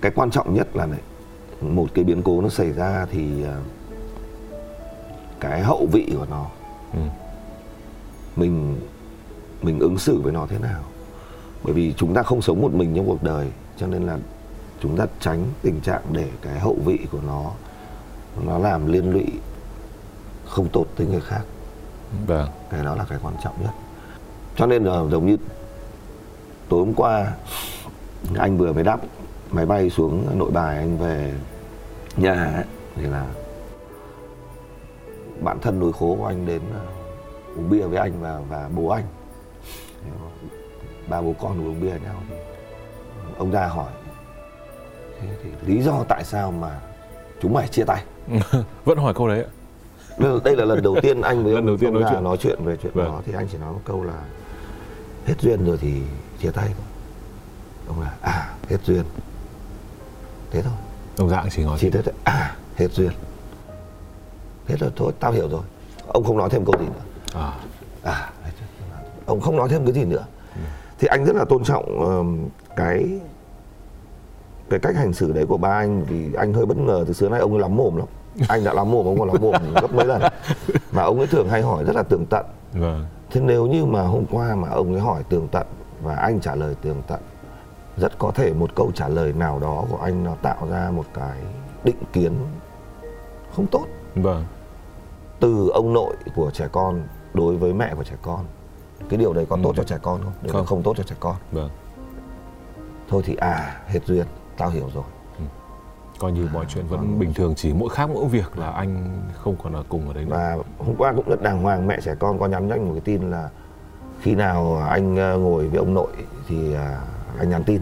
Cái 0.00 0.12
quan 0.14 0.30
trọng 0.30 0.54
nhất 0.54 0.76
là 0.76 0.86
này 0.86 0.98
một 1.60 1.86
cái 1.94 2.04
biến 2.04 2.22
cố 2.22 2.40
nó 2.40 2.48
xảy 2.48 2.72
ra 2.72 3.06
thì 3.10 3.42
ờ, 3.44 3.60
cái 5.40 5.62
hậu 5.62 5.86
vị 5.92 6.12
của 6.18 6.26
nó 6.30 6.46
Ừ. 6.94 7.00
mình 8.36 8.76
mình 9.62 9.78
ứng 9.78 9.98
xử 9.98 10.20
với 10.20 10.32
nó 10.32 10.46
thế 10.50 10.58
nào? 10.58 10.82
Bởi 11.64 11.74
vì 11.74 11.94
chúng 11.96 12.14
ta 12.14 12.22
không 12.22 12.42
sống 12.42 12.62
một 12.62 12.72
mình 12.74 12.94
trong 12.96 13.06
cuộc 13.06 13.22
đời 13.22 13.48
cho 13.76 13.86
nên 13.86 14.02
là 14.06 14.18
chúng 14.82 14.96
ta 14.96 15.06
tránh 15.20 15.44
tình 15.62 15.80
trạng 15.80 16.02
để 16.12 16.28
cái 16.42 16.58
hậu 16.60 16.76
vị 16.84 16.98
của 17.12 17.20
nó 17.26 17.50
nó 18.46 18.58
làm 18.58 18.86
liên 18.86 19.12
lụy 19.12 19.26
không 20.46 20.68
tốt 20.68 20.86
tới 20.96 21.06
người 21.06 21.20
khác. 21.20 21.42
Vâng. 22.26 22.48
Cái 22.70 22.84
đó 22.84 22.94
là 22.94 23.04
cái 23.08 23.18
quan 23.22 23.34
trọng 23.44 23.54
nhất 23.62 23.70
cho 24.58 24.66
nên 24.66 24.84
là 24.84 25.02
giống 25.10 25.26
như 25.26 25.36
tối 26.68 26.80
hôm 26.80 26.94
qua 26.94 27.32
anh 28.38 28.58
vừa 28.58 28.72
mới 28.72 28.84
đáp 28.84 29.00
máy 29.50 29.66
bay 29.66 29.90
xuống 29.90 30.38
nội 30.38 30.50
bài 30.50 30.76
anh 30.76 30.98
về 30.98 31.32
nhà 32.16 32.44
ấy, 32.54 32.64
thì 32.96 33.02
là 33.02 33.26
bạn 35.40 35.58
thân 35.60 35.80
nối 35.80 35.92
khố 35.92 36.16
của 36.18 36.26
anh 36.26 36.46
đến 36.46 36.60
ờ, 36.74 36.80
uống 37.56 37.70
bia 37.70 37.82
với 37.82 37.98
anh 37.98 38.12
và 38.20 38.40
và 38.48 38.68
bố 38.76 38.88
anh. 38.88 39.04
Ba 41.08 41.20
bố 41.20 41.34
con 41.40 41.66
uống 41.66 41.80
bia 41.80 41.90
với 41.90 42.00
nhau. 42.00 42.14
Thì 42.30 43.32
ông 43.38 43.50
ra 43.50 43.66
hỏi. 43.66 43.90
Thế 45.20 45.28
thì 45.42 45.50
lý 45.66 45.82
do 45.82 46.04
tại 46.08 46.24
sao 46.24 46.50
mà 46.52 46.80
chúng 47.42 47.52
mày 47.52 47.68
chia 47.68 47.84
tay? 47.84 48.04
Vẫn 48.84 48.98
hỏi 48.98 49.14
câu 49.14 49.28
đấy 49.28 49.42
ạ. 49.42 49.50
Đây 50.18 50.32
là, 50.32 50.38
đây 50.44 50.56
là 50.56 50.64
lần 50.64 50.82
đầu 50.82 50.96
tiên 51.02 51.20
anh 51.20 51.44
với 51.44 51.52
Lần 51.52 51.62
ông 51.62 51.66
đầu 51.66 51.76
tiên 51.76 51.94
ông 51.94 52.02
nói 52.02 52.10
chuyện. 52.12 52.24
nói 52.24 52.36
chuyện 52.36 52.64
về 52.64 52.76
chuyện 52.82 52.92
Vâng. 52.94 53.06
đó. 53.06 53.22
Thì 53.26 53.32
anh 53.36 53.46
chỉ 53.52 53.58
nói 53.58 53.72
một 53.72 53.80
câu 53.84 54.04
là 54.04 54.22
hết 55.28 55.40
duyên 55.40 55.64
rồi 55.64 55.78
thì 55.80 56.02
chia 56.42 56.50
tay 56.50 56.66
thôi. 56.66 56.86
Ông 57.88 58.00
là 58.00 58.14
à 58.22 58.54
hết 58.68 58.76
duyên. 58.84 59.04
Thế 60.50 60.62
thôi. 60.62 60.72
Ông 61.16 61.28
dạng 61.28 61.48
chỉ 61.50 61.64
nói 61.64 61.78
chỉ 61.80 61.90
thế 61.90 62.02
thôi. 62.02 62.14
À 62.24 62.56
hết 62.76 62.92
duyên. 62.92 63.10
Thế 64.66 64.76
rồi 64.76 64.90
thôi 64.96 65.12
tao 65.20 65.32
hiểu 65.32 65.48
rồi. 65.48 65.62
Ông 66.06 66.24
không 66.24 66.38
nói 66.38 66.50
thêm 66.50 66.64
câu 66.64 66.74
gì 66.80 66.86
nữa. 66.86 67.02
À. 67.34 67.52
À 68.02 68.30
ông 69.26 69.40
không 69.40 69.56
nói 69.56 69.68
thêm 69.68 69.84
cái 69.84 69.94
gì 69.94 70.04
nữa. 70.04 70.24
Thì 70.98 71.08
anh 71.08 71.24
rất 71.24 71.36
là 71.36 71.44
tôn 71.44 71.64
trọng 71.64 71.84
cái 72.76 73.20
cái 74.70 74.80
cách 74.80 74.96
hành 74.96 75.12
xử 75.12 75.32
đấy 75.32 75.46
của 75.46 75.56
ba 75.56 75.68
anh 75.68 76.04
vì 76.04 76.34
anh 76.34 76.52
hơi 76.54 76.66
bất 76.66 76.76
ngờ 76.76 77.04
từ 77.06 77.12
xưa 77.12 77.28
nay 77.28 77.40
ông 77.40 77.52
ấy 77.52 77.60
lắm 77.60 77.76
mồm 77.76 77.96
lắm. 77.96 78.06
Anh 78.48 78.64
đã 78.64 78.72
lắm 78.72 78.90
mồm 78.90 79.06
ông 79.06 79.18
còn 79.18 79.28
lắm 79.28 79.36
mồm 79.40 79.74
gấp 79.74 79.94
mấy 79.94 80.06
lần. 80.06 80.22
Mà 80.92 81.02
ông 81.02 81.18
ấy 81.18 81.26
thường 81.26 81.48
hay 81.48 81.62
hỏi 81.62 81.84
rất 81.84 81.96
là 81.96 82.02
tường 82.02 82.26
tận. 82.26 82.46
Vâng 82.72 83.06
thế 83.30 83.40
nếu 83.40 83.66
như 83.66 83.84
mà 83.84 84.02
hôm 84.02 84.24
qua 84.30 84.54
mà 84.54 84.68
ông 84.68 84.92
ấy 84.92 85.00
hỏi 85.00 85.22
tường 85.28 85.48
tận 85.52 85.66
và 86.02 86.14
anh 86.14 86.40
trả 86.40 86.54
lời 86.54 86.74
tường 86.82 87.02
tận 87.06 87.20
rất 87.96 88.18
có 88.18 88.30
thể 88.30 88.52
một 88.52 88.70
câu 88.74 88.90
trả 88.94 89.08
lời 89.08 89.32
nào 89.32 89.58
đó 89.58 89.84
của 89.90 89.96
anh 89.96 90.24
nó 90.24 90.34
tạo 90.42 90.66
ra 90.70 90.90
một 90.90 91.04
cái 91.14 91.38
định 91.84 91.96
kiến 92.12 92.32
không 93.56 93.66
tốt. 93.66 93.84
Vâng. 94.14 94.44
Từ 95.40 95.68
ông 95.68 95.92
nội 95.92 96.14
của 96.36 96.50
trẻ 96.50 96.68
con 96.72 97.02
đối 97.34 97.56
với 97.56 97.72
mẹ 97.74 97.94
của 97.94 98.04
trẻ 98.04 98.16
con. 98.22 98.44
Cái 99.08 99.18
điều 99.18 99.32
đấy 99.32 99.46
có 99.48 99.58
tốt 99.62 99.68
Ừ. 99.70 99.74
cho 99.76 99.82
trẻ 99.84 99.98
con 100.02 100.20
không? 100.24 100.32
Điều 100.42 100.52
Không. 100.52 100.66
không 100.66 100.82
tốt 100.82 100.94
cho 100.96 101.02
trẻ 101.02 101.16
con. 101.20 101.36
Vâng. 101.52 101.70
Thôi 103.08 103.22
thì 103.26 103.34
à 103.36 103.80
hết 103.86 104.00
duyên 104.06 104.26
tao 104.56 104.70
hiểu 104.70 104.90
rồi 104.94 105.04
coi 106.18 106.32
như 106.32 106.48
mọi 106.52 106.64
chuyện 106.68 106.86
vẫn 106.86 107.18
bình 107.18 107.34
thường 107.34 107.54
chỉ 107.56 107.72
mỗi 107.72 107.88
khác 107.88 108.10
mỗi 108.10 108.28
việc 108.28 108.58
là 108.58 108.70
anh 108.70 109.20
không 109.42 109.56
còn 109.62 109.72
ở 109.72 109.82
cùng 109.88 110.08
ở 110.08 110.14
đấy 110.14 110.24
nữa 110.24 110.30
và 110.30 110.56
hôm 110.78 110.94
qua 110.98 111.12
cũng 111.16 111.28
rất 111.28 111.42
đàng 111.42 111.62
hoàng 111.62 111.86
mẹ 111.86 111.98
trẻ 112.04 112.14
con 112.18 112.38
có 112.38 112.46
nhắn 112.46 112.68
cho 112.68 112.74
anh 112.74 112.86
một 112.86 112.92
cái 112.94 113.00
tin 113.00 113.30
là 113.30 113.48
khi 114.20 114.34
nào 114.34 114.82
anh 114.90 115.16
ờ, 115.16 115.38
ngồi 115.38 115.68
với 115.68 115.78
ông 115.78 115.94
nội 115.94 116.08
thì 116.48 116.74
à, 116.74 117.00
anh 117.38 117.48
nhắn 117.50 117.64
tin 117.64 117.80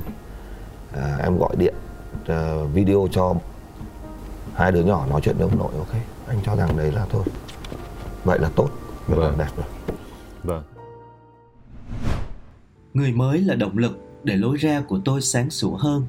À, 0.92 1.16
em 1.22 1.38
gọi 1.38 1.56
điện 1.58 1.74
ờ, 2.26 2.64
video 2.66 3.08
cho 3.10 3.34
hai 4.54 4.72
đứa 4.72 4.82
nhỏ 4.82 5.06
nói 5.10 5.20
chuyện 5.20 5.36
với 5.38 5.48
ông 5.48 5.58
nội 5.58 5.72
ok 5.78 6.02
anh 6.26 6.38
cho 6.44 6.56
rằng 6.56 6.76
đấy 6.76 6.92
là 6.92 7.06
thôi 7.10 7.22
vậy 8.24 8.38
là 8.38 8.50
tốt 8.56 8.68
vậy 9.06 9.18
là 9.20 9.26
Vâng. 9.28 9.38
đẹp 9.38 9.48
rồi 9.56 9.66
vâng 10.44 10.62
Người 12.94 13.12
mới 13.12 13.40
là 13.40 13.54
động 13.54 13.78
lực 13.78 13.98
để 14.24 14.36
lối 14.36 14.56
ra 14.56 14.82
của 14.88 14.98
tôi 15.04 15.20
sáng 15.22 15.50
sủa 15.50 15.76
hơn 15.76 16.06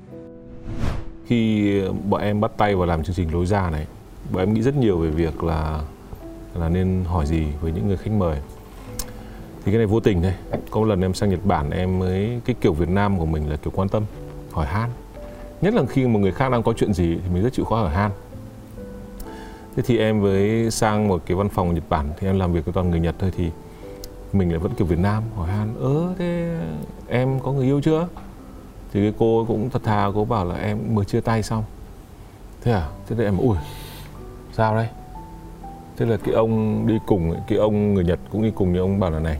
khi 1.27 1.81
bọn 2.09 2.21
em 2.21 2.41
bắt 2.41 2.51
tay 2.57 2.75
vào 2.75 2.85
làm 2.85 3.03
chương 3.03 3.15
trình 3.15 3.33
lối 3.33 3.45
ra 3.45 3.69
này, 3.69 3.87
bọn 4.31 4.41
em 4.41 4.53
nghĩ 4.53 4.61
rất 4.61 4.75
nhiều 4.75 4.97
về 4.97 5.09
việc 5.09 5.43
là 5.43 5.81
là 6.55 6.69
nên 6.69 7.03
hỏi 7.07 7.25
gì 7.25 7.45
với 7.61 7.71
những 7.71 7.87
người 7.87 7.97
khách 7.97 8.11
mời. 8.11 8.37
Thì 9.65 9.71
cái 9.71 9.77
này 9.77 9.85
vô 9.85 9.99
tình 9.99 10.21
thôi. 10.21 10.33
Có 10.71 10.79
một 10.79 10.85
lần 10.85 11.01
em 11.01 11.13
sang 11.13 11.29
Nhật 11.29 11.45
Bản, 11.45 11.69
em 11.71 11.99
mới, 11.99 12.41
cái 12.45 12.55
kiểu 12.61 12.73
Việt 12.73 12.89
Nam 12.89 13.19
của 13.19 13.25
mình 13.25 13.49
là 13.49 13.55
kiểu 13.55 13.71
quan 13.75 13.89
tâm, 13.89 14.03
hỏi 14.51 14.65
han. 14.65 14.89
Nhất 15.61 15.73
là 15.73 15.85
khi 15.85 16.07
một 16.07 16.19
người 16.19 16.31
khác 16.31 16.51
đang 16.51 16.63
có 16.63 16.73
chuyện 16.73 16.93
gì 16.93 17.17
thì 17.23 17.29
mình 17.33 17.43
rất 17.43 17.53
chịu 17.53 17.65
khó 17.65 17.75
hỏi 17.75 17.93
han. 17.93 18.11
Thế 19.75 19.83
thì 19.85 19.97
em 19.97 20.21
với 20.21 20.71
sang 20.71 21.07
một 21.07 21.21
cái 21.25 21.37
văn 21.37 21.49
phòng 21.49 21.67
ở 21.67 21.73
Nhật 21.73 21.89
Bản, 21.89 22.09
thì 22.19 22.27
em 22.27 22.39
làm 22.39 22.53
việc 22.53 22.65
với 22.65 22.73
toàn 22.73 22.89
người 22.89 22.99
Nhật 22.99 23.15
thôi 23.19 23.31
thì 23.37 23.49
mình 24.33 24.49
lại 24.49 24.59
vẫn 24.59 24.71
kiểu 24.77 24.87
Việt 24.87 24.99
Nam, 24.99 25.23
hỏi 25.35 25.49
han 25.49 25.75
ớ 25.79 26.13
thế 26.17 26.59
em 27.07 27.39
có 27.39 27.51
người 27.51 27.65
yêu 27.65 27.81
chưa? 27.81 28.07
Thì 28.97 29.03
cái 29.03 29.13
cô 29.19 29.45
cũng 29.47 29.69
thật 29.69 29.83
thà 29.83 30.07
cô 30.15 30.25
bảo 30.25 30.45
là 30.45 30.55
em 30.55 30.95
mới 30.95 31.05
chia 31.05 31.21
tay 31.21 31.43
xong. 31.43 31.63
Thế 32.61 32.71
à? 32.71 32.87
Thế 33.07 33.15
thì 33.15 33.23
em 33.23 33.37
ui 33.37 33.57
sao 34.53 34.75
đây 34.75 34.87
thế 35.97 36.05
là 36.05 36.17
cái 36.17 36.33
ông 36.33 36.87
đi 36.87 36.99
cùng 37.05 37.31
ấy, 37.31 37.41
cái 37.47 37.57
ông 37.57 37.93
người 37.93 38.03
nhật 38.03 38.19
cũng 38.31 38.43
đi 38.43 38.51
cùng 38.55 38.73
nhưng 38.73 38.81
ông 38.81 38.99
bảo 38.99 39.11
là 39.11 39.19
này 39.19 39.39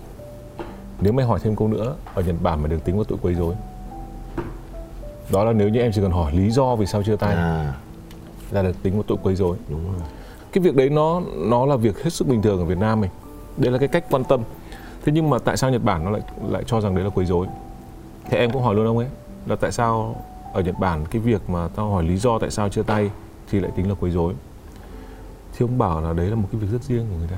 nếu 1.01 1.13
mày 1.13 1.25
hỏi 1.25 1.39
thêm 1.43 1.55
câu 1.55 1.67
nữa 1.67 1.95
ở 2.13 2.21
nhật 2.21 2.35
bản 2.41 2.61
mày 2.61 2.69
đừng 2.69 2.79
tính 2.79 2.95
vào 2.95 3.03
tội 3.03 3.17
quấy 3.21 3.33
rối. 3.33 3.55
Đó 5.31 5.43
là 5.43 5.53
nếu 5.53 5.69
như 5.69 5.79
em 5.79 5.91
chỉ 5.91 6.01
cần 6.01 6.11
hỏi 6.11 6.33
lý 6.35 6.49
do 6.51 6.75
vì 6.75 6.85
sao 6.85 7.03
chia 7.03 7.15
tay 7.15 7.35
à. 7.35 7.73
là 8.51 8.61
được 8.61 8.83
tính 8.83 8.93
vào 8.93 9.03
tội 9.03 9.17
quấy 9.23 9.35
rối. 9.35 9.57
Đúng 9.69 9.91
rồi. 9.91 10.01
Cái 10.51 10.63
việc 10.63 10.75
đấy 10.75 10.89
nó 10.89 11.21
nó 11.35 11.65
là 11.65 11.75
việc 11.75 12.03
hết 12.03 12.13
sức 12.13 12.27
bình 12.27 12.41
thường 12.41 12.59
ở 12.59 12.65
Việt 12.65 12.77
Nam 12.77 13.01
mình. 13.01 13.11
Đây 13.57 13.71
là 13.71 13.77
cái 13.77 13.87
cách 13.87 14.05
quan 14.11 14.23
tâm. 14.23 14.41
Thế 15.05 15.11
nhưng 15.11 15.29
mà 15.29 15.39
tại 15.39 15.57
sao 15.57 15.69
Nhật 15.69 15.83
Bản 15.83 16.05
nó 16.05 16.09
lại 16.09 16.21
lại 16.49 16.63
cho 16.67 16.81
rằng 16.81 16.95
đấy 16.95 17.03
là 17.03 17.09
quấy 17.09 17.25
rối? 17.25 17.47
Thế 18.29 18.37
em 18.37 18.51
cũng 18.51 18.63
hỏi 18.63 18.75
luôn 18.75 18.85
ông 18.85 18.97
ấy 18.97 19.07
là 19.49 19.55
tại 19.55 19.71
sao 19.71 20.15
ở 20.53 20.61
Nhật 20.61 20.79
Bản 20.79 21.05
cái 21.05 21.21
việc 21.21 21.49
mà 21.49 21.67
tao 21.75 21.89
hỏi 21.91 22.03
lý 22.03 22.17
do 22.17 22.39
tại 22.39 22.51
sao 22.51 22.69
chia 22.69 22.83
tay 22.83 23.11
thì 23.49 23.59
lại 23.59 23.71
tính 23.75 23.89
là 23.89 23.95
quấy 23.99 24.11
rối? 24.11 24.33
Thì 25.53 25.65
ông 25.65 25.77
bảo 25.77 26.01
là 26.01 26.13
đấy 26.13 26.27
là 26.27 26.35
một 26.35 26.47
cái 26.51 26.61
việc 26.61 26.67
rất 26.71 26.83
riêng 26.83 27.05
của 27.09 27.15
người 27.17 27.27
ta. 27.27 27.37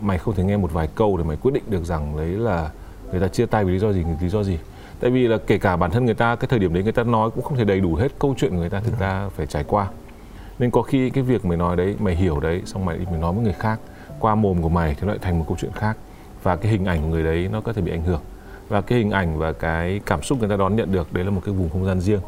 Mày 0.00 0.18
không 0.18 0.34
thể 0.34 0.44
nghe 0.44 0.56
một 0.56 0.72
vài 0.72 0.88
câu 0.94 1.16
để 1.16 1.24
mày 1.24 1.36
quyết 1.36 1.54
định 1.54 1.64
được 1.68 1.84
rằng 1.84 2.16
đấy 2.16 2.28
là 2.28 2.70
người 3.10 3.20
ta 3.20 3.28
chia 3.28 3.46
tay 3.46 3.64
vì 3.64 3.72
lý 3.72 3.78
do 3.78 3.92
gì 3.92 4.04
lý 4.20 4.28
do 4.28 4.42
gì. 4.42 4.58
Tại 5.00 5.10
vì 5.10 5.28
là 5.28 5.38
kể 5.46 5.58
cả 5.58 5.76
bản 5.76 5.90
thân 5.90 6.04
người 6.04 6.14
ta 6.14 6.36
cái 6.36 6.48
thời 6.48 6.58
điểm 6.58 6.74
đấy 6.74 6.82
người 6.82 6.92
ta 6.92 7.02
nói 7.02 7.30
cũng 7.30 7.44
không 7.44 7.58
thể 7.58 7.64
đầy 7.64 7.80
đủ 7.80 7.94
hết 7.94 8.12
câu 8.18 8.34
chuyện 8.38 8.56
người 8.56 8.70
ta 8.70 8.80
thực 8.80 8.98
ra 8.98 9.28
phải 9.28 9.46
trải 9.46 9.64
qua. 9.64 9.88
Nên 10.58 10.70
có 10.70 10.82
khi 10.82 11.10
cái 11.10 11.24
việc 11.24 11.44
mày 11.44 11.56
nói 11.56 11.76
đấy 11.76 11.96
mày 11.98 12.16
hiểu 12.16 12.40
đấy 12.40 12.62
xong 12.66 12.84
mày 12.84 12.98
mày 12.98 13.20
nói 13.20 13.32
với 13.32 13.44
người 13.44 13.52
khác. 13.52 13.80
Qua 14.20 14.34
mồm 14.34 14.62
của 14.62 14.68
mày 14.68 14.94
thì 14.94 15.00
nó 15.00 15.08
lại 15.08 15.18
thành 15.22 15.38
một 15.38 15.44
câu 15.48 15.56
chuyện 15.60 15.72
khác. 15.72 15.96
Và 16.42 16.56
cái 16.56 16.72
hình 16.72 16.84
ảnh 16.84 17.02
của 17.02 17.08
người 17.08 17.24
đấy 17.24 17.48
nó 17.52 17.60
có 17.60 17.72
thể 17.72 17.82
bị 17.82 17.92
ảnh 17.92 18.02
hưởng 18.02 18.20
và 18.68 18.80
cái 18.80 18.98
hình 18.98 19.10
ảnh 19.10 19.38
và 19.38 19.52
cái 19.52 20.00
cảm 20.06 20.22
xúc 20.22 20.38
người 20.38 20.48
ta 20.48 20.56
đón 20.56 20.76
nhận 20.76 20.92
được 20.92 21.12
đấy 21.12 21.24
là 21.24 21.30
một 21.30 21.40
cái 21.44 21.54
vùng 21.54 21.70
không 21.70 21.84
gian 21.86 22.00
riêng. 22.00 22.20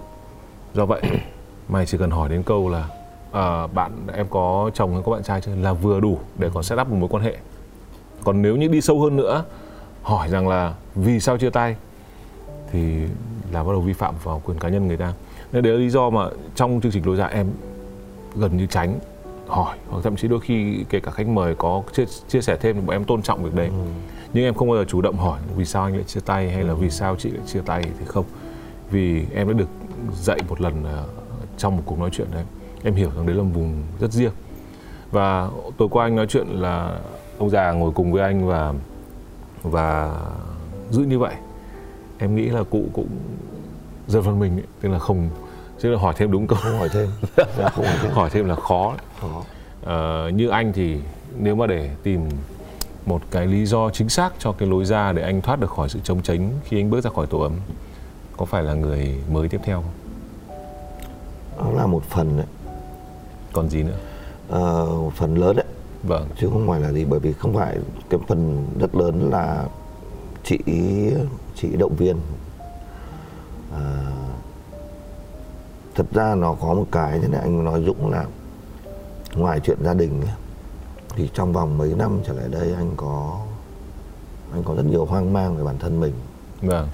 Do 0.74 0.86
vậy 0.86 1.02
mày 1.68 1.86
chỉ 1.86 1.98
cần 1.98 2.10
hỏi 2.10 2.28
đến 2.28 2.42
câu 2.42 2.68
là 2.68 2.88
à, 3.32 3.66
bạn 3.66 3.92
em 4.14 4.26
có 4.30 4.70
chồng 4.74 4.92
hay 4.92 5.02
có 5.06 5.12
bạn 5.12 5.22
trai 5.22 5.40
chưa? 5.40 5.54
Là 5.54 5.72
vừa 5.72 6.00
đủ 6.00 6.18
để 6.38 6.50
còn 6.54 6.62
set 6.62 6.80
up 6.80 6.88
một 6.88 6.96
mối 6.96 7.08
quan 7.08 7.22
hệ. 7.22 7.36
Còn 8.24 8.42
nếu 8.42 8.56
như 8.56 8.68
đi 8.68 8.80
sâu 8.80 9.00
hơn 9.00 9.16
nữa 9.16 9.44
hỏi 10.02 10.28
rằng 10.28 10.48
là 10.48 10.74
vì 10.94 11.20
sao 11.20 11.38
chia 11.38 11.50
tay? 11.50 11.76
Thì 12.72 13.00
là 13.52 13.64
bắt 13.64 13.72
đầu 13.72 13.80
vi 13.80 13.92
phạm 13.92 14.14
vào 14.22 14.42
quyền 14.44 14.58
cá 14.58 14.68
nhân 14.68 14.86
người 14.86 14.96
ta. 14.96 15.12
Nên 15.52 15.62
đấy 15.62 15.72
là 15.72 15.78
lý 15.78 15.90
do 15.90 16.10
mà 16.10 16.28
trong 16.54 16.80
chương 16.80 16.92
trình 16.92 17.06
lối 17.06 17.16
ra 17.16 17.26
em 17.26 17.50
gần 18.34 18.56
như 18.56 18.66
tránh 18.66 18.98
hỏi. 19.46 19.76
Hoặc 19.88 20.00
thậm 20.04 20.16
chí 20.16 20.28
đôi 20.28 20.40
khi 20.40 20.84
kể 20.90 21.00
cả 21.00 21.10
khách 21.10 21.28
mời 21.28 21.54
có 21.54 21.82
chia, 21.92 22.04
chia 22.28 22.40
sẻ 22.40 22.56
thêm 22.60 22.86
bọn 22.86 22.96
em 22.96 23.04
tôn 23.04 23.22
trọng 23.22 23.42
việc 23.42 23.54
đấy. 23.54 23.66
Ừ 23.66 23.84
nhưng 24.36 24.44
em 24.44 24.54
không 24.54 24.68
bao 24.68 24.76
giờ 24.78 24.84
chủ 24.88 25.00
động 25.00 25.16
hỏi 25.16 25.40
vì 25.56 25.64
sao 25.64 25.84
anh 25.84 25.94
lại 25.94 26.04
chia 26.04 26.20
tay 26.20 26.50
hay 26.50 26.64
là 26.64 26.74
vì 26.74 26.90
sao 26.90 27.16
chị 27.18 27.30
lại 27.30 27.42
chia 27.46 27.60
tay 27.60 27.82
thì 27.98 28.04
không. 28.04 28.24
Vì 28.90 29.24
em 29.34 29.48
đã 29.48 29.54
được 29.54 29.68
dạy 30.12 30.38
một 30.48 30.60
lần 30.60 30.84
trong 31.56 31.76
một 31.76 31.82
cuộc 31.86 31.98
nói 31.98 32.10
chuyện 32.12 32.26
đấy. 32.32 32.44
Em 32.82 32.94
hiểu 32.94 33.10
rằng 33.16 33.26
đấy 33.26 33.36
là 33.36 33.42
một 33.42 33.50
vùng 33.54 33.82
rất 34.00 34.12
riêng. 34.12 34.32
Và 35.10 35.48
tối 35.78 35.88
qua 35.90 36.06
anh 36.06 36.16
nói 36.16 36.26
chuyện 36.26 36.46
là 36.46 36.98
ông 37.38 37.50
già 37.50 37.72
ngồi 37.72 37.92
cùng 37.94 38.12
với 38.12 38.22
anh 38.22 38.46
và 38.46 38.72
và 39.62 40.20
giữ 40.90 41.02
như 41.02 41.18
vậy. 41.18 41.34
Em 42.18 42.36
nghĩ 42.36 42.46
là 42.46 42.62
cụ 42.62 42.84
cũng 42.92 43.08
dần 44.08 44.22
phần 44.22 44.38
mình 44.38 44.52
ấy, 44.52 44.66
tức 44.80 44.88
là 44.88 44.98
không 44.98 45.28
chứ 45.78 45.90
là 45.90 45.98
hỏi 45.98 46.14
thêm 46.16 46.30
đúng 46.30 46.46
câu. 46.46 46.58
Không 46.62 46.78
hỏi 46.78 46.88
thêm. 46.92 47.08
Dạ, 47.58 47.68
không 47.68 47.84
hỏi 47.84 47.96
thêm. 48.02 48.12
hỏi 48.12 48.30
thêm 48.30 48.48
là 48.48 48.54
khó, 48.54 48.94
khó. 49.20 49.42
Ờ, 49.84 50.28
như 50.34 50.48
anh 50.48 50.72
thì 50.72 51.00
nếu 51.38 51.54
mà 51.54 51.66
để 51.66 51.90
tìm 52.02 52.20
một 53.06 53.22
cái 53.30 53.46
lý 53.46 53.66
do 53.66 53.90
chính 53.90 54.08
xác 54.08 54.32
cho 54.38 54.52
cái 54.52 54.68
lối 54.68 54.84
ra 54.84 55.12
để 55.12 55.22
anh 55.22 55.42
thoát 55.42 55.60
được 55.60 55.70
khỏi 55.70 55.88
sự 55.88 56.00
chống 56.04 56.22
chánh 56.22 56.50
khi 56.64 56.80
anh 56.80 56.90
bước 56.90 57.00
ra 57.00 57.10
khỏi 57.10 57.26
tổ 57.26 57.40
ấm 57.40 57.52
có 58.36 58.44
phải 58.44 58.62
là 58.62 58.74
người 58.74 59.18
mới 59.30 59.48
tiếp 59.48 59.60
theo 59.64 59.82
không? 59.82 59.92
Đó 61.58 61.72
là 61.80 61.86
một 61.86 62.02
phần 62.04 62.36
đấy. 62.36 62.46
Còn 63.52 63.68
gì 63.68 63.82
nữa? 63.82 63.98
À, 64.50 64.60
một 64.86 65.12
phần 65.16 65.34
lớn 65.34 65.56
đấy. 65.56 65.66
Vâng. 66.02 66.28
Chứ 66.40 66.48
không 66.52 66.68
phải 66.68 66.80
là 66.80 66.92
gì 66.92 67.04
bởi 67.04 67.20
vì 67.20 67.32
không 67.32 67.54
phải 67.54 67.78
cái 68.10 68.20
phần 68.28 68.66
rất 68.80 68.94
lớn 68.94 69.30
là 69.30 69.64
chị 70.44 70.58
chị 71.54 71.68
động 71.78 71.94
viên. 71.96 72.16
À, 73.72 74.12
thật 75.94 76.06
ra 76.12 76.34
nó 76.34 76.54
có 76.60 76.74
một 76.74 76.86
cái 76.92 77.18
thế 77.18 77.28
này 77.28 77.40
anh 77.40 77.64
nói 77.64 77.82
Dũng 77.86 78.10
là 78.10 78.24
ngoài 79.34 79.60
chuyện 79.64 79.78
gia 79.84 79.94
đình 79.94 80.20
ấy, 80.20 80.34
thì 81.16 81.30
trong 81.34 81.52
vòng 81.52 81.78
mấy 81.78 81.94
năm 81.94 82.20
trở 82.26 82.32
lại 82.32 82.48
đây 82.50 82.72
anh 82.72 82.90
có 82.96 83.40
anh 84.52 84.62
có 84.64 84.74
rất 84.74 84.84
nhiều 84.84 85.04
hoang 85.04 85.32
mang 85.32 85.56
về 85.56 85.64
bản 85.64 85.78
thân 85.78 86.00
mình. 86.00 86.12
Vâng. 86.62 86.88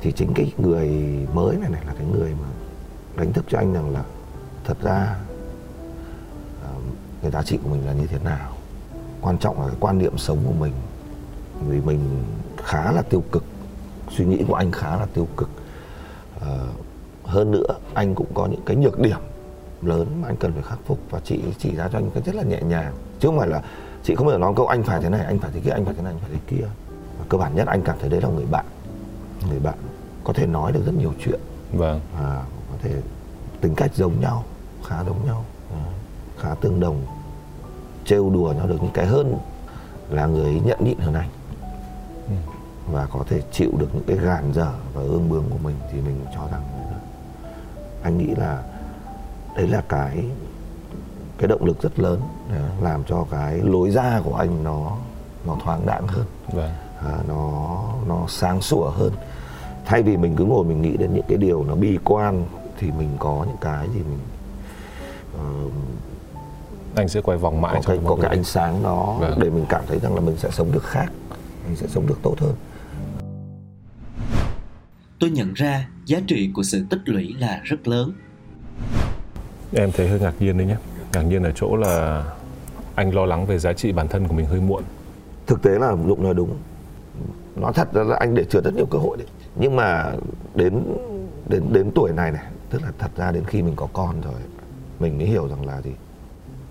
Thì 0.00 0.12
chính 0.12 0.34
cái 0.34 0.52
người 0.58 0.88
mới 1.32 1.56
này 1.56 1.70
này 1.70 1.82
là 1.86 1.94
cái 1.98 2.06
người 2.06 2.34
mà 2.42 2.48
đánh 3.16 3.32
thức 3.32 3.44
cho 3.48 3.58
anh 3.58 3.72
rằng 3.72 3.90
là 3.90 4.04
thật 4.64 4.76
ra 4.82 5.18
cái 7.22 7.30
giá 7.30 7.42
trị 7.42 7.58
của 7.62 7.68
mình 7.68 7.86
là 7.86 7.92
như 7.92 8.06
thế 8.06 8.18
nào. 8.24 8.56
Quan 9.20 9.38
trọng 9.38 9.60
là 9.60 9.66
cái 9.66 9.76
quan 9.80 9.98
niệm 9.98 10.18
sống 10.18 10.38
của 10.46 10.52
mình. 10.52 10.72
Vì 11.68 11.80
mình 11.80 12.24
khá 12.56 12.92
là 12.92 13.02
tiêu 13.02 13.22
cực 13.32 13.44
suy 14.16 14.24
nghĩ 14.24 14.44
của 14.48 14.54
anh 14.54 14.72
khá 14.72 14.96
là 14.96 15.06
tiêu 15.14 15.28
cực. 15.36 15.50
À, 16.40 16.58
hơn 17.24 17.50
nữa 17.50 17.74
anh 17.94 18.14
cũng 18.14 18.34
có 18.34 18.46
những 18.46 18.62
cái 18.66 18.76
nhược 18.76 18.98
điểm 19.00 19.18
lớn 19.82 20.22
mà 20.22 20.28
anh 20.28 20.36
cần 20.36 20.52
phải 20.52 20.62
khắc 20.62 20.78
phục 20.86 20.98
và 21.10 21.20
chị 21.24 21.40
chỉ 21.58 21.76
ra 21.76 21.88
cho 21.92 21.98
anh 21.98 22.10
cái 22.10 22.22
rất 22.26 22.34
là 22.34 22.42
nhẹ 22.42 22.60
nhàng. 22.62 22.92
Chứ 23.20 23.28
không 23.28 23.38
phải 23.38 23.48
là 23.48 23.62
chị 24.02 24.14
không 24.14 24.26
bao 24.26 24.34
giờ 24.34 24.38
nói 24.38 24.52
câu 24.56 24.66
anh 24.66 24.82
phải 24.82 25.00
thế 25.00 25.08
này 25.08 25.24
anh 25.24 25.38
phải 25.38 25.50
thế 25.54 25.60
kia 25.60 25.70
anh 25.70 25.84
phải 25.84 25.94
thế 25.94 26.02
này 26.02 26.12
anh 26.12 26.20
phải 26.20 26.30
thế 26.32 26.38
kia. 26.46 26.66
Và 27.18 27.24
cơ 27.28 27.38
bản 27.38 27.54
nhất 27.54 27.66
anh 27.66 27.82
cảm 27.82 27.96
thấy 28.00 28.10
đấy 28.10 28.20
là 28.20 28.28
người 28.28 28.46
bạn. 28.50 28.64
Người 29.50 29.60
bạn 29.60 29.74
có 30.24 30.32
thể 30.32 30.46
nói 30.46 30.72
được 30.72 30.82
rất 30.86 30.94
nhiều 30.94 31.12
chuyện. 31.24 31.40
Vâng. 31.72 32.00
À, 32.16 32.42
có 32.70 32.76
thể 32.82 32.90
tính 33.60 33.74
cách 33.74 33.90
giống 33.94 34.20
nhau 34.20 34.44
khá 34.84 35.04
giống 35.04 35.26
nhau 35.26 35.44
à, 35.72 35.84
khá 36.38 36.54
tương 36.54 36.80
đồng 36.80 37.02
trêu 38.04 38.30
đùa 38.30 38.52
nhau 38.56 38.66
được. 38.66 38.82
Những 38.82 38.92
cái 38.94 39.06
hơn 39.06 39.38
là 40.10 40.26
người 40.26 40.60
nhận 40.64 40.84
nhịn 40.84 40.98
hơn 40.98 41.14
anh. 41.14 41.28
Ừ. 42.28 42.34
và 42.92 43.06
có 43.12 43.24
thể 43.28 43.42
chịu 43.52 43.70
được 43.78 43.88
những 43.94 44.04
cái 44.06 44.16
gàn 44.16 44.52
dở 44.52 44.72
và 44.94 45.02
ương 45.02 45.28
bướng 45.28 45.44
của 45.50 45.58
mình 45.58 45.76
thì 45.92 46.00
mình 46.00 46.24
cho 46.34 46.48
rằng 46.52 46.62
anh 48.02 48.18
nghĩ 48.18 48.34
là 48.34 48.62
đấy 49.58 49.68
là 49.68 49.82
cái 49.88 50.24
cái 51.38 51.48
động 51.48 51.64
lực 51.64 51.82
rất 51.82 51.98
lớn 51.98 52.20
làm 52.80 53.04
cho 53.04 53.26
cái 53.30 53.58
lối 53.58 53.90
ra 53.90 54.20
của 54.24 54.34
anh 54.34 54.64
nó 54.64 54.96
nó 55.46 55.56
thoáng 55.64 55.86
đãng 55.86 56.06
hơn. 56.06 56.26
Vâng. 56.52 56.70
à, 57.04 57.18
nó 57.28 57.78
nó 58.08 58.24
sáng 58.28 58.60
sủa 58.60 58.90
hơn. 58.90 59.12
Thay 59.84 60.02
vì 60.02 60.16
mình 60.16 60.36
cứ 60.36 60.44
ngồi 60.44 60.64
mình 60.64 60.82
nghĩ 60.82 60.96
đến 60.96 61.14
những 61.14 61.24
cái 61.28 61.38
điều 61.38 61.64
nó 61.64 61.74
bi 61.74 61.98
quan 62.04 62.46
thì 62.78 62.90
mình 62.98 63.08
có 63.18 63.44
những 63.48 63.56
cái 63.60 63.88
gì 63.94 64.00
mình 64.00 64.18
uh, 65.36 65.72
anh 66.94 67.08
sẽ 67.08 67.20
quay 67.20 67.38
vòng 67.38 67.60
mãi 67.60 67.74
có 67.74 67.82
cái, 67.86 67.98
có 68.06 68.16
cái 68.22 68.30
ánh 68.30 68.44
sáng 68.44 68.82
đó 68.82 69.16
vâng. 69.20 69.38
để 69.40 69.50
mình 69.50 69.66
cảm 69.68 69.84
thấy 69.86 69.98
rằng 69.98 70.14
là 70.14 70.20
mình 70.20 70.36
sẽ 70.36 70.50
sống 70.50 70.72
được 70.72 70.84
khác 70.84 71.12
mình 71.66 71.76
sẽ 71.76 71.86
sống 71.86 72.06
được 72.06 72.18
tốt 72.22 72.34
hơn. 72.38 72.54
Tôi 75.18 75.30
nhận 75.30 75.54
ra 75.54 75.88
giá 76.06 76.18
trị 76.26 76.50
của 76.54 76.62
sự 76.62 76.84
tích 76.90 77.00
lũy 77.04 77.34
là 77.38 77.60
rất 77.64 77.88
lớn 77.88 78.12
em 79.72 79.92
thấy 79.92 80.08
hơi 80.08 80.20
ngạc 80.20 80.34
nhiên 80.38 80.58
đấy 80.58 80.66
nhé. 80.66 80.76
Ngạc 81.12 81.22
nhiên 81.22 81.42
ở 81.42 81.52
chỗ 81.54 81.76
là 81.76 82.24
anh 82.94 83.14
lo 83.14 83.26
lắng 83.26 83.46
về 83.46 83.58
giá 83.58 83.72
trị 83.72 83.92
bản 83.92 84.08
thân 84.08 84.28
của 84.28 84.34
mình 84.34 84.46
hơi 84.46 84.60
muộn. 84.60 84.82
Thực 85.46 85.62
tế 85.62 85.70
là 85.70 85.96
dụng 86.06 86.22
nói 86.22 86.34
đúng. 86.34 86.56
Nói 87.56 87.72
thật 87.72 87.88
là 87.96 88.16
anh 88.16 88.34
để 88.34 88.44
trượt 88.44 88.64
rất 88.64 88.74
nhiều 88.74 88.86
cơ 88.86 88.98
hội 88.98 89.16
đấy. 89.16 89.26
Nhưng 89.56 89.76
mà 89.76 90.12
đến 90.54 90.82
đến 91.48 91.62
đến 91.72 91.90
tuổi 91.94 92.12
này 92.12 92.32
này 92.32 92.44
tức 92.70 92.82
là 92.82 92.92
thật 92.98 93.10
ra 93.16 93.32
đến 93.32 93.44
khi 93.44 93.62
mình 93.62 93.74
có 93.76 93.88
con 93.92 94.20
rồi 94.20 94.40
mình 95.00 95.18
mới 95.18 95.26
hiểu 95.26 95.48
rằng 95.48 95.66
là 95.66 95.80
gì? 95.80 95.90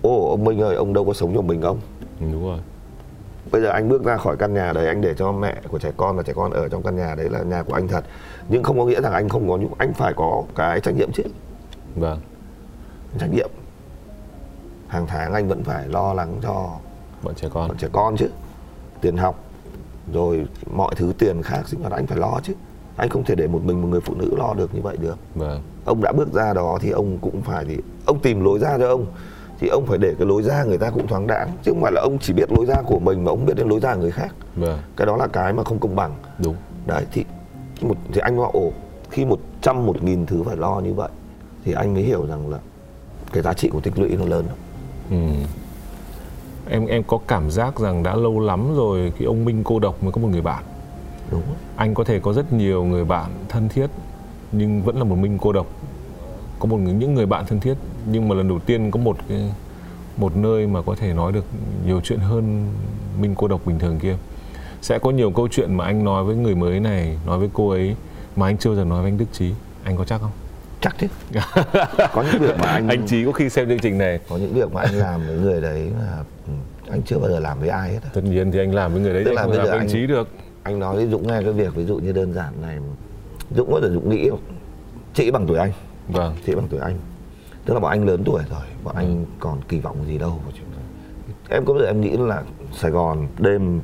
Ô 0.02 0.30
ông 0.30 0.44
minh 0.44 0.60
ơi 0.60 0.74
ông 0.76 0.92
đâu 0.92 1.04
có 1.04 1.12
sống 1.12 1.34
cho 1.34 1.40
mình 1.40 1.62
ông 1.62 1.78
đúng 2.20 2.44
rồi. 2.44 2.58
Bây 3.50 3.62
giờ 3.62 3.68
anh 3.68 3.88
bước 3.88 4.04
ra 4.04 4.16
khỏi 4.16 4.36
căn 4.36 4.54
nhà 4.54 4.72
đấy 4.72 4.86
anh 4.86 5.00
để 5.00 5.14
cho 5.14 5.32
mẹ 5.32 5.56
của 5.68 5.78
trẻ 5.78 5.92
con 5.96 6.16
và 6.16 6.22
trẻ 6.22 6.32
con 6.36 6.50
ở 6.50 6.68
trong 6.68 6.82
căn 6.82 6.96
nhà 6.96 7.14
đấy 7.14 7.28
là 7.30 7.42
nhà 7.42 7.62
của 7.62 7.74
anh 7.74 7.88
thật. 7.88 8.04
Nhưng 8.48 8.62
không 8.62 8.78
có 8.78 8.84
nghĩa 8.84 9.00
rằng 9.00 9.12
anh 9.12 9.28
không 9.28 9.48
có 9.48 9.56
những 9.56 9.72
anh 9.78 9.92
phải 9.94 10.12
có 10.16 10.42
cái 10.54 10.80
trách 10.80 10.94
nhiệm 10.94 11.12
chứ 11.12 11.22
vâng 11.94 12.20
trách 13.18 13.30
nhiệm 13.32 13.50
hàng 14.88 15.06
tháng 15.06 15.32
anh 15.32 15.48
vẫn 15.48 15.64
phải 15.64 15.88
lo 15.88 16.14
lắng 16.14 16.38
cho 16.42 16.70
bọn 17.22 17.34
trẻ 17.34 17.48
con. 17.52 17.68
bọn 17.68 17.76
trẻ 17.76 17.88
con 17.92 18.16
chứ. 18.16 18.28
Tiền 19.00 19.16
học 19.16 19.44
rồi 20.12 20.46
mọi 20.74 20.94
thứ 20.94 21.12
tiền 21.18 21.42
khác 21.42 21.68
sinh 21.68 21.80
hoạt 21.80 21.92
anh 21.92 22.06
phải 22.06 22.18
lo 22.18 22.40
chứ. 22.42 22.52
Anh 22.96 23.08
không 23.08 23.24
thể 23.24 23.34
để 23.34 23.46
một 23.46 23.64
mình 23.64 23.82
một 23.82 23.88
người 23.88 24.00
phụ 24.00 24.14
nữ 24.14 24.34
lo 24.38 24.54
được 24.54 24.74
như 24.74 24.82
vậy 24.82 24.96
được. 24.96 25.18
Vâng. 25.34 25.62
ông 25.84 26.02
đã 26.02 26.12
bước 26.12 26.32
ra 26.32 26.54
đó 26.54 26.78
thì 26.80 26.90
ông 26.90 27.18
cũng 27.18 27.42
phải 27.42 27.64
thì 27.64 27.76
ông 28.06 28.20
tìm 28.20 28.44
lối 28.44 28.58
ra 28.58 28.78
cho 28.78 28.88
ông. 28.88 29.06
Thì 29.60 29.68
ông 29.68 29.86
phải 29.86 29.98
để 29.98 30.14
cái 30.18 30.26
lối 30.26 30.42
ra 30.42 30.64
người 30.64 30.78
ta 30.78 30.90
cũng 30.90 31.06
thoáng 31.06 31.26
đãng 31.26 31.50
chứ 31.62 31.72
không 31.72 31.82
phải 31.82 31.92
là 31.92 32.00
ông 32.00 32.18
chỉ 32.18 32.32
biết 32.32 32.52
lối 32.52 32.66
ra 32.66 32.74
của 32.86 32.98
mình 32.98 33.24
mà 33.24 33.30
ông 33.30 33.46
biết 33.46 33.54
đến 33.56 33.68
lối 33.68 33.80
ra 33.80 33.94
người 33.94 34.10
khác. 34.10 34.34
Vâng. 34.56 34.78
cái 34.96 35.06
đó 35.06 35.16
là 35.16 35.26
cái 35.26 35.52
mà 35.52 35.64
không 35.64 35.78
công 35.78 35.96
bằng. 35.96 36.14
Đúng. 36.38 36.56
Đấy 36.86 37.04
thì 37.12 37.24
một 37.80 37.96
thì 38.12 38.20
anh 38.20 38.38
bảo 38.38 38.50
ồ 38.50 38.72
khi 39.10 39.24
một 39.24 39.38
trăm 39.62 39.86
một 39.86 40.02
nghìn 40.02 40.26
thứ 40.26 40.42
phải 40.42 40.56
lo 40.56 40.80
như 40.80 40.94
vậy 40.94 41.08
thì 41.64 41.72
anh 41.72 41.94
mới 41.94 42.02
hiểu 42.02 42.26
rằng 42.26 42.50
là 42.50 42.58
cái 43.32 43.42
giá 43.42 43.54
trị 43.54 43.68
của 43.68 43.80
tích 43.80 43.98
lũy 43.98 44.16
nó 44.16 44.24
lớn. 44.24 44.46
Ừ. 45.10 45.16
em 46.70 46.86
em 46.86 47.02
có 47.02 47.18
cảm 47.28 47.50
giác 47.50 47.80
rằng 47.80 48.02
đã 48.02 48.14
lâu 48.14 48.40
lắm 48.40 48.74
rồi 48.76 49.12
khi 49.16 49.24
ông 49.24 49.44
Minh 49.44 49.64
cô 49.64 49.78
độc 49.78 50.02
mới 50.02 50.12
có 50.12 50.20
một 50.20 50.28
người 50.28 50.42
bạn. 50.42 50.64
Đúng 51.30 51.42
anh 51.76 51.94
có 51.94 52.04
thể 52.04 52.20
có 52.20 52.32
rất 52.32 52.52
nhiều 52.52 52.84
người 52.84 53.04
bạn 53.04 53.30
thân 53.48 53.68
thiết 53.68 53.86
nhưng 54.52 54.82
vẫn 54.82 54.96
là 54.96 55.04
một 55.04 55.16
Minh 55.16 55.38
cô 55.40 55.52
độc. 55.52 55.66
Có 56.58 56.66
một 56.66 56.76
những 56.76 57.14
người 57.14 57.26
bạn 57.26 57.46
thân 57.46 57.60
thiết 57.60 57.74
nhưng 58.06 58.28
mà 58.28 58.34
lần 58.34 58.48
đầu 58.48 58.58
tiên 58.58 58.90
có 58.90 59.00
một 59.00 59.16
cái 59.28 59.52
một 60.16 60.36
nơi 60.36 60.66
mà 60.66 60.82
có 60.82 60.94
thể 60.94 61.12
nói 61.12 61.32
được 61.32 61.44
nhiều 61.86 62.00
chuyện 62.04 62.18
hơn 62.18 62.72
Minh 63.20 63.34
cô 63.34 63.48
độc 63.48 63.66
bình 63.66 63.78
thường 63.78 63.98
kia. 63.98 64.16
Sẽ 64.82 64.98
có 64.98 65.10
nhiều 65.10 65.30
câu 65.30 65.48
chuyện 65.48 65.74
mà 65.74 65.84
anh 65.84 66.04
nói 66.04 66.24
với 66.24 66.36
người 66.36 66.54
mới 66.54 66.80
này 66.80 67.18
nói 67.26 67.38
với 67.38 67.50
cô 67.52 67.70
ấy 67.70 67.96
mà 68.36 68.46
anh 68.46 68.58
chưa 68.58 68.76
từng 68.76 68.88
nói 68.88 69.02
với 69.02 69.10
anh 69.10 69.18
Đức 69.18 69.32
Trí. 69.32 69.52
Anh 69.84 69.96
có 69.96 70.04
chắc 70.04 70.20
không 70.20 70.30
chắc 70.80 70.96
chứ 70.98 71.06
có 72.12 72.24
những 72.32 72.42
việc 72.42 72.58
mà 72.58 72.66
anh 72.66 72.88
anh 72.88 73.06
Trí 73.06 73.24
có 73.24 73.32
khi 73.32 73.48
xem 73.50 73.68
chương 73.68 73.78
trình 73.78 73.98
này. 73.98 74.18
Có 74.28 74.36
những 74.36 74.54
việc 74.54 74.72
mà 74.72 74.80
anh 74.82 74.94
làm 74.94 75.26
với 75.26 75.36
người 75.36 75.60
đấy 75.60 75.90
là 76.00 76.24
ừ, 76.46 76.52
anh 76.90 77.02
chưa 77.02 77.18
bao 77.18 77.30
giờ 77.30 77.38
làm 77.38 77.60
với 77.60 77.68
ai 77.68 77.90
hết 77.92 77.98
á. 78.02 78.10
tất 78.12 78.20
nhiên 78.24 78.52
thì 78.52 78.58
anh 78.58 78.74
làm 78.74 78.92
với 78.92 79.02
người 79.02 79.14
đấy 79.14 79.24
Tức 79.24 79.32
là 79.32 79.46
bây 79.46 79.56
giờ 79.56 79.70
anh 79.70 79.88
trí 79.88 80.06
được. 80.06 80.28
anh 80.62 80.78
nói 80.78 80.96
với 80.96 81.06
dũng 81.06 81.26
nghe 81.26 81.42
cái 81.42 81.52
việc 81.52 81.74
ví 81.74 81.84
dụ 81.84 81.96
như 81.98 82.12
đơn 82.12 82.32
giản 82.32 82.52
này. 82.62 82.78
Dũng 83.56 83.72
có 83.72 83.80
thể 83.82 83.88
dũng 83.88 84.10
nghĩ 84.10 84.30
không? 84.30 84.40
chị 85.14 85.30
bằng 85.30 85.46
tuổi 85.46 85.58
anh. 85.58 85.72
Vâng. 86.08 86.34
Chị 86.46 86.54
bằng 86.54 86.68
tuổi 86.68 86.80
anh. 86.80 86.98
Tức 87.64 87.74
là 87.74 87.80
bọn 87.80 87.90
anh 87.90 88.06
lớn 88.06 88.22
tuổi 88.24 88.42
rồi 88.50 88.60
bọn 88.84 88.96
anh 88.96 89.24
còn 89.38 89.60
kỳ 89.68 89.80
vọng 89.80 89.96
gì 90.06 90.18
đâu 90.18 90.30
vào 90.30 90.52
chuyện 90.54 90.66
đó. 90.76 90.82
em 91.50 91.64
có 91.64 91.72
bao 91.72 91.82
giờ 91.82 91.86
em 91.88 92.00
nghĩ 92.00 92.16
là 92.16 92.42
sài 92.72 92.90
gòn 92.90 93.26
đêm 93.38 93.80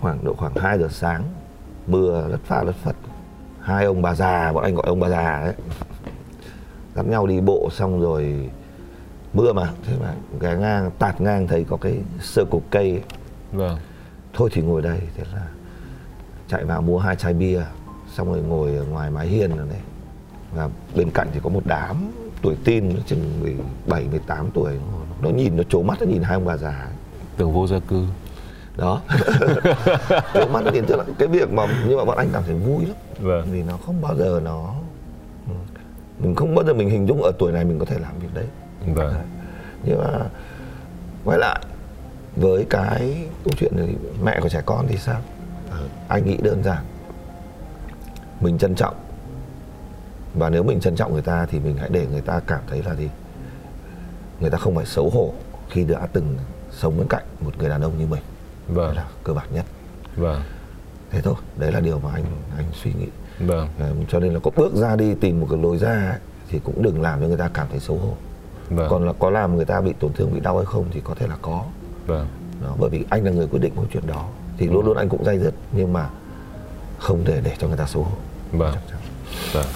khoảng 0.00 0.24
độ 0.24 0.34
khoảng 0.34 0.54
2 0.54 0.78
giờ 0.78 0.88
sáng 0.90 1.22
mưa 1.86 2.26
lất 2.30 2.40
pha 2.44 2.62
lất 2.62 2.74
phật 2.84 2.96
hai 3.60 3.84
ông 3.84 4.02
bà 4.02 4.14
già 4.14 4.52
bọn 4.52 4.64
anh 4.64 4.74
gọi 4.74 4.86
ông 4.86 5.00
bà 5.00 5.08
già 5.08 5.40
ấy 5.40 5.52
dắt 6.98 7.06
nhau 7.06 7.26
đi 7.26 7.40
bộ 7.40 7.68
xong 7.72 8.00
rồi 8.00 8.50
mưa 9.32 9.52
mà 9.52 9.70
thế 9.86 9.92
mà 10.00 10.14
ghé 10.40 10.56
ngang 10.56 10.90
tạt 10.98 11.20
ngang 11.20 11.46
thấy 11.48 11.64
có 11.64 11.76
cái 11.76 11.98
sơ 12.20 12.44
cục 12.44 12.62
cây. 12.70 12.90
Ấy. 12.90 13.02
vâng. 13.52 13.78
Thôi 14.32 14.50
thì 14.52 14.62
ngồi 14.62 14.82
đây 14.82 15.00
thế 15.16 15.24
là 15.34 15.46
chạy 16.48 16.64
vào 16.64 16.82
mua 16.82 16.98
hai 16.98 17.16
chai 17.16 17.34
bia 17.34 17.62
xong 18.14 18.32
rồi 18.32 18.42
ngồi 18.42 18.76
ở 18.76 18.84
ngoài 18.84 19.10
mái 19.10 19.26
hiên 19.26 19.56
rồi 19.56 19.66
đấy. 19.70 19.80
Và 20.54 20.68
bên 20.94 21.10
cạnh 21.10 21.28
thì 21.32 21.40
có 21.42 21.50
một 21.50 21.62
đám 21.64 22.12
tuổi 22.42 22.56
tin 22.64 22.88
nó 22.88 23.00
chừng 23.06 23.40
17, 23.40 24.04
18 24.10 24.50
tuổi 24.54 24.72
nó 25.22 25.30
nhìn 25.30 25.56
nó 25.56 25.62
trố 25.62 25.82
mắt 25.82 25.98
nó 26.00 26.06
nhìn 26.06 26.22
hai 26.22 26.34
ông 26.34 26.44
bà 26.44 26.56
già. 26.56 26.70
Ấy. 26.70 26.94
tưởng 27.36 27.52
vô 27.52 27.66
gia 27.66 27.78
cư. 27.78 28.04
Đó. 28.76 29.00
Trố 30.34 30.48
mắt 30.48 30.64
nó 30.64 30.70
nhìn 30.70 30.84
tức 30.86 30.96
là 30.96 31.04
cái 31.18 31.28
việc 31.28 31.52
mà 31.52 31.66
nhưng 31.88 31.98
mà 31.98 32.04
bọn 32.04 32.18
anh 32.18 32.28
cảm 32.32 32.42
thấy 32.46 32.54
vui 32.54 32.86
lắm. 32.86 32.96
Vâng. 33.18 33.48
Vì 33.52 33.62
nó 33.62 33.78
không 33.86 34.00
bao 34.00 34.16
giờ 34.16 34.40
nó 34.44 34.74
mình 36.18 36.34
không 36.34 36.54
bao 36.54 36.64
giờ 36.64 36.74
mình 36.74 36.90
hình 36.90 37.06
dung 37.06 37.22
ở 37.22 37.32
tuổi 37.38 37.52
này 37.52 37.64
mình 37.64 37.78
có 37.78 37.84
thể 37.84 37.98
làm 37.98 38.18
việc 38.18 38.28
đấy. 38.34 38.46
Vâng. 38.94 39.14
nhưng 39.84 39.98
mà 39.98 40.26
quay 41.24 41.38
lại 41.38 41.60
với 42.36 42.66
cái 42.70 43.26
câu 43.44 43.54
chuyện 43.56 43.72
này 43.76 43.94
mẹ 44.22 44.40
của 44.40 44.48
trẻ 44.48 44.62
con 44.66 44.86
thì 44.88 44.96
sao? 44.96 45.20
Ờ, 45.70 45.88
anh 46.08 46.26
nghĩ 46.26 46.36
đơn 46.42 46.62
giản. 46.64 46.84
Mình 48.40 48.58
trân 48.58 48.74
trọng. 48.74 48.94
Và 50.34 50.50
nếu 50.50 50.62
mình 50.62 50.80
trân 50.80 50.96
trọng 50.96 51.12
người 51.12 51.22
ta 51.22 51.46
thì 51.50 51.60
mình 51.60 51.76
hãy 51.76 51.88
để 51.92 52.06
người 52.10 52.20
ta 52.20 52.40
cảm 52.46 52.60
thấy 52.66 52.82
là 52.82 52.94
gì? 52.94 53.08
Người 54.40 54.50
ta 54.50 54.58
không 54.58 54.74
phải 54.74 54.86
xấu 54.86 55.10
hổ 55.10 55.32
khi 55.70 55.84
đã 55.84 56.06
từng 56.12 56.36
sống 56.70 56.98
bên 56.98 57.08
cạnh 57.08 57.24
một 57.40 57.58
người 57.58 57.68
đàn 57.68 57.80
ông 57.80 57.98
như 57.98 58.06
mình. 58.06 58.22
Vâng. 58.68 58.86
đấy 58.86 58.96
là 58.96 59.08
cơ 59.24 59.32
bản 59.32 59.46
nhất. 59.52 59.64
Vâng. 60.16 60.42
Thế 61.10 61.20
thôi 61.20 61.34
đấy 61.56 61.72
là 61.72 61.80
điều 61.80 61.98
mà 61.98 62.10
anh 62.12 62.24
anh 62.56 62.64
suy 62.72 62.92
nghĩ 62.92 63.06
vâng. 63.40 63.68
Ờ, 63.78 63.92
cho 64.08 64.20
nên 64.20 64.32
là 64.34 64.40
có 64.40 64.50
bước 64.56 64.74
ra 64.74 64.96
đi 64.96 65.14
tìm 65.14 65.40
một 65.40 65.46
cái 65.50 65.58
lối 65.62 65.78
ra 65.78 66.08
ấy, 66.10 66.18
thì 66.48 66.60
cũng 66.64 66.82
đừng 66.82 67.02
làm 67.02 67.20
cho 67.20 67.26
người 67.26 67.36
ta 67.36 67.50
cảm 67.54 67.66
thấy 67.70 67.80
xấu 67.80 67.96
hổ. 67.96 68.14
Vâng. 68.70 68.86
Còn 68.90 69.06
là 69.06 69.12
có 69.18 69.30
làm 69.30 69.56
người 69.56 69.64
ta 69.64 69.80
bị 69.80 69.92
tổn 70.00 70.12
thương 70.12 70.34
bị 70.34 70.40
đau 70.40 70.56
hay 70.56 70.66
không 70.66 70.84
thì 70.90 71.00
có 71.04 71.14
thể 71.14 71.26
là 71.26 71.36
có. 71.42 71.64
Vâng. 72.06 72.26
Đó, 72.62 72.76
bởi 72.80 72.90
vì 72.90 73.04
anh 73.10 73.24
là 73.24 73.30
người 73.30 73.46
quyết 73.46 73.58
định 73.58 73.72
câu 73.76 73.84
chuyện 73.92 74.06
đó. 74.06 74.28
Thì 74.58 74.66
luôn 74.66 74.86
luôn 74.86 74.96
anh 74.96 75.08
cũng 75.08 75.24
dây 75.24 75.38
dứt 75.38 75.54
nhưng 75.72 75.92
mà 75.92 76.10
không 76.98 77.24
để 77.24 77.40
để 77.44 77.54
cho 77.58 77.68
người 77.68 77.76
ta 77.76 77.86
xấu 77.86 78.02
hổ. 78.02 78.16
Vâng. 78.52 78.74
Vâng. 79.52 79.66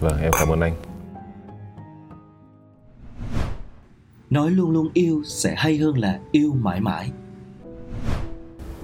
Vâng 0.00 0.20
em 0.22 0.32
cảm 0.38 0.48
ơn 0.48 0.60
anh. 0.60 0.74
Nói 4.30 4.50
luôn 4.50 4.70
luôn 4.70 4.88
yêu 4.94 5.22
sẽ 5.26 5.54
hay 5.56 5.76
hơn 5.76 5.98
là 5.98 6.18
yêu 6.32 6.52
mãi 6.60 6.80
mãi. 6.80 7.10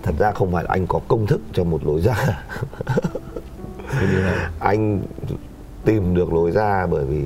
thật 0.02 0.14
ra 0.18 0.32
không 0.32 0.52
phải 0.52 0.64
là 0.64 0.70
anh 0.72 0.86
có 0.86 1.00
công 1.08 1.26
thức 1.26 1.40
cho 1.52 1.64
một 1.64 1.86
lối 1.86 2.00
ra 2.00 2.14
anh 4.58 5.02
tìm 5.84 6.14
được 6.14 6.32
lối 6.32 6.50
ra 6.50 6.86
bởi 6.86 7.04
vì 7.04 7.24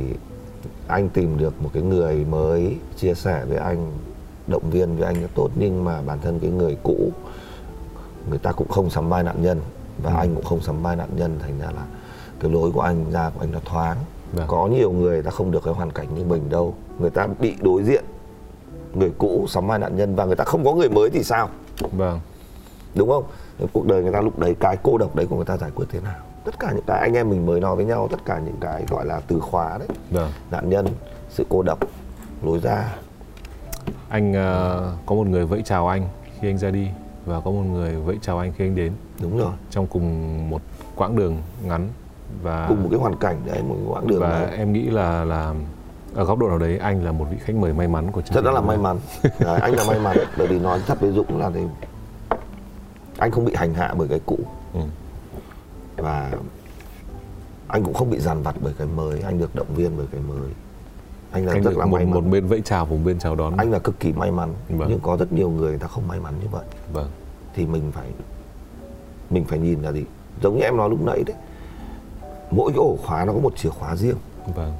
anh 0.88 1.08
tìm 1.08 1.38
được 1.38 1.62
một 1.62 1.70
cái 1.72 1.82
người 1.82 2.24
mới 2.24 2.76
chia 2.96 3.14
sẻ 3.14 3.44
với 3.44 3.58
anh 3.58 3.92
động 4.46 4.70
viên 4.70 4.96
với 4.96 5.06
anh 5.06 5.20
rất 5.20 5.30
tốt. 5.34 5.48
Nhưng 5.54 5.84
mà 5.84 6.02
bản 6.02 6.18
thân 6.22 6.38
cái 6.40 6.50
người 6.50 6.76
cũ 6.82 7.12
người 8.28 8.38
ta 8.38 8.52
cũng 8.52 8.68
không 8.68 8.90
sắm 8.90 9.08
vai 9.08 9.22
nạn 9.22 9.42
nhân 9.42 9.60
và 10.02 10.14
anh 10.14 10.34
cũng 10.34 10.44
không 10.44 10.60
sắm 10.60 10.82
vai 10.82 10.96
nạn 10.96 11.08
nhân 11.16 11.38
thành 11.42 11.58
ra 11.58 11.66
là 11.66 11.86
cái 12.40 12.50
lối 12.50 12.70
của 12.70 12.80
anh 12.80 13.10
ra 13.10 13.30
của 13.30 13.40
anh 13.40 13.52
nó 13.52 13.58
thoáng. 13.64 13.96
Vâng. 14.32 14.46
có 14.48 14.66
nhiều 14.66 14.92
người 14.92 15.22
ta 15.22 15.30
không 15.30 15.50
được 15.50 15.62
cái 15.64 15.74
hoàn 15.74 15.90
cảnh 15.90 16.06
như 16.14 16.24
mình 16.24 16.50
đâu. 16.50 16.74
Người 16.98 17.10
ta 17.10 17.26
bị 17.40 17.54
đối 17.60 17.82
diện 17.82 18.04
người 18.94 19.12
cũ 19.18 19.46
sắm 19.48 19.66
vai 19.66 19.78
nạn 19.78 19.96
nhân 19.96 20.14
và 20.16 20.24
người 20.24 20.36
ta 20.36 20.44
không 20.44 20.64
có 20.64 20.74
người 20.74 20.88
mới 20.88 21.10
thì 21.10 21.24
sao? 21.24 21.48
Vâng. 21.92 22.20
Đúng 22.94 23.08
không? 23.08 23.24
Cuộc 23.72 23.86
đời 23.86 24.02
người 24.02 24.12
ta 24.12 24.20
lúc 24.20 24.38
đấy 24.38 24.56
cái 24.60 24.76
cô 24.82 24.98
độc 24.98 25.16
đấy 25.16 25.26
của 25.26 25.36
người 25.36 25.44
ta 25.44 25.56
giải 25.56 25.70
quyết 25.74 25.86
thế 25.90 26.00
nào 26.00 26.18
tất 26.44 26.58
cả 26.58 26.72
những 26.72 26.84
cái 26.86 27.00
anh 27.00 27.14
em 27.14 27.30
mình 27.30 27.46
mới 27.46 27.60
nói 27.60 27.76
với 27.76 27.84
nhau 27.84 28.08
tất 28.10 28.24
cả 28.24 28.38
những 28.38 28.56
cái 28.60 28.84
gọi 28.90 29.06
là 29.06 29.20
từ 29.26 29.40
khóa 29.40 29.78
đấy. 29.78 29.88
Vâng. 30.10 30.30
Nạn 30.50 30.70
nhân 30.70 30.86
sự 31.30 31.46
cô 31.48 31.62
độc 31.62 31.78
lối 32.42 32.58
ra. 32.58 32.94
Anh 34.08 34.32
ờ, 34.32 34.92
có 35.06 35.14
một 35.14 35.26
người 35.26 35.46
vẫy 35.46 35.62
chào 35.64 35.88
anh 35.88 36.08
khi 36.40 36.48
anh 36.48 36.58
ra 36.58 36.70
đi 36.70 36.88
và 37.26 37.40
có 37.40 37.50
một 37.50 37.62
người 37.72 37.96
vẫy 37.96 38.18
chào 38.22 38.38
anh 38.38 38.52
khi 38.56 38.64
anh 38.64 38.76
đến. 38.76 38.92
Đúng 39.20 39.38
rồi. 39.38 39.52
Trong 39.70 39.86
cùng 39.86 40.50
một 40.50 40.62
quãng 40.96 41.16
đường 41.16 41.36
ngắn 41.64 41.88
và 42.42 42.66
cùng 42.68 42.82
một 42.82 42.88
cái 42.90 43.00
hoàn 43.00 43.16
cảnh 43.16 43.40
đấy 43.46 43.62
một 43.68 43.76
quãng 43.88 44.06
đường 44.06 44.20
và 44.20 44.28
đấy 44.28 44.56
em 44.56 44.72
nghĩ 44.72 44.82
là 44.82 45.24
là 45.24 45.54
ở 46.14 46.24
góc 46.24 46.38
độ 46.38 46.48
nào 46.48 46.58
đấy 46.58 46.78
anh 46.78 47.04
là 47.04 47.12
một 47.12 47.26
vị 47.30 47.36
khách 47.40 47.56
mời 47.56 47.72
may 47.72 47.88
mắn 47.88 48.10
của 48.12 48.22
chương 48.22 48.34
rất 48.34 48.42
trình 48.44 48.54
là 48.54 48.60
may 48.60 48.78
mắn. 48.78 48.98
Đấy, 49.38 49.60
anh 49.60 49.74
là 49.74 49.84
may 49.84 50.00
mắn. 50.00 50.16
Bởi 50.38 50.46
vì 50.46 50.58
nói 50.58 50.80
thật 50.86 51.00
với 51.00 51.12
dũng 51.12 51.40
là 51.40 51.50
thì 51.54 51.60
anh 53.18 53.30
không 53.30 53.44
bị 53.44 53.54
hành 53.54 53.74
hạ 53.74 53.94
bởi 53.98 54.08
cái 54.08 54.20
cũ. 54.26 54.38
Ừ. 54.74 54.80
và 56.02 56.32
anh 57.68 57.84
cũng 57.84 57.94
không 57.94 58.10
bị 58.10 58.18
dằn 58.18 58.42
vặt 58.42 58.54
bởi 58.60 58.74
cái 58.78 58.86
mới 58.86 59.20
anh 59.20 59.38
được 59.38 59.54
động 59.54 59.74
viên 59.74 59.96
bởi 59.96 60.06
cái 60.12 60.20
mới. 60.20 60.50
Anh 61.30 61.46
là 61.46 61.52
anh 61.52 61.62
rất 61.62 61.76
là 61.76 61.84
một, 61.84 61.92
may 61.92 62.04
mắn. 62.04 62.14
một 62.14 62.30
bên 62.30 62.46
vẫy 62.46 62.62
chào 62.64 62.86
một 62.86 62.96
bên 63.04 63.18
chào 63.18 63.36
đón. 63.36 63.56
Anh 63.56 63.70
là 63.70 63.78
cực 63.78 64.00
kỳ 64.00 64.12
may 64.12 64.30
mắn. 64.30 64.54
Vâng. 64.68 64.88
nhưng 64.90 65.00
có 65.00 65.16
rất 65.16 65.32
nhiều 65.32 65.50
người 65.50 65.70
người 65.70 65.78
ta 65.78 65.86
không 65.86 66.08
may 66.08 66.20
mắn 66.20 66.34
như 66.42 66.48
vậy. 66.50 66.64
Vâng. 66.92 67.10
Thì 67.54 67.66
mình 67.66 67.92
phải 67.92 68.08
mình 69.30 69.44
phải 69.44 69.58
nhìn 69.58 69.82
là 69.82 69.92
gì? 69.92 70.04
Giống 70.42 70.56
như 70.56 70.62
em 70.62 70.76
nói 70.76 70.90
lúc 70.90 71.02
nãy 71.02 71.22
đấy. 71.26 71.36
Mỗi 72.50 72.72
cái 72.72 72.78
ổ 72.78 72.96
khóa 73.04 73.24
nó 73.24 73.32
có 73.32 73.38
một 73.38 73.56
chìa 73.56 73.68
khóa 73.68 73.96
riêng. 73.96 74.16
Vâng. 74.54 74.72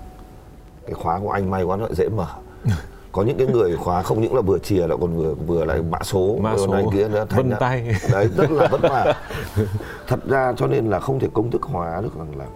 Cái 0.86 0.94
khóa 0.94 1.18
của 1.18 1.30
anh 1.30 1.50
may 1.50 1.62
quá 1.62 1.76
nó 1.76 1.82
lại 1.82 1.94
dễ 1.94 2.08
mở 2.08 2.26
có 3.12 3.22
những 3.22 3.38
cái 3.38 3.46
người 3.46 3.76
khóa 3.76 4.02
không 4.02 4.20
những 4.20 4.34
là 4.34 4.40
vừa 4.40 4.58
chìa 4.58 4.86
lại 4.86 4.98
còn 5.00 5.16
vừa 5.16 5.34
vừa 5.34 5.64
lại 5.64 5.82
mã 5.82 5.98
số 6.02 6.36
mã 6.40 6.56
số. 6.56 6.66
này 6.66 6.84
kia 6.92 7.08
nữa 7.08 7.26
thành 7.28 7.48
vân 7.48 7.58
tay. 7.60 7.96
Đấy 8.12 8.28
rất 8.36 8.50
là 8.50 8.68
vất 8.68 8.80
vả. 8.82 9.14
Thật 10.06 10.28
ra 10.28 10.52
cho 10.56 10.66
nên 10.66 10.90
là 10.90 11.00
không 11.00 11.18
thể 11.18 11.28
công 11.32 11.50
thức 11.50 11.62
hóa 11.62 12.00
được 12.02 12.18
rằng 12.18 12.38
là 12.38 12.46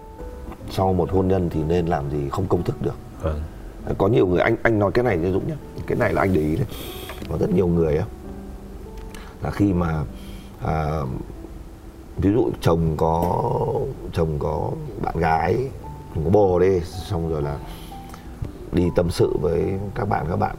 sau 0.69 0.93
một 0.93 1.11
hôn 1.11 1.27
nhân 1.27 1.49
thì 1.49 1.63
nên 1.63 1.85
làm 1.85 2.09
gì 2.09 2.29
không 2.29 2.47
công 2.47 2.63
thức 2.63 2.81
được. 2.81 2.95
Vâng. 3.21 3.41
Có 3.97 4.07
nhiều 4.07 4.27
người 4.27 4.41
anh 4.41 4.55
anh 4.63 4.79
nói 4.79 4.91
cái 4.91 5.03
này 5.05 5.19
cho 5.23 5.31
dũng 5.31 5.47
nhé 5.47 5.55
cái 5.87 5.97
này 5.97 6.13
là 6.13 6.21
anh 6.21 6.33
để 6.33 6.41
ý 6.41 6.55
đấy. 6.55 6.65
Có 7.29 7.37
rất 7.39 7.49
nhiều 7.49 7.67
người 7.67 7.97
á 7.97 8.05
là 9.43 9.51
khi 9.51 9.73
mà 9.73 10.03
à, 10.65 11.01
ví 12.17 12.31
dụ 12.33 12.49
chồng 12.61 12.93
có 12.97 13.41
chồng 14.13 14.39
có 14.39 14.71
bạn 15.01 15.17
gái 15.17 15.57
có 16.15 16.29
bồ 16.29 16.59
đi 16.59 16.79
xong 16.79 17.29
rồi 17.29 17.41
là 17.41 17.57
đi 18.75 18.89
tâm 18.95 19.11
sự 19.11 19.37
với 19.41 19.79
các 19.95 20.09
bạn 20.09 20.25
các 20.29 20.35
bạn 20.35 20.55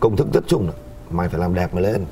công 0.00 0.16
thức 0.16 0.26
rất 0.32 0.44
chung 0.46 0.66
là 0.66 0.72
mày 1.10 1.28
phải 1.28 1.40
làm 1.40 1.54
đẹp 1.54 1.74
mà 1.74 1.80
lên. 1.80 2.06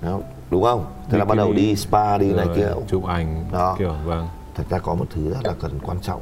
Đó, 0.00 0.20
đúng 0.50 0.62
không? 0.62 0.86
Thế 1.10 1.18
là 1.18 1.24
bắt 1.24 1.34
đầu 1.34 1.52
đi 1.52 1.76
spa 1.76 2.18
đi 2.18 2.32
này 2.32 2.46
kia 2.56 2.68
chụp 2.88 3.04
ảnh 3.04 3.44
Đó. 3.52 3.76
kiểu 3.78 3.94
vâng. 4.04 4.28
Thật 4.54 4.64
ra 4.70 4.78
có 4.78 4.94
một 4.94 5.06
thứ 5.10 5.30
rất 5.30 5.40
là 5.44 5.54
cần 5.60 5.78
quan 5.82 6.00
trọng. 6.00 6.20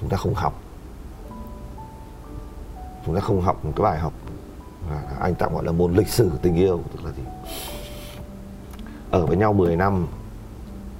Chúng 0.00 0.10
ta 0.10 0.16
không 0.16 0.34
học. 0.34 0.60
Chúng 3.06 3.14
ta 3.14 3.20
không 3.20 3.40
học 3.40 3.64
một 3.64 3.72
cái 3.76 3.82
bài 3.82 3.98
học 3.98 4.12
anh 5.20 5.34
tạm 5.34 5.54
gọi 5.54 5.64
là 5.64 5.72
môn 5.72 5.94
lịch 5.94 6.08
sử 6.08 6.30
tình 6.42 6.54
yêu 6.54 6.82
tức 6.92 7.04
là 7.04 7.10
gì? 7.10 7.22
Ở 9.10 9.26
với 9.26 9.36
nhau 9.36 9.52
10 9.52 9.76
năm 9.76 10.06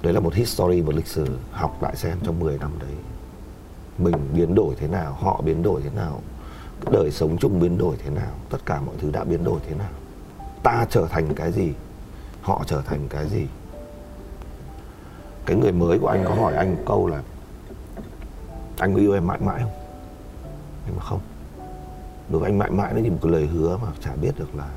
đấy 0.01 0.13
là 0.13 0.19
một 0.19 0.33
history 0.33 0.81
một 0.81 0.95
lịch 0.95 1.07
sử. 1.07 1.37
Học 1.51 1.83
lại 1.83 1.95
xem 1.95 2.17
trong 2.23 2.39
10 2.39 2.57
năm 2.57 2.71
đấy 2.79 2.93
mình 3.99 4.15
biến 4.33 4.55
đổi 4.55 4.75
thế 4.79 4.87
nào 4.87 5.13
họ 5.13 5.41
biến 5.45 5.63
đổi 5.63 5.81
thế 5.81 5.89
nào 5.95 6.21
đời 6.91 7.11
sống 7.11 7.37
chung 7.37 7.59
biến 7.59 7.77
đổi 7.77 7.95
thế 8.03 8.09
nào 8.09 8.31
tất 8.49 8.57
cả 8.65 8.81
mọi 8.81 8.95
thứ 9.01 9.11
đã 9.11 9.23
biến 9.23 9.43
đổi 9.43 9.59
thế 9.69 9.75
nào. 9.75 9.89
Ta 10.63 10.85
trở 10.89 11.07
thành 11.09 11.35
cái 11.35 11.51
gì 11.51 11.73
họ 12.41 12.63
trở 12.67 12.81
thành 12.81 13.07
cái 13.09 13.27
gì? 13.29 13.45
Cái 15.45 15.57
người 15.57 15.71
mới 15.71 15.99
của 15.99 16.07
anh 16.07 16.23
có 16.25 16.33
hỏi 16.33 16.55
anh 16.55 16.75
một 16.75 16.81
câu 16.85 17.07
là 17.07 17.21
anh 18.77 18.93
có 18.93 18.99
yêu 18.99 19.13
em 19.13 19.27
mãi 19.27 19.39
mãi 19.41 19.59
không? 19.61 19.71
Anh 20.85 20.95
bảo 20.95 21.05
không. 21.05 21.19
Đối 22.29 22.39
với 22.39 22.49
anh 22.49 22.57
mãi 22.57 22.71
mãi 22.71 22.93
nó 22.93 22.99
như 22.99 23.11
một 23.11 23.17
cái 23.21 23.31
lời 23.31 23.45
hứa 23.45 23.77
mà 23.77 23.87
chả 24.03 24.15
biết 24.21 24.31
được 24.39 24.55
là 24.55 24.67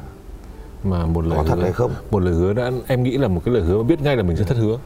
mà 0.85 1.07
một 1.07 1.25
lời 1.25 1.39
có 1.39 1.45
thật 1.45 1.57
hứa, 1.57 1.62
hay 1.62 1.73
không. 1.73 1.91
Một 2.11 2.18
lời 2.18 2.35
hứa 2.35 2.53
đã 2.53 2.70
em 2.87 3.03
nghĩ 3.03 3.18
là 3.18 3.29
một 3.29 3.43
cái 3.45 3.55
lời 3.55 3.62
hứa 3.62 3.77
mà 3.77 3.83
biết 3.83 4.01
ngay 4.01 4.16
là 4.16 4.23
mình 4.23 4.37
sẽ 4.37 4.45
thất 4.45 4.57
hứa 4.57 4.79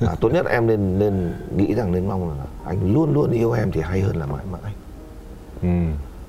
à, 0.00 0.14
tốt 0.20 0.28
nhất 0.32 0.46
em 0.46 0.66
nên 0.66 0.98
nên 0.98 1.32
nghĩ 1.56 1.74
rằng 1.74 1.92
nên 1.92 2.08
mong 2.08 2.28
là 2.28 2.44
anh 2.64 2.92
luôn 2.92 3.14
luôn 3.14 3.30
yêu 3.30 3.52
em 3.52 3.72
thì 3.72 3.80
hay 3.80 4.00
hơn 4.00 4.16
là 4.16 4.26
mãi 4.26 4.44
mãi. 4.52 4.72
Ừ. 5.62 5.68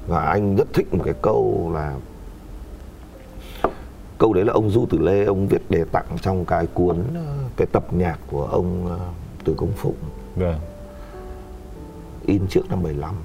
và 0.07 0.25
anh 0.25 0.55
rất 0.55 0.67
thích 0.73 0.93
một 0.93 1.01
cái 1.05 1.13
câu 1.21 1.71
là 1.73 1.95
câu 4.17 4.33
đấy 4.33 4.45
là 4.45 4.53
ông 4.53 4.69
Du 4.69 4.85
Tử 4.85 4.97
Lê 4.97 5.25
ông 5.25 5.47
viết 5.47 5.71
đề 5.71 5.83
tặng 5.91 6.05
trong 6.21 6.45
cái 6.45 6.67
cuốn 6.67 7.03
ờ, 7.15 7.35
cái 7.57 7.67
tập 7.71 7.93
nhạc 7.93 8.19
của 8.27 8.45
ông 8.45 8.87
ờ, 8.89 8.99
Từ 9.43 9.53
Công 9.57 9.71
Phụng. 9.75 9.95
Vâng. 10.35 10.59
In 12.25 12.47
trước 12.47 12.69
năm 12.69 12.83
75 12.83 13.15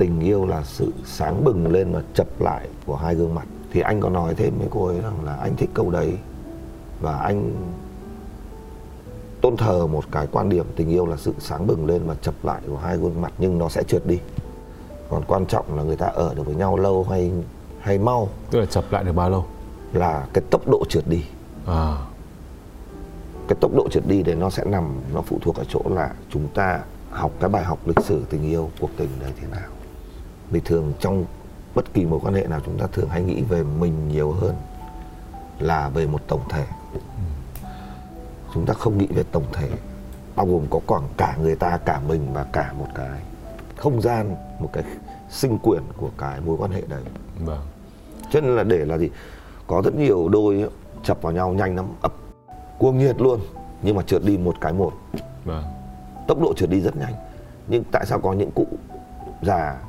tình 0.00 0.20
yêu 0.20 0.46
là 0.46 0.62
sự 0.64 0.92
sáng 1.04 1.44
bừng 1.44 1.72
lên 1.72 1.92
và 1.92 2.02
chập 2.14 2.40
lại 2.40 2.68
của 2.86 2.96
hai 2.96 3.14
gương 3.14 3.34
mặt. 3.34 3.46
Thì 3.72 3.80
anh 3.80 4.00
có 4.00 4.08
nói 4.08 4.34
thêm 4.34 4.58
với 4.58 4.68
cô 4.70 4.86
ấy 4.86 5.00
rằng 5.00 5.24
là 5.24 5.34
anh 5.34 5.56
thích 5.56 5.70
câu 5.74 5.90
đấy 5.90 6.18
và 7.00 7.18
anh 7.18 7.50
tôn 9.40 9.56
thờ 9.56 9.86
một 9.86 10.04
cái 10.12 10.26
quan 10.32 10.48
điểm 10.48 10.66
tình 10.76 10.88
yêu 10.88 11.06
là 11.06 11.16
sự 11.16 11.34
sáng 11.38 11.66
bừng 11.66 11.86
lên 11.86 12.02
và 12.06 12.14
chập 12.22 12.34
lại 12.42 12.60
của 12.66 12.76
hai 12.76 12.96
gương 12.96 13.20
mặt 13.20 13.32
nhưng 13.38 13.58
nó 13.58 13.68
sẽ 13.68 13.82
trượt 13.82 14.06
đi. 14.06 14.18
Còn 15.08 15.22
quan 15.28 15.46
trọng 15.46 15.76
là 15.76 15.82
người 15.82 15.96
ta 15.96 16.06
ở 16.06 16.34
được 16.34 16.46
với 16.46 16.54
nhau 16.54 16.76
lâu 16.76 17.06
hay 17.10 17.32
hay 17.80 17.98
mau 17.98 18.28
tức 18.50 18.60
là 18.60 18.66
chập 18.66 18.84
lại 18.92 19.04
được 19.04 19.12
bao 19.12 19.30
lâu? 19.30 19.44
là 19.92 20.26
cái 20.32 20.44
tốc 20.50 20.68
độ 20.68 20.84
trượt 20.88 21.04
đi. 21.08 21.24
À. 21.66 21.96
Cái 23.48 23.56
tốc 23.60 23.70
độ 23.74 23.88
trượt 23.88 24.06
đi 24.06 24.22
đấy 24.22 24.36
nó 24.36 24.50
sẽ 24.50 24.64
nằm 24.64 25.00
nó 25.14 25.22
phụ 25.22 25.38
thuộc 25.42 25.56
ở 25.56 25.64
chỗ 25.68 25.80
là 25.84 26.14
chúng 26.30 26.48
ta 26.48 26.80
học 27.10 27.32
cái 27.40 27.50
bài 27.50 27.64
học 27.64 27.78
lịch 27.86 28.00
sử 28.04 28.24
tình 28.30 28.42
yêu 28.42 28.70
cuộc 28.80 28.90
tình 28.96 29.08
đấy 29.20 29.32
thế 29.40 29.46
nào. 29.46 29.68
Vì 30.50 30.60
thường 30.60 30.92
trong 31.00 31.24
bất 31.74 31.94
kỳ 31.94 32.04
mối 32.04 32.20
quan 32.22 32.34
hệ 32.34 32.46
nào 32.46 32.60
chúng 32.66 32.78
ta 32.78 32.86
thường 32.86 33.08
hay 33.08 33.22
nghĩ 33.22 33.42
về 33.42 33.62
mình 33.62 34.08
nhiều 34.08 34.32
hơn 34.32 34.54
là 35.58 35.88
về 35.88 36.06
một 36.06 36.20
tổng 36.26 36.42
thể 36.48 36.66
chúng 38.54 38.66
ta 38.66 38.74
không 38.74 38.98
nghĩ 38.98 39.06
về 39.06 39.22
tổng 39.32 39.44
thể 39.52 39.68
bao 40.36 40.46
gồm 40.46 40.66
có 40.70 40.80
khoảng 40.86 41.08
cả 41.16 41.36
người 41.42 41.56
ta 41.56 41.78
cả 41.84 42.00
mình 42.08 42.26
và 42.32 42.44
cả 42.52 42.72
một 42.78 42.86
cái 42.94 43.20
không 43.76 44.02
gian 44.02 44.36
một 44.58 44.70
cái 44.72 44.84
sinh 45.30 45.58
quyển 45.58 45.82
của 45.96 46.10
cái 46.18 46.40
mối 46.40 46.56
quan 46.58 46.70
hệ 46.70 46.82
đấy. 46.88 47.02
Vâng. 47.38 47.60
Cho 48.30 48.40
nên 48.40 48.56
là 48.56 48.64
để 48.64 48.84
là 48.84 48.98
gì? 48.98 49.10
Có 49.66 49.82
rất 49.84 49.94
nhiều 49.94 50.28
đôi 50.28 50.68
chập 51.02 51.22
vào 51.22 51.32
nhau 51.32 51.52
nhanh 51.52 51.76
lắm 51.76 51.86
ập 52.00 52.12
cuồng 52.78 52.98
nhiệt 52.98 53.20
luôn 53.20 53.40
nhưng 53.82 53.96
mà 53.96 54.02
trượt 54.02 54.24
đi 54.24 54.38
một 54.38 54.54
cái 54.60 54.72
một. 54.72 54.92
Vâng. 55.44 55.64
Tốc 56.28 56.40
độ 56.40 56.54
trượt 56.54 56.70
đi 56.70 56.80
rất 56.80 56.96
nhanh. 56.96 57.14
Nhưng 57.68 57.84
tại 57.92 58.06
sao 58.06 58.20
có 58.20 58.32
những 58.32 58.50
cụ 58.50 58.66
già 59.42 59.80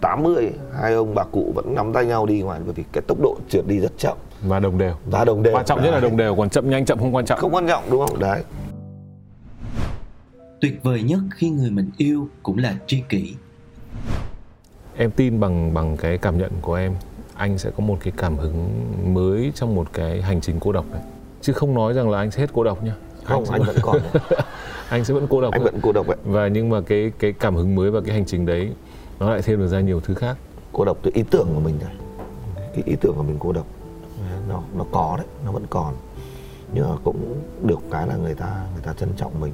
80 0.00 0.50
hai 0.80 0.94
ông 0.94 1.14
bà 1.14 1.24
cụ 1.32 1.52
vẫn 1.54 1.74
nắm 1.74 1.92
tay 1.92 2.06
nhau 2.06 2.26
đi 2.26 2.42
ngoài? 2.42 2.60
Bởi 2.64 2.74
vì 2.74 2.84
cái 2.92 3.02
tốc 3.06 3.18
độ 3.22 3.36
trượt 3.48 3.66
đi 3.66 3.78
rất 3.78 3.92
chậm 3.98 4.16
và 4.42 4.60
đồng 4.60 4.78
đều. 4.78 4.94
Và 5.06 5.24
đồng 5.24 5.42
đều. 5.42 5.54
Quan 5.54 5.64
trọng 5.64 5.82
nhất 5.82 5.90
là 5.90 6.00
Đấy. 6.00 6.10
đồng 6.10 6.16
đều 6.16 6.36
còn 6.36 6.50
chậm 6.50 6.70
nhanh 6.70 6.84
chậm 6.84 6.98
không 6.98 7.14
quan 7.14 7.26
trọng. 7.26 7.40
Không 7.40 7.54
quan 7.54 7.68
trọng 7.68 7.84
đúng 7.90 8.06
không? 8.06 8.18
Đấy. 8.18 8.42
Tuyệt 10.60 10.80
vời 10.82 11.02
nhất 11.02 11.20
khi 11.34 11.50
người 11.50 11.70
mình 11.70 11.90
yêu 11.96 12.28
cũng 12.42 12.58
là 12.58 12.74
tri 12.86 13.02
kỷ. 13.08 13.34
em 14.96 15.10
tin 15.10 15.40
bằng 15.40 15.74
bằng 15.74 15.96
cái 15.96 16.18
cảm 16.18 16.38
nhận 16.38 16.50
của 16.62 16.74
em 16.74 16.94
anh 17.34 17.58
sẽ 17.58 17.70
có 17.76 17.84
một 17.84 17.98
cái 18.00 18.12
cảm 18.16 18.36
hứng 18.36 18.68
mới 19.14 19.52
trong 19.54 19.74
một 19.74 19.92
cái 19.92 20.22
hành 20.22 20.40
trình 20.40 20.56
cô 20.60 20.72
độc 20.72 20.90
này. 20.92 21.00
Chứ 21.40 21.52
không 21.52 21.74
nói 21.74 21.94
rằng 21.94 22.10
là 22.10 22.18
anh 22.18 22.30
sẽ 22.30 22.40
hết 22.40 22.50
cô 22.52 22.64
độc 22.64 22.84
nhá. 22.84 22.94
Không 23.24 23.46
sẽ 23.46 23.52
anh 23.52 23.62
vẫn 23.62 23.76
còn. 23.82 24.00
Đấy. 24.12 24.22
anh 24.88 25.04
sẽ 25.04 25.14
vẫn 25.14 25.26
cô 25.30 25.40
độc 25.40 25.52
anh 25.52 25.62
vẫn 25.62 25.78
cô 25.82 25.92
độc 25.92 26.06
vậy. 26.06 26.16
Và 26.24 26.48
nhưng 26.48 26.68
mà 26.68 26.80
cái 26.80 27.12
cái 27.18 27.32
cảm 27.32 27.56
hứng 27.56 27.74
mới 27.74 27.90
và 27.90 28.00
cái 28.00 28.14
hành 28.14 28.26
trình 28.26 28.46
đấy 28.46 28.72
nó 29.20 29.30
lại 29.30 29.42
thêm 29.42 29.58
được 29.58 29.66
ra 29.66 29.80
nhiều 29.80 30.00
thứ 30.00 30.14
khác. 30.14 30.36
Cô 30.72 30.84
độc 30.84 30.98
từ 31.02 31.10
ý 31.14 31.22
tưởng 31.30 31.48
của 31.54 31.60
mình 31.60 31.78
thôi. 31.80 31.90
Cái 32.74 32.82
ý 32.86 32.96
tưởng 33.00 33.14
của 33.16 33.22
mình 33.22 33.36
cô 33.38 33.52
độc 33.52 33.66
nó 34.48 34.60
nó 34.74 34.84
có 34.92 35.14
đấy 35.16 35.26
nó 35.44 35.52
vẫn 35.52 35.66
còn. 35.70 35.94
Nhưng 36.72 36.90
mà 36.90 36.96
cũng 37.04 37.40
được 37.62 37.78
cái 37.90 38.06
là 38.06 38.16
người 38.16 38.34
ta 38.34 38.64
người 38.72 38.82
ta 38.82 38.92
trân 38.92 39.12
trọng 39.16 39.40
mình. 39.40 39.52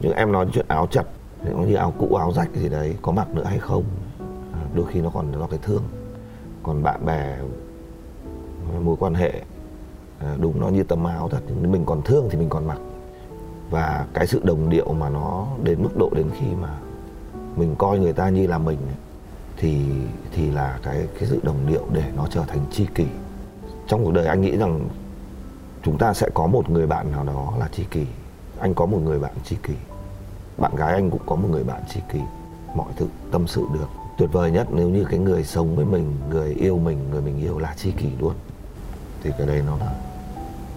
Nhưng 0.00 0.12
em 0.12 0.32
nói 0.32 0.46
chuyện 0.52 0.66
áo 0.68 0.86
chật 0.86 1.06
nó 1.44 1.62
như 1.62 1.74
áo 1.74 1.92
cũ 1.98 2.14
áo 2.14 2.32
rách 2.32 2.48
cái 2.54 2.62
gì 2.62 2.68
đấy 2.68 2.96
có 3.02 3.12
mặc 3.12 3.28
nữa 3.34 3.44
hay 3.44 3.58
không? 3.58 3.84
À, 4.52 4.60
đôi 4.74 4.86
khi 4.86 5.00
nó 5.00 5.10
còn 5.10 5.32
do 5.38 5.46
cái 5.46 5.58
thương. 5.62 5.82
Còn 6.62 6.82
bạn 6.82 7.06
bè 7.06 7.38
mối 8.80 8.96
quan 8.98 9.14
hệ 9.14 9.32
à, 10.18 10.36
đúng 10.40 10.60
nó 10.60 10.68
như 10.68 10.82
tấm 10.82 11.04
áo 11.04 11.28
thật 11.28 11.40
nhưng 11.62 11.72
mình 11.72 11.84
còn 11.84 12.02
thương 12.02 12.28
thì 12.30 12.38
mình 12.38 12.48
còn 12.48 12.66
mặc. 12.66 12.78
Và 13.70 14.06
cái 14.14 14.26
sự 14.26 14.40
đồng 14.44 14.70
điệu 14.70 14.92
mà 14.92 15.08
nó 15.08 15.46
đến 15.62 15.82
mức 15.82 15.96
độ 15.96 16.10
đến 16.14 16.30
khi 16.40 16.46
mà 16.60 16.78
mình 17.56 17.74
coi 17.78 17.98
người 17.98 18.12
ta 18.12 18.28
như 18.28 18.46
là 18.46 18.58
mình 18.58 18.78
thì 19.56 19.84
thì 20.32 20.50
là 20.50 20.78
cái 20.82 21.08
cái 21.18 21.28
sự 21.28 21.40
đồng 21.42 21.66
điệu 21.66 21.82
để 21.92 22.04
nó 22.16 22.26
trở 22.30 22.42
thành 22.48 22.60
tri 22.70 22.86
kỷ 22.86 23.06
trong 23.88 24.04
cuộc 24.04 24.12
đời 24.12 24.26
anh 24.26 24.40
nghĩ 24.40 24.56
rằng 24.56 24.88
chúng 25.82 25.98
ta 25.98 26.14
sẽ 26.14 26.28
có 26.34 26.46
một 26.46 26.70
người 26.70 26.86
bạn 26.86 27.12
nào 27.12 27.24
đó 27.24 27.52
là 27.58 27.68
tri 27.68 27.84
kỷ 27.84 28.06
anh 28.58 28.74
có 28.74 28.86
một 28.86 28.98
người 29.04 29.18
bạn 29.18 29.32
tri 29.44 29.56
kỷ 29.56 29.74
bạn 30.58 30.76
gái 30.76 30.92
anh 30.92 31.10
cũng 31.10 31.22
có 31.26 31.36
một 31.36 31.48
người 31.50 31.64
bạn 31.64 31.82
tri 31.88 32.00
kỷ 32.12 32.20
mọi 32.74 32.92
thứ 32.96 33.06
tâm 33.32 33.46
sự 33.46 33.66
được. 33.74 33.88
Tuyệt 34.18 34.32
vời 34.32 34.50
nhất, 34.50 34.68
nếu 34.72 34.88
như 34.88 35.04
cái 35.04 35.18
người 35.18 35.44
sống 35.44 35.76
với 35.76 35.84
mình, 35.84 36.16
người 36.30 36.54
yêu 36.54 36.78
mình, 36.78 36.98
người 37.10 37.22
mình 37.22 37.38
yêu 37.38 37.58
là 37.58 37.74
tri 37.76 37.90
kỷ 37.90 38.08
luôn. 38.20 38.34
Thì 39.22 39.30
cái 39.38 39.46
đấy 39.46 39.62
nó 39.66 39.76
là 39.76 39.92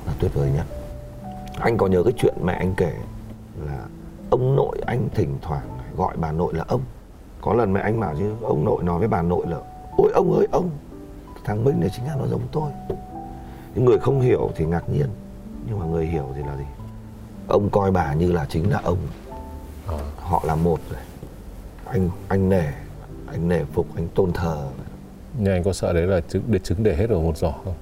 là 0.05 0.13
tuyệt 0.19 0.31
vời 0.33 0.51
nhất. 0.55 0.65
Anh 1.59 1.77
có 1.77 1.87
nhớ 1.87 2.03
cái 2.03 2.13
chuyện 2.17 2.35
mẹ 2.43 2.53
anh 2.53 2.73
kể 2.77 2.93
là 3.65 3.85
ông 4.29 4.55
nội 4.55 4.81
anh 4.85 5.09
thỉnh 5.15 5.37
thoảng 5.41 5.67
gọi 5.97 6.17
bà 6.17 6.31
nội 6.31 6.53
là 6.53 6.65
ông. 6.67 6.81
Có 7.41 7.53
lần 7.53 7.73
mẹ 7.73 7.81
anh 7.81 7.99
bảo 7.99 8.15
chứ, 8.19 8.33
ông 8.41 8.65
nội 8.65 8.83
nói 8.83 8.99
với 8.99 9.07
bà 9.07 9.21
nội 9.21 9.45
là, 9.47 9.57
ôi 9.97 10.11
ông 10.13 10.33
ơi, 10.33 10.47
ông 10.51 10.69
thằng 11.43 11.63
minh 11.63 11.79
này 11.79 11.89
chính 11.95 12.05
là 12.07 12.15
nó 12.15 12.27
giống 12.27 12.41
tôi. 12.51 12.71
Những 13.75 13.85
người 13.85 13.97
không 13.99 14.21
hiểu 14.21 14.51
thì 14.55 14.65
ngạc 14.65 14.89
nhiên 14.89 15.07
nhưng 15.67 15.79
mà 15.79 15.85
người 15.85 16.05
hiểu 16.05 16.27
thì 16.35 16.41
là 16.41 16.57
gì? 16.57 16.63
Ông 17.47 17.69
coi 17.69 17.91
bà 17.91 18.13
như 18.13 18.31
là 18.31 18.45
chính 18.49 18.71
là 18.71 18.79
ông. 18.83 18.97
Họ 20.17 20.43
là 20.47 20.55
một 20.55 20.79
rồi. 20.89 20.99
Anh 21.85 22.09
anh 22.27 22.49
nể 22.49 22.63
anh 23.27 23.49
nể 23.49 23.63
phục 23.73 23.87
anh 23.95 24.07
tôn 24.15 24.33
thờ. 24.33 24.67
Nhưng 25.37 25.53
anh 25.53 25.63
có 25.63 25.73
sợ 25.73 25.93
đấy 25.93 26.07
là 26.07 26.21
trứng 26.29 26.43
để 26.47 26.59
trứng 26.59 26.83
để 26.83 26.95
hết 26.95 27.09
ở 27.09 27.19
một 27.19 27.37
giỏ 27.37 27.51
không? 27.65 27.73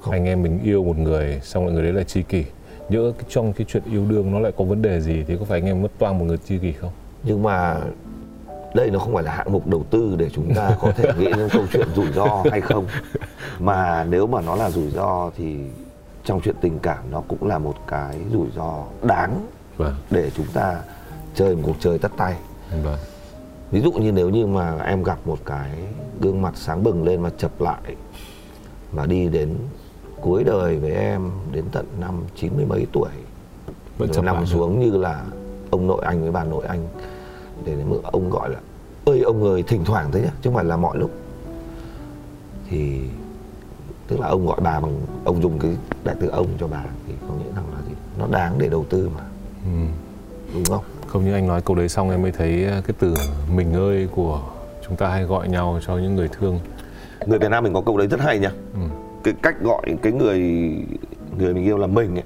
Không. 0.00 0.12
anh 0.12 0.24
em 0.24 0.42
mình 0.42 0.58
yêu 0.62 0.84
một 0.84 0.98
người 0.98 1.40
xong 1.42 1.64
lại 1.66 1.74
người 1.74 1.82
đấy 1.82 1.92
là 1.92 2.02
tri 2.04 2.22
kỷ. 2.22 2.44
Nhỡ 2.88 3.12
cái- 3.18 3.26
trong 3.28 3.52
cái 3.52 3.66
chuyện 3.70 3.82
yêu 3.90 4.04
đương 4.08 4.32
nó 4.32 4.38
lại 4.40 4.52
có 4.56 4.64
vấn 4.64 4.82
đề 4.82 5.00
gì 5.00 5.24
thì 5.28 5.36
có 5.36 5.44
phải 5.44 5.60
anh 5.60 5.66
em 5.68 5.82
mất 5.82 5.88
toang 5.98 6.18
một 6.18 6.24
người 6.24 6.38
tri 6.38 6.58
kỷ 6.58 6.72
không? 6.72 6.90
Nhưng 7.22 7.42
mà 7.42 7.80
đây 8.74 8.90
nó 8.90 8.98
không 8.98 9.14
phải 9.14 9.22
là 9.22 9.32
hạng 9.32 9.52
mục 9.52 9.66
đầu 9.66 9.84
tư 9.90 10.14
để 10.18 10.30
chúng 10.30 10.54
ta 10.54 10.76
có 10.80 10.92
thể 10.96 11.12
nghĩ 11.18 11.26
đến 11.26 11.48
câu 11.52 11.62
chuyện 11.72 11.88
rủi 11.96 12.12
ro 12.12 12.42
hay 12.50 12.60
không. 12.60 12.86
Mà 13.58 14.04
nếu 14.04 14.26
mà 14.26 14.40
nó 14.40 14.56
là 14.56 14.70
rủi 14.70 14.90
ro 14.90 15.30
thì 15.36 15.56
trong 16.24 16.40
chuyện 16.40 16.54
tình 16.60 16.78
cảm 16.78 17.10
nó 17.10 17.22
cũng 17.28 17.46
là 17.46 17.58
một 17.58 17.74
cái 17.86 18.18
rủi 18.32 18.46
ro 18.56 18.84
đáng 19.02 19.46
vâng. 19.76 19.94
để 20.10 20.30
chúng 20.36 20.46
ta 20.54 20.80
chơi 21.34 21.56
một 21.56 21.62
cuộc 21.66 21.76
chơi 21.80 21.98
tất 21.98 22.12
tay. 22.16 22.36
Vâng. 22.84 22.98
Ví 23.70 23.80
dụ 23.80 23.92
như 23.92 24.12
nếu 24.12 24.30
như 24.30 24.46
mà 24.46 24.78
em 24.84 25.02
gặp 25.02 25.18
một 25.24 25.38
cái 25.44 25.70
gương 26.20 26.42
mặt 26.42 26.52
sáng 26.56 26.82
bừng 26.82 27.04
lên 27.04 27.22
và 27.22 27.30
chập 27.38 27.60
lại 27.60 27.96
và 28.92 29.06
đi 29.06 29.28
đến 29.28 29.56
cuối 30.20 30.44
đời 30.44 30.78
với 30.78 30.92
em 30.92 31.30
đến 31.52 31.64
tận 31.72 31.86
năm 32.00 32.24
chín 32.36 32.52
mươi 32.56 32.64
mấy 32.64 32.86
tuổi 32.92 33.10
vẫn 33.98 34.12
rồi 34.12 34.24
nằm 34.24 34.46
xuống 34.46 34.80
như 34.80 34.96
là 34.98 35.24
ông 35.70 35.86
nội 35.86 36.02
anh 36.04 36.22
với 36.22 36.30
bà 36.30 36.44
nội 36.44 36.64
anh 36.68 36.88
để 37.66 37.76
đến 37.76 37.90
mức 37.90 38.00
ông 38.02 38.30
gọi 38.30 38.50
là 38.50 38.60
ơi 39.04 39.20
ông 39.20 39.44
ơi 39.44 39.62
thỉnh 39.66 39.84
thoảng 39.84 40.12
thế 40.12 40.20
nhá 40.20 40.30
chứ 40.42 40.50
không 40.50 40.54
phải 40.54 40.64
là 40.64 40.76
mọi 40.76 40.98
lúc. 40.98 41.10
Thì 42.70 43.00
tức 44.08 44.20
là 44.20 44.28
ông 44.28 44.46
gọi 44.46 44.60
bà 44.62 44.80
bằng 44.80 45.00
ông 45.24 45.42
dùng 45.42 45.58
cái 45.58 45.70
đại 46.04 46.16
từ 46.20 46.28
ông 46.28 46.46
cho 46.60 46.68
bà 46.68 46.84
thì 47.06 47.14
có 47.28 47.34
nghĩa 47.34 47.54
rằng 47.56 47.64
là 47.74 47.78
gì? 47.88 47.94
Nó 48.18 48.26
đáng 48.30 48.58
để 48.58 48.68
đầu 48.68 48.84
tư 48.90 49.10
mà. 49.16 49.22
Ừ. 49.64 49.86
đúng 50.54 50.64
không? 50.64 50.84
Không 51.06 51.24
như 51.24 51.32
anh 51.32 51.46
nói 51.46 51.60
câu 51.62 51.76
đấy 51.76 51.88
xong 51.88 52.10
em 52.10 52.22
mới 52.22 52.32
thấy 52.32 52.66
cái 52.68 52.94
từ 52.98 53.14
mình 53.54 53.74
ơi 53.74 54.08
của 54.14 54.42
chúng 54.86 54.96
ta 54.96 55.08
hay 55.08 55.24
gọi 55.24 55.48
nhau 55.48 55.78
cho 55.86 55.96
những 55.96 56.16
người 56.16 56.28
thương. 56.28 56.58
Người 57.26 57.38
Việt 57.38 57.50
Nam 57.50 57.64
mình 57.64 57.74
có 57.74 57.80
câu 57.80 57.98
đấy 57.98 58.06
rất 58.06 58.20
hay 58.20 58.38
nha 58.38 58.50
ừ. 58.74 58.80
cái 59.24 59.34
cách 59.42 59.62
gọi 59.62 59.82
cái 60.02 60.12
người 60.12 60.38
người 61.38 61.54
mình 61.54 61.64
yêu 61.64 61.78
là 61.78 61.86
mình 61.86 62.16
ấy. 62.16 62.24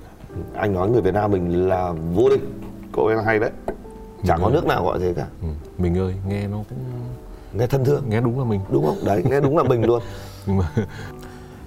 anh 0.55 0.74
nói 0.74 0.91
người 0.91 1.03
Việt 1.03 1.14
Nam 1.14 1.30
mình 1.30 1.68
là 1.68 1.93
vô 2.14 2.28
địch. 2.30 2.43
Câu 2.93 3.07
ấy 3.07 3.16
là 3.16 3.22
hay 3.22 3.39
đấy 3.39 3.51
chẳng 4.25 4.41
có 4.43 4.51
nước 4.51 4.67
nào 4.67 4.85
gọi 4.85 4.99
thế 4.99 5.14
cả. 5.17 5.27
Ừ. 5.43 5.49
mình 5.79 5.99
ơi 5.99 6.14
nghe 6.29 6.47
nó 6.47 6.57
cũng 6.69 6.79
nghe 7.53 7.67
thân 7.67 7.85
thương. 7.85 8.05
Nghe 8.09 8.21
đúng 8.21 8.39
là 8.39 8.45
mình. 8.45 8.61
Đúng 8.71 8.87
không? 8.87 8.97
Đấy 9.05 9.23
nghe 9.31 9.41
đúng 9.41 9.57
là 9.57 9.62
mình 9.62 9.85
luôn. 9.85 10.03
Nhưng 10.47 10.57
mà 10.57 10.71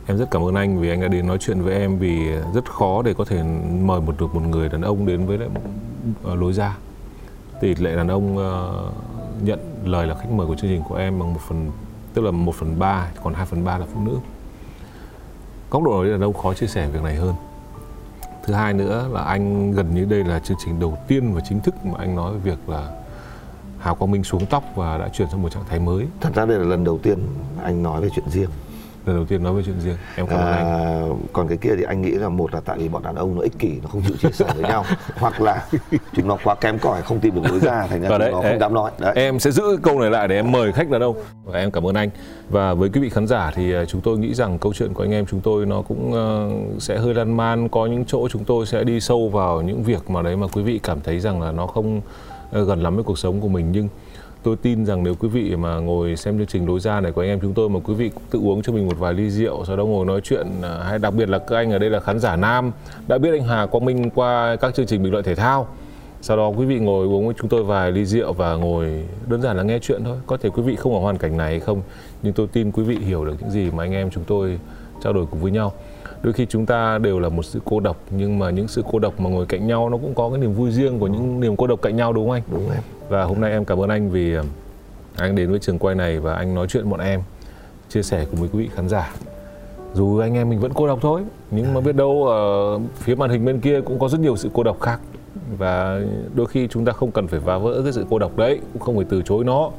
em 0.07 0.17
rất 0.17 0.31
cảm 0.31 0.45
ơn 0.45 0.55
anh 0.55 0.79
vì 0.79 0.89
anh 0.89 1.01
đã 1.01 1.07
đến 1.07 1.27
nói 1.27 1.37
chuyện 1.37 1.61
với 1.61 1.73
em 1.73 1.97
vì 1.97 2.31
rất 2.53 2.71
khó 2.71 3.01
để 3.01 3.13
có 3.13 3.25
thể 3.25 3.43
mời 3.81 4.01
một 4.01 4.15
được 4.19 4.35
một 4.35 4.41
người 4.49 4.69
đàn 4.69 4.81
ông 4.81 5.05
đến 5.05 5.25
với 5.25 5.37
lại 5.37 5.49
ờ, 6.23 6.35
lối 6.35 6.53
ra. 6.53 6.77
Tỷ 7.61 7.75
lệ 7.75 7.95
đàn 7.95 8.07
ông 8.07 8.37
ờ, 8.37 8.83
nhận 9.43 9.59
lời 9.85 10.07
là 10.07 10.15
khách 10.15 10.31
mời 10.31 10.47
của 10.47 10.55
chương 10.55 10.71
trình 10.71 10.83
của 10.89 10.95
em 10.95 11.19
bằng 11.19 11.33
một 11.33 11.39
phần 11.47 11.71
tức 12.13 12.21
là 12.21 12.31
một 12.31 12.55
phần 12.55 12.79
ba 12.79 13.07
còn 13.23 13.33
hai 13.33 13.45
phần 13.45 13.65
ba 13.65 13.77
là 13.77 13.85
phụ 13.93 14.01
nữ. 14.05 14.17
Góc 15.69 15.83
độ 15.83 16.03
đấy 16.03 16.11
đàn 16.11 16.21
ông 16.21 16.33
khó 16.33 16.53
chia 16.53 16.67
sẻ 16.67 16.87
việc 16.93 17.03
này 17.03 17.15
hơn 17.15 17.33
thứ 18.49 18.55
hai 18.55 18.73
nữa 18.73 19.07
là 19.11 19.21
anh 19.21 19.71
gần 19.71 19.95
như 19.95 20.05
đây 20.05 20.23
là 20.23 20.39
chương 20.39 20.57
trình 20.65 20.79
đầu 20.79 20.97
tiên 21.07 21.33
và 21.33 21.41
chính 21.49 21.59
thức 21.59 21.85
mà 21.85 21.93
anh 21.99 22.15
nói 22.15 22.33
về 22.33 22.39
việc 22.39 22.69
là 22.69 22.91
Hào 23.79 23.95
Quang 23.95 24.11
Minh 24.11 24.23
xuống 24.23 24.45
tóc 24.45 24.63
và 24.75 24.97
đã 24.97 25.09
chuyển 25.09 25.27
sang 25.31 25.41
một 25.41 25.49
trạng 25.49 25.63
thái 25.69 25.79
mới. 25.79 26.05
Thật 26.21 26.29
ra 26.35 26.45
đây 26.45 26.59
là 26.59 26.65
lần 26.65 26.83
đầu 26.83 26.99
tiên 27.03 27.19
anh 27.63 27.83
nói 27.83 28.01
về 28.01 28.09
chuyện 28.15 28.29
riêng 28.29 28.49
lần 29.09 29.17
đầu 29.17 29.25
tiên 29.25 29.43
nói 29.43 29.53
về 29.53 29.63
chuyện 29.65 29.79
riêng 29.79 29.97
em 30.15 30.27
cảm 30.27 30.39
ơn 30.39 30.47
anh. 30.47 30.65
à, 30.65 31.03
còn 31.33 31.47
cái 31.47 31.57
kia 31.57 31.75
thì 31.77 31.83
anh 31.83 32.01
nghĩ 32.01 32.11
là 32.11 32.29
một 32.29 32.53
là 32.53 32.59
tại 32.65 32.77
vì 32.77 32.89
bọn 32.89 33.03
đàn 33.03 33.15
ông 33.15 33.35
nó 33.35 33.41
ích 33.41 33.59
kỷ 33.59 33.71
nó 33.83 33.89
không 33.89 34.01
chịu 34.07 34.17
chia 34.17 34.31
sẻ 34.31 34.45
với 34.55 34.63
nhau 34.63 34.85
hoặc 35.15 35.41
là 35.41 35.65
chúng 36.13 36.27
nó 36.27 36.37
quá 36.43 36.55
kém 36.55 36.79
cỏi 36.79 37.01
không 37.01 37.19
tìm 37.19 37.35
được 37.35 37.41
lối 37.49 37.59
ra 37.59 37.87
thành 37.89 38.01
ra 38.01 38.09
chúng 38.09 38.19
đấy, 38.19 38.31
nó 38.31 38.41
không 38.41 38.59
dám 38.59 38.73
nói. 38.73 38.91
Đấy. 38.99 39.13
Em 39.15 39.39
sẽ 39.39 39.51
giữ 39.51 39.63
câu 39.83 39.99
này 39.99 40.09
lại 40.09 40.27
để 40.27 40.35
em 40.35 40.51
mời 40.51 40.73
khách 40.73 40.89
đàn 40.89 41.01
ông 41.01 41.15
và 41.43 41.59
em 41.59 41.71
cảm 41.71 41.87
ơn 41.87 41.95
anh. 41.95 42.09
Và 42.49 42.73
với 42.73 42.89
quý 42.89 43.01
vị 43.01 43.09
khán 43.09 43.27
giả 43.27 43.51
thì 43.55 43.71
ờ, 43.71 43.85
chúng 43.85 44.01
tôi 44.01 44.17
nghĩ 44.17 44.33
rằng 44.33 44.59
câu 44.59 44.73
chuyện 44.73 44.93
của 44.93 45.03
anh 45.03 45.11
em 45.11 45.25
chúng 45.25 45.41
tôi 45.41 45.65
nó 45.65 45.81
cũng 45.81 46.13
ờ, 46.13 46.49
sẽ 46.79 46.97
hơi 46.97 47.13
lan 47.13 47.37
man, 47.37 47.69
có 47.69 47.85
những 47.85 48.05
chỗ 48.05 48.27
chúng 48.29 48.43
tôi 48.43 48.65
sẽ 48.65 48.83
đi 48.83 48.99
sâu 48.99 49.29
vào 49.29 49.61
những 49.61 49.83
việc 49.83 50.09
mà 50.09 50.21
đấy 50.21 50.37
mà 50.37 50.47
quý 50.47 50.63
vị 50.63 50.79
cảm 50.83 51.01
thấy 51.01 51.19
rằng 51.19 51.41
là 51.41 51.51
nó 51.51 51.67
không 51.67 52.01
ờ, 52.51 52.63
gần 52.63 52.83
lắm 52.83 52.95
với 52.95 53.03
cuộc 53.03 53.19
sống 53.19 53.41
của 53.41 53.47
mình. 53.47 53.71
Nhưng 53.71 53.87
tôi 54.43 54.55
tin 54.55 54.85
rằng 54.85 55.03
nếu 55.03 55.15
quý 55.15 55.27
vị 55.27 55.55
mà 55.55 55.79
ngồi 55.79 56.15
xem 56.15 56.37
chương 56.37 56.47
trình 56.47 56.67
lối 56.67 56.79
ra 56.79 56.99
này 57.01 57.11
của 57.11 57.21
anh 57.21 57.29
em 57.29 57.39
chúng 57.41 57.53
tôi 57.53 57.69
mà 57.69 57.79
quý 57.79 57.93
vị 57.93 58.09
cũng 58.09 58.23
tự 58.29 58.39
uống 58.39 58.61
cho 58.61 58.73
mình 58.73 58.87
một 58.87 58.99
vài 58.99 59.13
ly 59.13 59.29
rượu, 59.29 59.65
sau 59.65 59.77
đó 59.77 59.85
ngồi 59.85 60.05
nói 60.05 60.21
chuyện 60.23 60.47
à, 60.61 60.77
hay 60.83 60.99
đặc 60.99 61.13
biệt 61.13 61.29
là 61.29 61.39
các 61.39 61.55
anh 61.55 61.71
ở 61.71 61.79
đây 61.79 61.89
là 61.89 61.99
khán 61.99 62.19
giả 62.19 62.35
nam, 62.35 62.71
đã 63.07 63.17
biết 63.17 63.31
anh 63.31 63.43
Hà 63.43 63.65
Quang 63.65 63.85
Minh 63.85 64.09
qua 64.09 64.55
các 64.55 64.75
chương 64.75 64.85
trình 64.85 65.03
bình 65.03 65.11
luận 65.11 65.23
thể 65.23 65.35
thao. 65.35 65.67
Sau 66.21 66.37
đó 66.37 66.47
quý 66.47 66.65
vị 66.65 66.79
ngồi 66.79 67.07
uống 67.07 67.25
với 67.25 67.35
chúng 67.39 67.49
tôi 67.49 67.63
vài 67.63 67.91
ly 67.91 68.05
rượu 68.05 68.33
và 68.33 68.55
ngồi 68.55 69.03
đơn 69.27 69.41
giản 69.41 69.57
là 69.57 69.63
nghe 69.63 69.79
chuyện 69.79 70.01
thôi. 70.03 70.17
Có 70.27 70.37
thể 70.37 70.49
quý 70.49 70.63
vị 70.63 70.75
không 70.75 70.93
ở 70.93 70.99
hoàn 70.99 71.17
cảnh 71.17 71.37
này 71.37 71.49
hay 71.49 71.59
không, 71.59 71.81
nhưng 72.23 72.33
tôi 72.33 72.47
tin 72.47 72.71
quý 72.71 72.83
vị 72.83 72.97
hiểu 72.97 73.25
được 73.25 73.35
những 73.41 73.51
gì 73.51 73.71
mà 73.71 73.83
anh 73.83 73.91
em 73.91 74.09
chúng 74.09 74.23
tôi 74.23 74.59
trao 75.03 75.13
đổi 75.13 75.25
cùng 75.31 75.39
với 75.39 75.51
nhau. 75.51 75.73
Đôi 76.23 76.33
khi 76.33 76.45
chúng 76.45 76.65
ta 76.65 76.97
đều 76.97 77.19
là 77.19 77.29
một 77.29 77.43
sự 77.43 77.59
cô 77.65 77.79
độc, 77.79 77.97
nhưng 78.11 78.39
mà 78.39 78.49
những 78.49 78.67
sự 78.67 78.83
cô 78.91 78.99
độc 78.99 79.19
mà 79.19 79.29
ngồi 79.29 79.45
cạnh 79.45 79.67
nhau 79.67 79.89
nó 79.89 79.97
cũng 79.97 80.13
có 80.15 80.29
cái 80.29 80.37
niềm 80.37 80.53
vui 80.53 80.71
riêng 80.71 80.99
của 80.99 81.07
những 81.07 81.39
niềm 81.39 81.55
cô 81.55 81.67
độc 81.67 81.81
cạnh 81.81 81.95
nhau, 81.95 82.13
đúng 82.13 82.27
không 82.27 82.33
anh? 82.33 82.43
Đúng 82.51 82.71
em 82.71 82.83
và 83.09 83.23
hôm 83.23 83.41
nay 83.41 83.51
em 83.51 83.65
cảm 83.65 83.81
ơn 83.81 83.89
anh 83.89 84.09
vì 84.09 84.33
ờ, 84.33 84.43
anh 85.15 85.35
đến 85.35 85.49
với 85.49 85.59
trường 85.59 85.79
quay 85.79 85.95
này 85.95 86.19
và 86.19 86.35
anh 86.35 86.55
nói 86.55 86.67
chuyện 86.69 86.89
bọn 86.89 86.99
em 86.99 87.21
chia 87.89 88.03
sẻ 88.03 88.25
cùng 88.31 88.39
với 88.39 88.49
quý 88.53 88.59
vị 88.59 88.69
khán 88.75 88.89
giả. 88.89 89.13
Dù 89.93 90.19
anh 90.19 90.33
em 90.33 90.49
mình 90.49 90.59
vẫn 90.59 90.71
cô 90.75 90.87
độc 90.87 90.99
thôi 91.01 91.21
nhưng 91.51 91.73
mà 91.73 91.81
biết 91.81 91.95
đâu 91.95 92.27
ở 92.27 92.79
phía 92.93 93.15
màn 93.15 93.29
hình 93.29 93.45
bên 93.45 93.59
kia 93.59 93.81
cũng 93.81 93.99
có 93.99 94.09
rất 94.09 94.19
nhiều 94.19 94.37
sự 94.37 94.49
cô 94.53 94.63
độc 94.63 94.79
khác. 94.81 94.99
Và 95.57 96.01
đôi 96.35 96.45
khi 96.45 96.67
chúng 96.67 96.85
ta 96.85 96.91
không 96.91 97.11
cần 97.11 97.27
phải 97.27 97.39
phá 97.39 97.57
vỡ 97.57 97.81
cái 97.83 97.93
sự 97.93 98.05
cô 98.09 98.19
độc 98.19 98.37
đấy 98.37 98.59
cũng 98.73 98.81
không 98.81 98.95
phải 98.95 99.05
từ 99.09 99.21
chối 99.21 99.43
nó. 99.43 99.71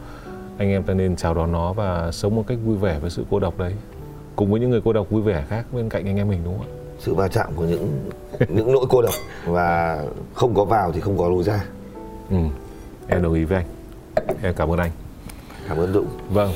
Anh 0.59 0.70
em 0.70 0.83
ta 0.83 0.95
nên 0.95 1.16
chào 1.16 1.35
đón 1.35 1.53
nó 1.53 1.72
và 1.72 2.12
sống 2.12 2.37
một 2.37 2.45
cách 2.47 2.59
vui 2.64 2.76
vẻ 2.76 2.99
với 2.99 3.11
sự 3.11 3.24
cô 3.31 3.39
độc 3.39 3.59
đấy. 3.59 3.74
Cùng 4.37 4.51
với 4.51 4.61
những 4.61 4.70
người 4.70 4.81
cô 4.85 4.93
độc 4.93 5.11
vui 5.11 5.22
vẻ 5.22 5.45
khác 5.49 5.66
bên 5.72 5.89
cạnh 5.89 6.07
anh 6.07 6.16
em 6.16 6.28
mình 6.28 6.41
đúng 6.45 6.59
không 6.59 6.66
ạ? 6.66 6.70
Sự 6.99 7.14
va 7.14 7.28
chạm 7.28 7.51
của 7.57 7.64
những 7.64 7.89
những 8.49 8.72
nỗi 8.72 8.87
cô 8.89 9.03
độc 9.03 9.14
và 9.47 10.03
không 10.35 10.55
có 10.55 10.64
vào 10.64 10.93
thì 10.93 11.01
không 11.01 11.18
có 11.18 11.28
lối 11.28 11.43
ra. 11.43 11.64
Ừ 12.31 12.37
em 13.11 13.23
đồng 13.23 13.35
ý 13.35 13.45
với 13.45 13.59
anh 13.59 13.67
em 14.43 14.55
cảm 14.55 14.73
ơn 14.73 14.79
anh 14.79 14.91
cảm 15.69 15.79
ơn 15.79 15.93
dũng 15.93 16.07
Vâng. 16.31 16.53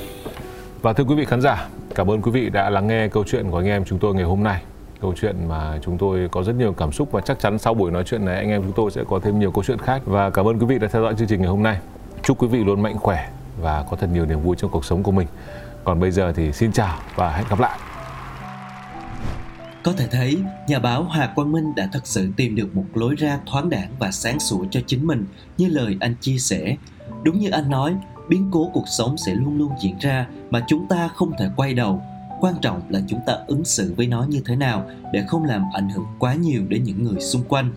Và 0.82 0.92
thưa 0.92 1.04
quý 1.04 1.14
vị 1.14 1.24
khán 1.24 1.40
giả, 1.40 1.68
cảm 1.94 2.10
ơn 2.10 2.22
quý 2.22 2.30
vị 2.30 2.50
đã 2.50 2.70
lắng 2.70 2.86
nghe 2.86 3.08
câu 3.08 3.24
chuyện 3.26 3.50
của 3.50 3.56
anh 3.56 3.66
em 3.66 3.84
chúng 3.84 3.98
tôi 3.98 4.14
ngày 4.14 4.24
hôm 4.24 4.42
nay. 4.42 4.62
Câu 5.00 5.14
chuyện 5.20 5.48
mà 5.48 5.78
chúng 5.82 5.98
tôi 5.98 6.28
có 6.32 6.42
rất 6.42 6.52
nhiều 6.52 6.72
cảm 6.72 6.92
xúc 6.92 7.12
và 7.12 7.20
chắc 7.20 7.38
chắn 7.38 7.58
sau 7.58 7.74
buổi 7.74 7.90
nói 7.90 8.04
chuyện 8.06 8.24
này 8.24 8.36
anh 8.36 8.48
em 8.48 8.62
chúng 8.62 8.72
tôi 8.72 8.90
sẽ 8.90 9.04
có 9.08 9.20
thêm 9.22 9.38
nhiều 9.38 9.50
câu 9.50 9.64
chuyện 9.64 9.78
khác. 9.78 10.02
Và 10.04 10.30
cảm 10.30 10.48
ơn 10.48 10.58
quý 10.58 10.66
vị 10.66 10.78
đã 10.78 10.88
theo 10.88 11.02
dõi 11.02 11.14
chương 11.18 11.28
trình 11.28 11.40
ngày 11.40 11.50
hôm 11.50 11.62
nay. 11.62 11.78
Chúc 12.22 12.42
quý 12.42 12.48
vị 12.48 12.64
luôn 12.64 12.82
mạnh 12.82 12.98
khỏe 12.98 13.28
và 13.60 13.84
có 13.90 13.96
thật 13.96 14.08
nhiều 14.12 14.26
niềm 14.26 14.40
vui 14.40 14.56
trong 14.56 14.70
cuộc 14.70 14.84
sống 14.84 15.02
của 15.02 15.12
mình. 15.12 15.26
Còn 15.84 16.00
bây 16.00 16.10
giờ 16.10 16.32
thì 16.32 16.52
xin 16.52 16.72
chào 16.72 16.98
và 17.16 17.30
hẹn 17.30 17.44
gặp 17.50 17.60
lại. 17.60 17.78
Có 19.84 19.92
thể 19.92 20.06
thấy, 20.06 20.38
nhà 20.68 20.78
báo 20.78 21.04
Hà 21.04 21.26
Quang 21.26 21.52
Minh 21.52 21.74
đã 21.74 21.88
thật 21.92 22.06
sự 22.06 22.28
tìm 22.36 22.56
được 22.56 22.76
một 22.76 22.84
lối 22.94 23.14
ra 23.14 23.38
thoáng 23.46 23.70
đảng 23.70 23.90
và 23.98 24.10
sáng 24.10 24.40
sủa 24.40 24.64
cho 24.70 24.80
chính 24.86 25.06
mình 25.06 25.26
như 25.58 25.68
lời 25.68 25.96
anh 26.00 26.14
chia 26.20 26.38
sẻ. 26.38 26.76
Đúng 27.22 27.38
như 27.38 27.50
anh 27.50 27.70
nói, 27.70 27.96
biến 28.28 28.48
cố 28.52 28.70
cuộc 28.72 28.84
sống 28.88 29.16
sẽ 29.18 29.34
luôn 29.34 29.58
luôn 29.58 29.72
diễn 29.82 29.98
ra 30.00 30.26
mà 30.50 30.64
chúng 30.68 30.86
ta 30.88 31.08
không 31.08 31.32
thể 31.38 31.48
quay 31.56 31.74
đầu. 31.74 32.02
Quan 32.40 32.54
trọng 32.62 32.82
là 32.88 33.00
chúng 33.08 33.20
ta 33.26 33.32
ứng 33.46 33.64
xử 33.64 33.94
với 33.96 34.06
nó 34.06 34.24
như 34.28 34.42
thế 34.44 34.56
nào 34.56 34.90
để 35.12 35.24
không 35.28 35.44
làm 35.44 35.62
ảnh 35.72 35.88
hưởng 35.88 36.06
quá 36.18 36.34
nhiều 36.34 36.62
đến 36.68 36.84
những 36.84 37.04
người 37.04 37.20
xung 37.20 37.44
quanh. 37.44 37.72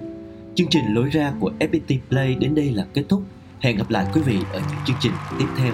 Chương 0.55 0.67
trình 0.69 0.93
lối 0.93 1.09
ra 1.09 1.33
của 1.39 1.51
FPT 1.59 1.99
Play 2.09 2.35
đến 2.35 2.55
đây 2.55 2.71
là 2.71 2.85
kết 2.93 3.03
thúc. 3.09 3.23
Hẹn 3.59 3.77
gặp 3.77 3.89
lại 3.89 4.05
quý 4.13 4.21
vị 4.21 4.39
ở 4.53 4.59
những 4.59 4.79
chương 4.85 4.97
trình 4.99 5.13
tiếp 5.39 5.47
theo. 5.57 5.73